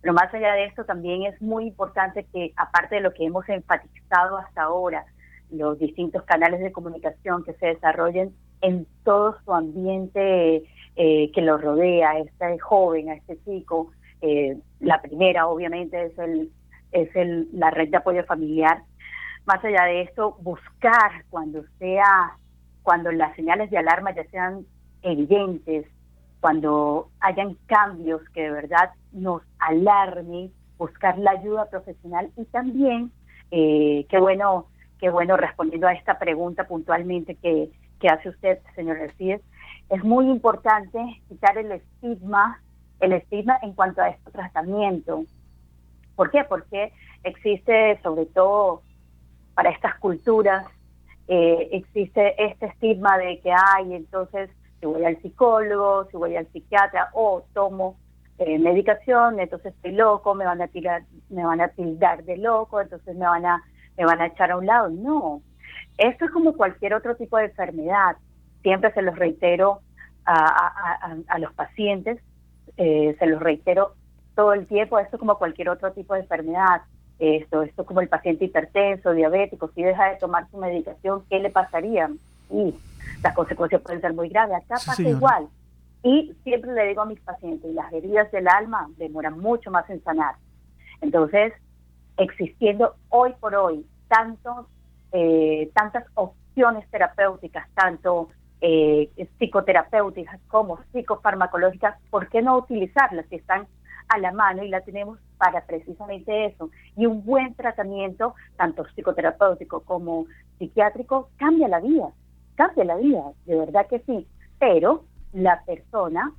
Pero 0.00 0.14
más 0.14 0.32
allá 0.32 0.52
de 0.52 0.66
esto, 0.66 0.84
también 0.84 1.24
es 1.24 1.40
muy 1.40 1.66
importante 1.66 2.26
que, 2.32 2.52
aparte 2.56 2.96
de 2.96 3.00
lo 3.00 3.12
que 3.12 3.24
hemos 3.24 3.48
enfatizado 3.48 4.38
hasta 4.38 4.62
ahora, 4.62 5.04
los 5.50 5.78
distintos 5.78 6.22
canales 6.24 6.60
de 6.60 6.72
comunicación 6.72 7.44
que 7.44 7.54
se 7.54 7.66
desarrollen 7.66 8.34
en 8.60 8.86
todo 9.04 9.36
su 9.44 9.52
ambiente 9.52 10.64
eh, 10.96 11.30
que 11.32 11.42
lo 11.42 11.58
rodea, 11.58 12.10
a 12.10 12.18
este 12.18 12.58
joven, 12.58 13.10
a 13.10 13.14
este 13.14 13.38
chico. 13.44 13.92
Eh, 14.22 14.58
la 14.80 15.00
primera, 15.02 15.46
obviamente, 15.46 16.06
es 16.06 16.18
el 16.18 16.50
es 16.92 17.14
el, 17.14 17.48
la 17.52 17.70
red 17.70 17.90
de 17.90 17.98
apoyo 17.98 18.24
familiar. 18.24 18.82
Más 19.46 19.64
allá 19.64 19.84
de 19.84 20.02
esto, 20.02 20.36
buscar 20.40 21.24
cuando 21.30 21.62
sea, 21.78 22.36
cuando 22.82 23.12
las 23.12 23.34
señales 23.36 23.70
de 23.70 23.78
alarma 23.78 24.12
ya 24.12 24.24
sean 24.24 24.66
evidentes, 25.02 25.86
cuando 26.40 27.10
hayan 27.20 27.56
cambios 27.66 28.20
que 28.30 28.42
de 28.42 28.50
verdad 28.50 28.90
nos 29.12 29.42
alarmen, 29.60 30.52
buscar 30.78 31.16
la 31.18 31.30
ayuda 31.30 31.70
profesional 31.70 32.30
y 32.36 32.44
también, 32.46 33.12
eh, 33.52 34.04
qué 34.08 34.18
bueno, 34.18 34.66
qué 34.98 35.10
bueno 35.10 35.36
respondiendo 35.36 35.86
a 35.86 35.92
esta 35.92 36.18
pregunta 36.18 36.64
puntualmente 36.64 37.36
que, 37.36 37.70
que 38.00 38.08
hace 38.08 38.30
usted, 38.30 38.58
señor 38.74 38.98
García, 38.98 39.38
es 39.90 40.02
muy 40.02 40.28
importante 40.28 40.98
quitar 41.28 41.56
el 41.56 41.70
estigma, 41.70 42.60
el 42.98 43.12
estigma 43.12 43.58
en 43.62 43.74
cuanto 43.74 44.02
a 44.02 44.08
este 44.08 44.30
tratamiento. 44.32 45.24
¿Por 46.16 46.32
qué? 46.32 46.42
Porque 46.44 46.92
existe, 47.22 48.00
sobre 48.02 48.26
todo 48.26 48.82
para 49.56 49.70
estas 49.70 49.94
culturas, 49.96 50.66
eh, 51.28 51.70
existe 51.72 52.34
este 52.44 52.66
estigma 52.66 53.16
de 53.16 53.40
que 53.40 53.50
hay, 53.50 53.94
entonces, 53.94 54.50
si 54.78 54.86
voy 54.86 55.02
al 55.02 55.20
psicólogo, 55.22 56.04
si 56.10 56.16
voy 56.18 56.36
al 56.36 56.46
psiquiatra 56.52 57.08
o 57.14 57.42
tomo 57.54 57.96
eh, 58.38 58.58
medicación, 58.58 59.40
entonces 59.40 59.74
estoy 59.74 59.92
loco, 59.92 60.34
me 60.34 60.44
van 60.44 60.60
a 60.60 60.68
tirar, 60.68 61.04
me 61.30 61.42
van 61.42 61.62
a 61.62 61.68
tildar 61.68 62.22
de 62.24 62.36
loco, 62.36 62.82
entonces 62.82 63.16
me 63.16 63.24
van 63.24 63.46
a, 63.46 63.64
me 63.96 64.04
van 64.04 64.20
a 64.20 64.26
echar 64.26 64.50
a 64.50 64.58
un 64.58 64.66
lado. 64.66 64.90
No, 64.90 65.40
esto 65.96 66.26
es 66.26 66.30
como 66.30 66.52
cualquier 66.52 66.92
otro 66.92 67.16
tipo 67.16 67.38
de 67.38 67.46
enfermedad. 67.46 68.18
Siempre 68.62 68.92
se 68.92 69.00
los 69.00 69.16
reitero 69.16 69.80
a, 70.26 71.38
los 71.38 71.54
pacientes, 71.54 72.20
eh, 72.76 73.16
se 73.18 73.26
los 73.26 73.40
reitero 73.40 73.94
todo 74.34 74.52
el 74.52 74.66
tiempo, 74.66 74.98
esto 74.98 75.16
es 75.16 75.20
como 75.20 75.38
cualquier 75.38 75.70
otro 75.70 75.92
tipo 75.92 76.12
de 76.12 76.20
enfermedad. 76.20 76.82
Esto, 77.18 77.62
esto 77.62 77.86
como 77.86 78.00
el 78.02 78.08
paciente 78.08 78.44
hipertenso, 78.44 79.12
diabético, 79.12 79.70
si 79.74 79.82
deja 79.82 80.10
de 80.10 80.16
tomar 80.16 80.50
su 80.50 80.58
medicación, 80.58 81.24
¿qué 81.30 81.38
le 81.38 81.50
pasaría? 81.50 82.10
Y 82.50 82.74
las 83.22 83.34
consecuencias 83.34 83.80
pueden 83.82 84.00
ser 84.00 84.12
muy 84.12 84.28
graves. 84.28 84.56
Acá 84.56 84.74
pasa 84.84 85.02
igual. 85.02 85.48
Y 86.02 86.34
siempre 86.44 86.72
le 86.72 86.88
digo 86.88 87.02
a 87.02 87.06
mis 87.06 87.20
pacientes, 87.20 87.74
las 87.74 87.92
heridas 87.92 88.30
del 88.30 88.48
alma 88.48 88.88
demoran 88.98 89.38
mucho 89.38 89.70
más 89.70 89.88
en 89.88 90.02
sanar. 90.04 90.34
Entonces, 91.00 91.52
existiendo 92.18 92.94
hoy 93.08 93.32
por 93.40 93.54
hoy 93.54 93.84
tantos 94.08 94.66
eh, 95.12 95.70
tantas 95.74 96.04
opciones 96.14 96.86
terapéuticas, 96.90 97.68
tanto 97.74 98.28
eh, 98.60 99.10
psicoterapéuticas 99.38 100.40
como 100.48 100.78
psicofarmacológicas, 100.92 101.96
¿por 102.10 102.28
qué 102.28 102.42
no 102.42 102.58
utilizarlas 102.58 103.24
si 103.30 103.36
están 103.36 103.66
a 104.08 104.18
la 104.18 104.32
mano 104.32 104.62
y 104.62 104.68
la 104.68 104.80
tenemos 104.80 105.18
para 105.38 105.64
precisamente 105.66 106.46
eso? 106.46 106.70
Y 106.96 107.06
un 107.06 107.24
buen 107.24 107.54
tratamiento, 107.54 108.34
tanto 108.56 108.84
psicoterapéutico 108.94 109.80
como 109.80 110.26
psiquiátrico, 110.58 111.30
cambia 111.36 111.68
la 111.68 111.80
vida, 111.80 112.10
cambia 112.54 112.84
la 112.84 112.96
vida, 112.96 113.22
de 113.44 113.56
verdad 113.56 113.86
que 113.88 114.00
sí, 114.00 114.26
pero 114.58 115.04
la 115.32 115.62
persona 115.64 116.32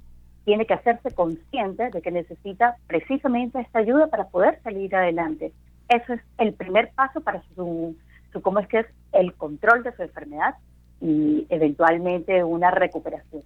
tiene 0.45 0.65
que 0.65 0.73
hacerse 0.73 1.11
consciente 1.11 1.89
de 1.89 2.01
que 2.01 2.11
necesita 2.11 2.77
precisamente 2.87 3.59
esta 3.59 3.79
ayuda 3.79 4.07
para 4.07 4.29
poder 4.29 4.61
salir 4.63 4.95
adelante. 4.95 5.51
Eso 5.89 6.13
es 6.13 6.21
el 6.37 6.53
primer 6.53 6.91
paso 6.95 7.21
para 7.21 7.43
su 7.55 7.95
cómo 8.41 8.59
es 8.59 8.67
que 8.67 8.79
es 8.79 8.87
el 9.13 9.33
control 9.33 9.83
de 9.83 9.95
su 9.95 10.03
enfermedad 10.03 10.55
y 11.01 11.45
eventualmente 11.49 12.43
una 12.43 12.71
recuperación. 12.71 13.43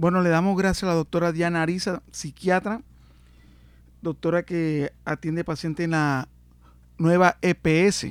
Bueno, 0.00 0.22
le 0.22 0.30
damos 0.30 0.56
gracias 0.56 0.84
a 0.84 0.86
la 0.86 0.94
doctora 0.94 1.30
Diana 1.30 1.60
Ariza, 1.60 2.00
psiquiatra, 2.10 2.80
doctora 4.00 4.44
que 4.44 4.94
atiende 5.04 5.44
pacientes 5.44 5.84
en 5.84 5.90
la 5.90 6.26
nueva 6.96 7.36
EPS. 7.42 8.06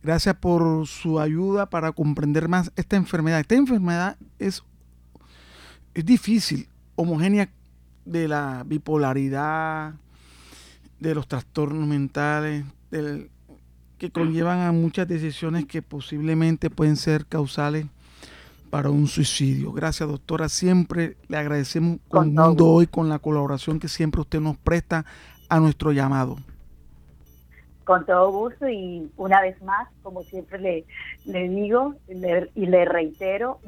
Gracias 0.00 0.36
por 0.36 0.86
su 0.86 1.18
ayuda 1.18 1.68
para 1.70 1.90
comprender 1.90 2.46
más 2.46 2.70
esta 2.76 2.94
enfermedad. 2.94 3.40
Esta 3.40 3.56
enfermedad 3.56 4.16
es, 4.38 4.62
es 5.92 6.06
difícil, 6.06 6.68
homogénea 6.94 7.50
de 8.04 8.28
la 8.28 8.62
bipolaridad, 8.64 9.94
de 11.00 11.14
los 11.16 11.26
trastornos 11.26 11.84
mentales, 11.88 12.64
del 12.92 13.28
que 13.98 14.12
conllevan 14.12 14.60
a 14.60 14.70
muchas 14.70 15.08
decisiones 15.08 15.66
que 15.66 15.82
posiblemente 15.82 16.70
pueden 16.70 16.94
ser 16.94 17.26
causales 17.26 17.86
para 18.70 18.90
un 18.90 19.06
suicidio. 19.06 19.72
Gracias, 19.72 20.08
doctora. 20.08 20.48
Siempre 20.48 21.16
le 21.28 21.36
agradecemos 21.36 21.98
con, 22.08 22.34
Mundo 22.34 22.66
Hoy, 22.66 22.86
con 22.86 23.08
la 23.08 23.18
colaboración 23.18 23.78
que 23.78 23.88
siempre 23.88 24.20
usted 24.20 24.40
nos 24.40 24.56
presta 24.56 25.04
a 25.48 25.60
nuestro 25.60 25.92
llamado. 25.92 26.36
Con 27.84 28.04
todo 28.04 28.30
gusto 28.30 28.68
y 28.68 29.10
una 29.16 29.40
vez 29.40 29.60
más, 29.62 29.88
como 30.02 30.22
siempre 30.22 30.58
le, 30.58 30.84
le 31.24 31.48
digo 31.48 31.94
y 32.06 32.66
le 32.66 32.84
reitero, 32.84 33.60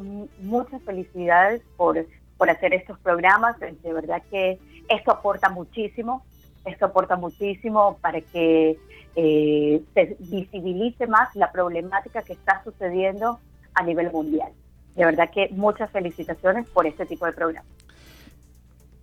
muchas 0.43 0.83
felicidades 0.83 1.63
por, 1.77 2.07
por 2.37 2.51
hacer 2.51 2.75
estos 2.75 2.99
programas. 2.99 3.59
De 3.59 3.93
verdad 3.93 4.23
que 4.31 4.59
esto 4.89 5.11
aporta 5.11 5.49
muchísimo, 5.49 6.23
esto 6.67 6.87
aporta 6.87 7.17
muchísimo 7.17 7.97
para 8.03 8.21
que 8.21 8.79
eh, 9.17 9.83
se 9.95 10.17
visibilice 10.19 11.07
más 11.07 11.35
la 11.35 11.51
problemática 11.51 12.23
que 12.23 12.35
está 12.35 12.63
sucediendo 12.63 13.39
a 13.75 13.83
nivel 13.83 14.13
mundial. 14.13 14.53
De 15.01 15.07
verdad 15.07 15.31
que 15.31 15.49
muchas 15.53 15.91
felicitaciones 15.91 16.69
por 16.69 16.87
este 16.87 17.07
tipo 17.07 17.25
de 17.25 17.33
programa. 17.33 17.67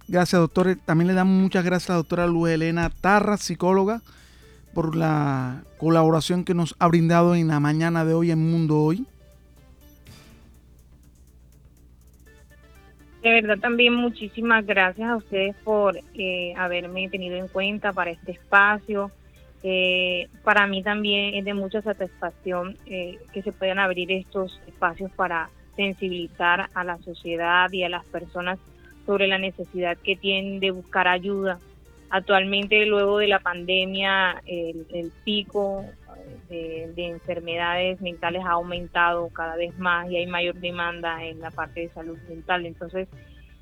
Gracias, 0.07 0.39
doctor. 0.39 0.77
También 0.85 1.07
le 1.07 1.15
damos 1.15 1.41
muchas 1.41 1.65
gracias 1.65 1.89
a 1.89 1.93
la 1.93 1.97
doctora 1.97 2.27
Luz 2.27 2.51
Elena 2.51 2.91
Tarra, 3.01 3.35
psicóloga, 3.37 4.01
por 4.75 4.95
la 4.95 5.63
colaboración 5.79 6.45
que 6.45 6.53
nos 6.53 6.75
ha 6.77 6.87
brindado 6.87 7.33
en 7.33 7.47
la 7.47 7.59
mañana 7.59 8.05
de 8.05 8.13
hoy 8.13 8.29
en 8.29 8.51
Mundo 8.51 8.79
Hoy. 8.79 9.07
De 13.23 13.31
verdad 13.31 13.57
también 13.57 13.95
muchísimas 13.95 14.67
gracias 14.67 15.09
a 15.09 15.15
ustedes 15.15 15.55
por 15.63 15.99
eh, 16.13 16.53
haberme 16.57 17.09
tenido 17.09 17.37
en 17.37 17.47
cuenta 17.47 17.91
para 17.91 18.11
este 18.11 18.33
espacio, 18.33 19.09
eh, 19.63 20.29
para 20.43 20.67
mí 20.67 20.83
también 20.83 21.33
es 21.33 21.43
de 21.43 21.55
mucha 21.55 21.81
satisfacción 21.81 22.77
eh, 22.85 23.17
que 23.33 23.41
se 23.41 23.51
puedan 23.51 23.79
abrir 23.79 24.11
estos 24.11 24.61
espacios 24.67 25.11
para 25.13 25.49
sensibilizar 25.77 26.69
a 26.73 26.83
la 26.83 26.97
sociedad 26.97 27.71
y 27.71 27.83
a 27.83 27.89
las 27.89 28.05
personas 28.05 28.59
sobre 29.05 29.27
la 29.27 29.37
necesidad 29.37 29.97
que 29.97 30.17
tienen 30.17 30.59
de 30.59 30.71
buscar 30.71 31.07
ayuda. 31.07 31.59
Actualmente, 32.09 32.85
luego 32.85 33.19
de 33.19 33.27
la 33.27 33.39
pandemia, 33.39 34.41
el, 34.45 35.11
pico 35.23 35.85
de, 36.49 36.91
de, 36.93 37.07
enfermedades 37.07 38.01
mentales 38.01 38.43
ha 38.45 38.51
aumentado 38.51 39.29
cada 39.29 39.55
vez 39.55 39.77
más 39.79 40.11
y 40.11 40.17
hay 40.17 40.27
mayor 40.27 40.55
demanda 40.55 41.23
en 41.23 41.39
la 41.39 41.51
parte 41.51 41.81
de 41.81 41.89
salud 41.89 42.17
mental. 42.27 42.65
Entonces, 42.65 43.07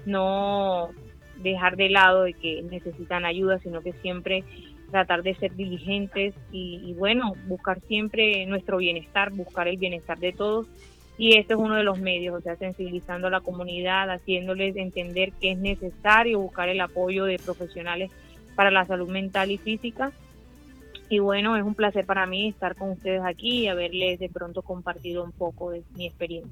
no 0.06 0.90
dejar 1.38 1.76
de 1.76 1.90
lado 1.90 2.24
de 2.24 2.34
que 2.34 2.62
necesitan 2.64 3.26
ayuda, 3.26 3.60
sino 3.60 3.82
que 3.82 3.94
siempre 3.94 4.44
tratar 4.92 5.24
de 5.24 5.36
ser 5.36 5.56
diligentes 5.56 6.34
y, 6.52 6.94
bueno, 6.94 7.34
buscar 7.48 7.82
siempre 7.82 8.46
nuestro 8.46 8.78
bienestar, 8.78 9.32
buscar 9.32 9.68
el 9.68 9.78
bienestar 9.78 10.18
de 10.20 10.32
todos. 10.32 10.68
Y 11.18 11.38
este 11.38 11.54
es 11.54 11.60
uno 11.60 11.76
de 11.76 11.84
los 11.84 12.00
medios, 12.00 12.36
o 12.38 12.42
sea, 12.42 12.58
sensibilizando 12.58 13.28
a 13.28 13.30
la 13.30 13.42
comunidad, 13.42 14.10
haciéndoles 14.10 14.76
entender 14.76 15.32
que 15.34 15.52
es 15.52 15.58
necesario 15.58 16.40
buscar 16.40 16.68
el 16.68 16.82
apoyo 16.82 17.26
de 17.26 17.40
profesionales 17.40 18.12
para 18.56 18.72
la 18.72 18.86
salud 18.86 19.10
mental 19.10 19.52
y 19.52 19.58
física. 19.58 20.12
y 21.08 21.20
bueno, 21.20 21.56
es 21.56 21.64
un 21.64 21.76
placer 21.76 22.06
para 22.06 22.26
mí 22.26 22.50
estar 22.50 22.76
con 22.76 22.90
ustedes 22.90 23.22
aquí 23.24 23.64
y 23.64 23.68
haberles 23.68 24.20
de 24.20 24.28
pronto 24.28 24.64
compartido 24.64 25.24
un 25.24 25.32
poco 25.32 25.70
de 25.70 25.84
mi 25.96 26.08
experiencia. 26.08 26.52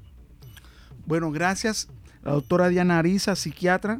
Bueno, 1.06 1.32
gracias 1.32 1.88
a 2.22 2.28
la 2.28 2.32
doctora 2.34 2.68
Diana 2.68 2.98
Ariza, 2.98 3.34
psiquiatra, 3.34 3.98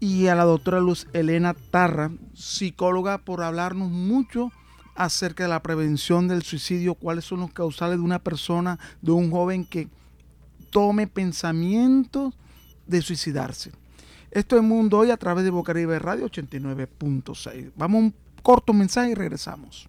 y 0.00 0.28
a 0.28 0.34
la 0.34 0.44
doctora 0.44 0.80
Luz 0.80 1.06
Elena 1.12 1.54
Tarra, 1.54 2.10
psicóloga, 2.34 3.18
por 3.18 3.42
hablarnos 3.42 3.90
mucho 3.90 4.50
acerca 5.00 5.44
de 5.44 5.48
la 5.48 5.62
prevención 5.62 6.28
del 6.28 6.42
suicidio, 6.42 6.94
cuáles 6.94 7.24
son 7.24 7.40
los 7.40 7.52
causales 7.52 7.96
de 7.96 8.04
una 8.04 8.18
persona, 8.18 8.78
de 9.00 9.12
un 9.12 9.30
joven 9.30 9.64
que 9.64 9.88
tome 10.68 11.06
pensamientos 11.06 12.34
de 12.86 13.00
suicidarse. 13.00 13.72
Esto 14.30 14.56
es 14.56 14.62
Mundo 14.62 14.98
Hoy 14.98 15.10
a 15.10 15.16
través 15.16 15.44
de 15.44 15.50
Bocaribe 15.50 15.98
Radio 15.98 16.26
89.6. 16.26 17.72
Vamos 17.76 17.96
a 17.96 18.04
un 18.04 18.14
corto 18.42 18.74
mensaje 18.74 19.12
y 19.12 19.14
regresamos. 19.14 19.88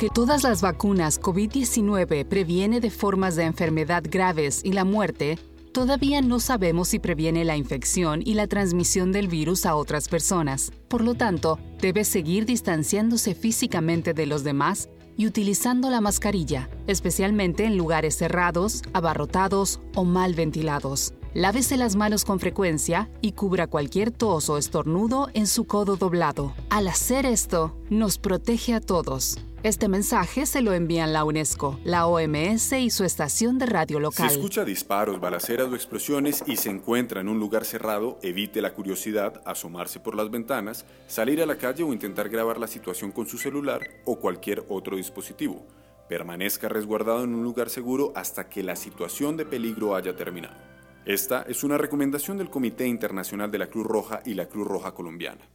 Aunque 0.00 0.14
todas 0.14 0.44
las 0.44 0.62
vacunas 0.62 1.20
COVID-19 1.20 2.24
previene 2.24 2.80
de 2.80 2.88
formas 2.88 3.36
de 3.36 3.42
enfermedad 3.42 4.02
graves 4.02 4.62
y 4.64 4.72
la 4.72 4.86
muerte, 4.86 5.38
todavía 5.72 6.22
no 6.22 6.40
sabemos 6.40 6.88
si 6.88 6.98
previene 6.98 7.44
la 7.44 7.58
infección 7.58 8.22
y 8.24 8.32
la 8.32 8.46
transmisión 8.46 9.12
del 9.12 9.28
virus 9.28 9.66
a 9.66 9.76
otras 9.76 10.08
personas. 10.08 10.72
Por 10.88 11.02
lo 11.02 11.16
tanto, 11.16 11.58
debe 11.82 12.04
seguir 12.04 12.46
distanciándose 12.46 13.34
físicamente 13.34 14.14
de 14.14 14.24
los 14.24 14.42
demás 14.42 14.88
y 15.18 15.26
utilizando 15.26 15.90
la 15.90 16.00
mascarilla, 16.00 16.70
especialmente 16.86 17.66
en 17.66 17.76
lugares 17.76 18.16
cerrados, 18.16 18.80
abarrotados 18.94 19.82
o 19.94 20.06
mal 20.06 20.32
ventilados. 20.32 21.12
Lávese 21.34 21.76
las 21.76 21.94
manos 21.94 22.24
con 22.24 22.40
frecuencia 22.40 23.10
y 23.20 23.32
cubra 23.32 23.66
cualquier 23.66 24.12
tos 24.12 24.48
o 24.48 24.56
estornudo 24.56 25.28
en 25.34 25.46
su 25.46 25.66
codo 25.66 25.96
doblado. 25.96 26.54
Al 26.70 26.88
hacer 26.88 27.26
esto, 27.26 27.76
nos 27.90 28.16
protege 28.16 28.72
a 28.72 28.80
todos. 28.80 29.36
Este 29.62 29.88
mensaje 29.88 30.46
se 30.46 30.62
lo 30.62 30.72
envían 30.72 31.12
la 31.12 31.22
UNESCO, 31.22 31.78
la 31.84 32.06
OMS 32.06 32.72
y 32.72 32.88
su 32.88 33.04
estación 33.04 33.58
de 33.58 33.66
radio 33.66 34.00
local. 34.00 34.30
Si 34.30 34.36
escucha 34.36 34.64
disparos, 34.64 35.20
balaceras 35.20 35.68
o 35.68 35.74
explosiones 35.74 36.42
y 36.46 36.56
se 36.56 36.70
encuentra 36.70 37.20
en 37.20 37.28
un 37.28 37.38
lugar 37.38 37.66
cerrado, 37.66 38.18
evite 38.22 38.62
la 38.62 38.72
curiosidad, 38.72 39.42
asomarse 39.44 40.00
por 40.00 40.14
las 40.14 40.30
ventanas, 40.30 40.86
salir 41.08 41.42
a 41.42 41.46
la 41.46 41.58
calle 41.58 41.82
o 41.82 41.92
intentar 41.92 42.30
grabar 42.30 42.58
la 42.58 42.68
situación 42.68 43.12
con 43.12 43.26
su 43.26 43.36
celular 43.36 43.82
o 44.06 44.18
cualquier 44.18 44.64
otro 44.70 44.96
dispositivo. 44.96 45.66
Permanezca 46.08 46.70
resguardado 46.70 47.22
en 47.22 47.34
un 47.34 47.44
lugar 47.44 47.68
seguro 47.68 48.14
hasta 48.16 48.48
que 48.48 48.62
la 48.62 48.76
situación 48.76 49.36
de 49.36 49.44
peligro 49.44 49.94
haya 49.94 50.16
terminado. 50.16 50.56
Esta 51.04 51.42
es 51.42 51.64
una 51.64 51.76
recomendación 51.76 52.38
del 52.38 52.48
Comité 52.48 52.86
Internacional 52.86 53.50
de 53.50 53.58
la 53.58 53.66
Cruz 53.66 53.86
Roja 53.86 54.22
y 54.24 54.32
la 54.32 54.46
Cruz 54.46 54.66
Roja 54.66 54.94
Colombiana. 54.94 55.50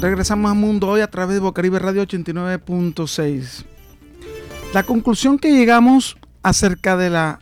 Regresamos 0.00 0.50
a 0.50 0.54
Mundo 0.54 0.88
Hoy 0.88 1.00
a 1.00 1.10
través 1.10 1.34
de 1.34 1.40
Bocaribe 1.40 1.78
Radio 1.78 2.02
89.6. 2.02 3.64
La 4.72 4.82
conclusión 4.82 5.38
que 5.38 5.52
llegamos 5.52 6.16
acerca 6.42 6.96
de 6.96 7.10
la, 7.10 7.40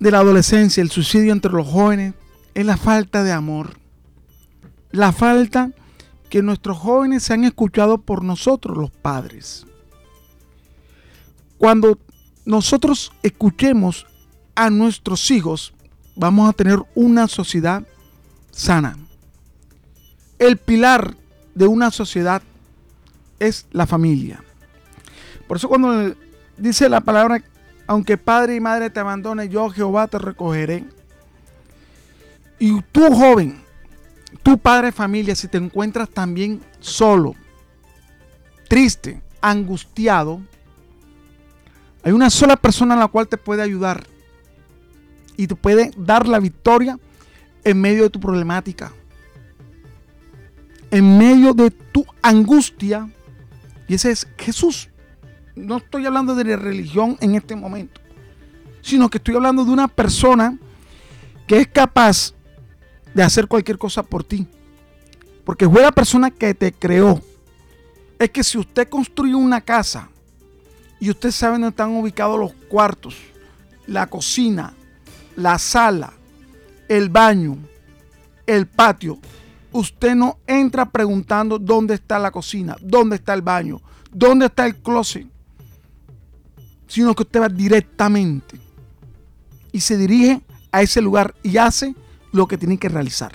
de 0.00 0.10
la 0.10 0.18
adolescencia, 0.18 0.82
el 0.82 0.90
suicidio 0.90 1.32
entre 1.32 1.52
los 1.52 1.66
jóvenes, 1.66 2.14
es 2.54 2.64
la 2.64 2.76
falta 2.76 3.22
de 3.22 3.32
amor. 3.32 3.78
La 4.90 5.12
falta 5.12 5.70
que 6.30 6.42
nuestros 6.42 6.78
jóvenes 6.78 7.22
sean 7.22 7.44
escuchados 7.44 8.00
por 8.00 8.24
nosotros, 8.24 8.76
los 8.76 8.90
padres. 8.90 9.66
Cuando 11.58 11.98
nosotros 12.46 13.12
escuchemos 13.22 14.06
a 14.54 14.70
nuestros 14.70 15.30
hijos, 15.30 15.74
vamos 16.16 16.48
a 16.48 16.52
tener 16.54 16.82
una 16.94 17.28
sociedad 17.28 17.86
sana 18.50 18.96
el 20.38 20.56
pilar 20.56 21.14
de 21.54 21.66
una 21.66 21.90
sociedad 21.90 22.42
es 23.38 23.66
la 23.72 23.86
familia. 23.86 24.42
Por 25.46 25.56
eso 25.56 25.68
cuando 25.68 26.14
dice 26.56 26.88
la 26.88 27.00
palabra, 27.00 27.42
aunque 27.86 28.16
padre 28.16 28.54
y 28.54 28.60
madre 28.60 28.90
te 28.90 29.00
abandone, 29.00 29.48
yo 29.48 29.68
Jehová 29.70 30.06
te 30.06 30.18
recogeré. 30.18 30.84
Y 32.58 32.80
tú 32.92 33.12
joven, 33.12 33.60
tu 34.42 34.58
padre 34.58 34.92
familia, 34.92 35.34
si 35.34 35.48
te 35.48 35.58
encuentras 35.58 36.08
también 36.08 36.60
solo, 36.80 37.34
triste, 38.68 39.20
angustiado, 39.40 40.40
hay 42.02 42.12
una 42.12 42.30
sola 42.30 42.56
persona 42.56 42.94
a 42.94 42.98
la 42.98 43.08
cual 43.08 43.28
te 43.28 43.36
puede 43.36 43.62
ayudar 43.62 44.06
y 45.36 45.46
te 45.46 45.54
puede 45.54 45.90
dar 45.96 46.26
la 46.28 46.40
victoria 46.40 46.98
en 47.64 47.80
medio 47.80 48.04
de 48.04 48.10
tu 48.10 48.20
problemática 48.20 48.92
en 50.90 51.18
medio 51.18 51.54
de 51.54 51.70
tu 51.70 52.04
angustia. 52.22 53.08
Y 53.86 53.94
ese 53.94 54.10
es 54.10 54.26
Jesús. 54.36 54.88
No 55.54 55.78
estoy 55.78 56.06
hablando 56.06 56.34
de 56.34 56.44
la 56.44 56.56
religión 56.56 57.16
en 57.20 57.34
este 57.34 57.56
momento, 57.56 58.00
sino 58.80 59.08
que 59.08 59.18
estoy 59.18 59.34
hablando 59.34 59.64
de 59.64 59.70
una 59.70 59.88
persona 59.88 60.56
que 61.46 61.58
es 61.58 61.66
capaz 61.68 62.34
de 63.14 63.22
hacer 63.22 63.48
cualquier 63.48 63.78
cosa 63.78 64.02
por 64.02 64.22
ti. 64.22 64.46
Porque 65.44 65.68
fue 65.68 65.82
la 65.82 65.92
persona 65.92 66.30
que 66.30 66.54
te 66.54 66.72
creó. 66.72 67.20
Es 68.18 68.30
que 68.30 68.44
si 68.44 68.58
usted 68.58 68.88
construye 68.88 69.34
una 69.34 69.60
casa 69.60 70.10
y 71.00 71.10
usted 71.10 71.30
sabe 71.30 71.54
dónde 71.54 71.68
están 71.68 71.96
ubicados 71.96 72.38
los 72.38 72.52
cuartos, 72.68 73.16
la 73.86 74.06
cocina, 74.06 74.74
la 75.36 75.58
sala, 75.58 76.12
el 76.88 77.08
baño, 77.08 77.56
el 78.46 78.66
patio, 78.66 79.18
usted 79.72 80.14
no 80.14 80.38
entra 80.46 80.90
preguntando 80.90 81.58
dónde 81.58 81.94
está 81.94 82.18
la 82.18 82.30
cocina, 82.30 82.76
dónde 82.80 83.16
está 83.16 83.34
el 83.34 83.42
baño, 83.42 83.80
dónde 84.12 84.46
está 84.46 84.66
el 84.66 84.76
closet, 84.76 85.26
sino 86.86 87.14
que 87.14 87.22
usted 87.22 87.40
va 87.40 87.48
directamente 87.48 88.58
y 89.72 89.80
se 89.80 89.96
dirige 89.96 90.40
a 90.72 90.82
ese 90.82 91.00
lugar 91.00 91.34
y 91.42 91.56
hace 91.56 91.94
lo 92.32 92.46
que 92.46 92.58
tiene 92.58 92.78
que 92.78 92.88
realizar. 92.88 93.32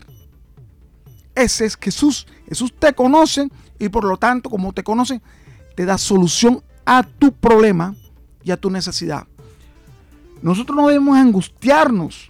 Ese 1.36 1.66
es 1.66 1.78
Jesús. 1.78 2.28
Jesús 2.48 2.74
te 2.78 2.94
conoce 2.94 3.50
y 3.80 3.90
por 3.90 4.04
lo 4.04 4.18
tanto, 4.18 4.50
como 4.50 4.74
te 4.74 4.84
conoce, 4.84 5.22
te 5.76 5.86
da 5.86 5.98
solución 5.98 6.64
a 6.86 7.04
tu 7.04 7.32
problema 7.32 7.96
y 8.44 8.52
a 8.52 8.58
tu 8.58 8.70
necesidad. 8.70 9.26
Nosotros 10.42 10.76
no 10.76 10.88
debemos 10.88 11.18
angustiarnos 11.18 12.30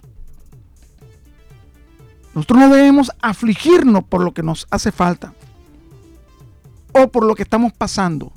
nosotros 2.34 2.58
no 2.58 2.68
debemos 2.74 3.12
afligirnos 3.20 4.04
por 4.04 4.22
lo 4.22 4.34
que 4.34 4.42
nos 4.42 4.66
hace 4.70 4.90
falta 4.90 5.32
o 6.92 7.08
por 7.08 7.24
lo 7.24 7.34
que 7.34 7.44
estamos 7.44 7.72
pasando. 7.72 8.32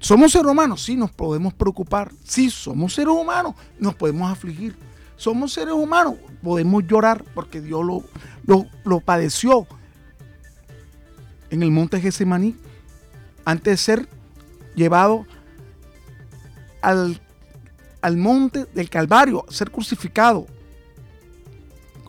Somos 0.00 0.32
seres 0.32 0.48
humanos, 0.48 0.82
sí, 0.82 0.96
nos 0.96 1.12
podemos 1.12 1.54
preocupar. 1.54 2.10
Sí, 2.24 2.50
somos 2.50 2.94
seres 2.94 3.14
humanos, 3.14 3.54
nos 3.78 3.94
podemos 3.94 4.30
afligir. 4.30 4.76
Somos 5.16 5.52
seres 5.52 5.74
humanos, 5.74 6.14
podemos 6.42 6.84
llorar 6.84 7.24
porque 7.34 7.60
Dios 7.60 7.84
lo, 7.84 8.66
lo, 8.84 9.00
padeció 9.00 9.68
en 11.50 11.62
el 11.62 11.70
monte 11.70 12.00
Getsemaní 12.00 12.56
antes 13.44 13.72
de 13.72 13.76
ser 13.76 14.08
llevado 14.74 15.26
al, 16.80 17.20
al 18.00 18.16
monte 18.16 18.64
del 18.74 18.90
Calvario, 18.90 19.44
ser 19.48 19.70
crucificado 19.70 20.46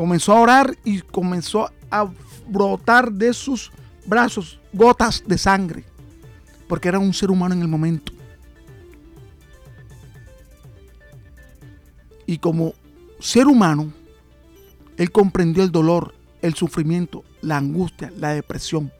comenzó 0.04 0.34
a 0.34 0.42
orar 0.42 0.78
y 0.84 1.00
comenzó 1.00 1.72
a 1.90 2.12
brotar 2.50 3.10
de 3.10 3.32
sus 3.32 3.72
brazos 4.06 4.60
gotas 4.74 5.24
de 5.26 5.38
sangre, 5.38 5.86
porque 6.68 6.90
era 6.90 7.00
un 7.00 7.14
ser 7.14 7.32
humano 7.32 7.56
en 7.56 7.62
el 7.62 7.70
momento. 7.70 8.12
Y 12.26 12.38
como 12.38 12.74
ser 13.22 13.48
humano, 13.48 13.94
él 14.98 15.10
comprendió 15.10 15.64
el 15.64 15.72
dolor, 15.72 16.14
el 16.42 16.54
sufrimiento, 16.54 17.24
la 17.42 17.56
angustia, 17.56 18.12
la 18.18 18.34
depresión. 18.34 18.92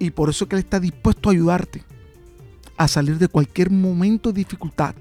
Y 0.00 0.10
por 0.10 0.30
eso 0.30 0.48
que 0.48 0.56
Él 0.56 0.62
está 0.62 0.80
dispuesto 0.80 1.28
a 1.28 1.32
ayudarte 1.32 1.84
a 2.76 2.88
salir 2.88 3.18
de 3.18 3.28
cualquier 3.28 3.70
momento 3.70 4.32
de 4.32 4.38
dificultad. 4.40 4.96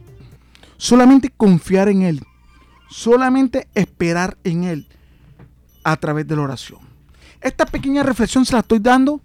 Solamente 0.77 1.33
confiar 1.35 1.89
en 1.89 2.03
Él. 2.03 2.23
Solamente 2.93 3.67
esperar 3.73 4.37
en 4.43 4.65
Él 4.65 4.87
a 5.83 5.97
través 5.97 6.27
de 6.27 6.35
la 6.35 6.43
oración. 6.43 6.79
Esta 7.41 7.65
pequeña 7.65 8.03
reflexión 8.03 8.45
se 8.45 8.53
la 8.53 8.59
estoy 8.59 8.77
dando 8.77 9.19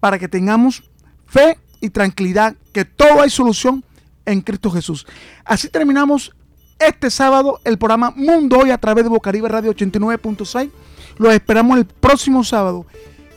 para 0.00 0.18
que 0.18 0.26
tengamos 0.26 0.90
fe 1.26 1.58
y 1.82 1.90
tranquilidad 1.90 2.56
que 2.72 2.86
todo 2.86 3.20
hay 3.20 3.28
solución 3.28 3.84
en 4.24 4.40
Cristo 4.40 4.70
Jesús. 4.70 5.06
Así 5.44 5.68
terminamos 5.68 6.34
este 6.78 7.10
sábado 7.10 7.60
el 7.64 7.76
programa 7.76 8.10
Mundo 8.16 8.60
Hoy 8.60 8.70
a 8.70 8.78
través 8.78 9.04
de 9.04 9.10
Bocaribe 9.10 9.50
Radio 9.50 9.74
89.6. 9.74 10.70
Los 11.18 11.34
esperamos 11.34 11.76
el 11.76 11.84
próximo 11.84 12.42
sábado. 12.42 12.86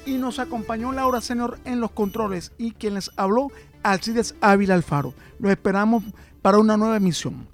Y 0.05 0.13
nos 0.13 0.39
acompañó 0.39 0.93
Laura 0.93 1.19
Senior 1.19 1.59
en 1.65 1.81
los 1.81 1.91
controles 1.91 2.53
y 2.57 2.71
quien 2.71 2.93
les 2.93 3.11
habló, 3.17 3.51
Alcides 3.83 4.33
Ávila 4.39 4.75
Alfaro. 4.75 5.13
Los 5.39 5.51
esperamos 5.51 6.05
para 6.41 6.57
una 6.57 6.77
nueva 6.77 6.95
emisión. 6.95 7.49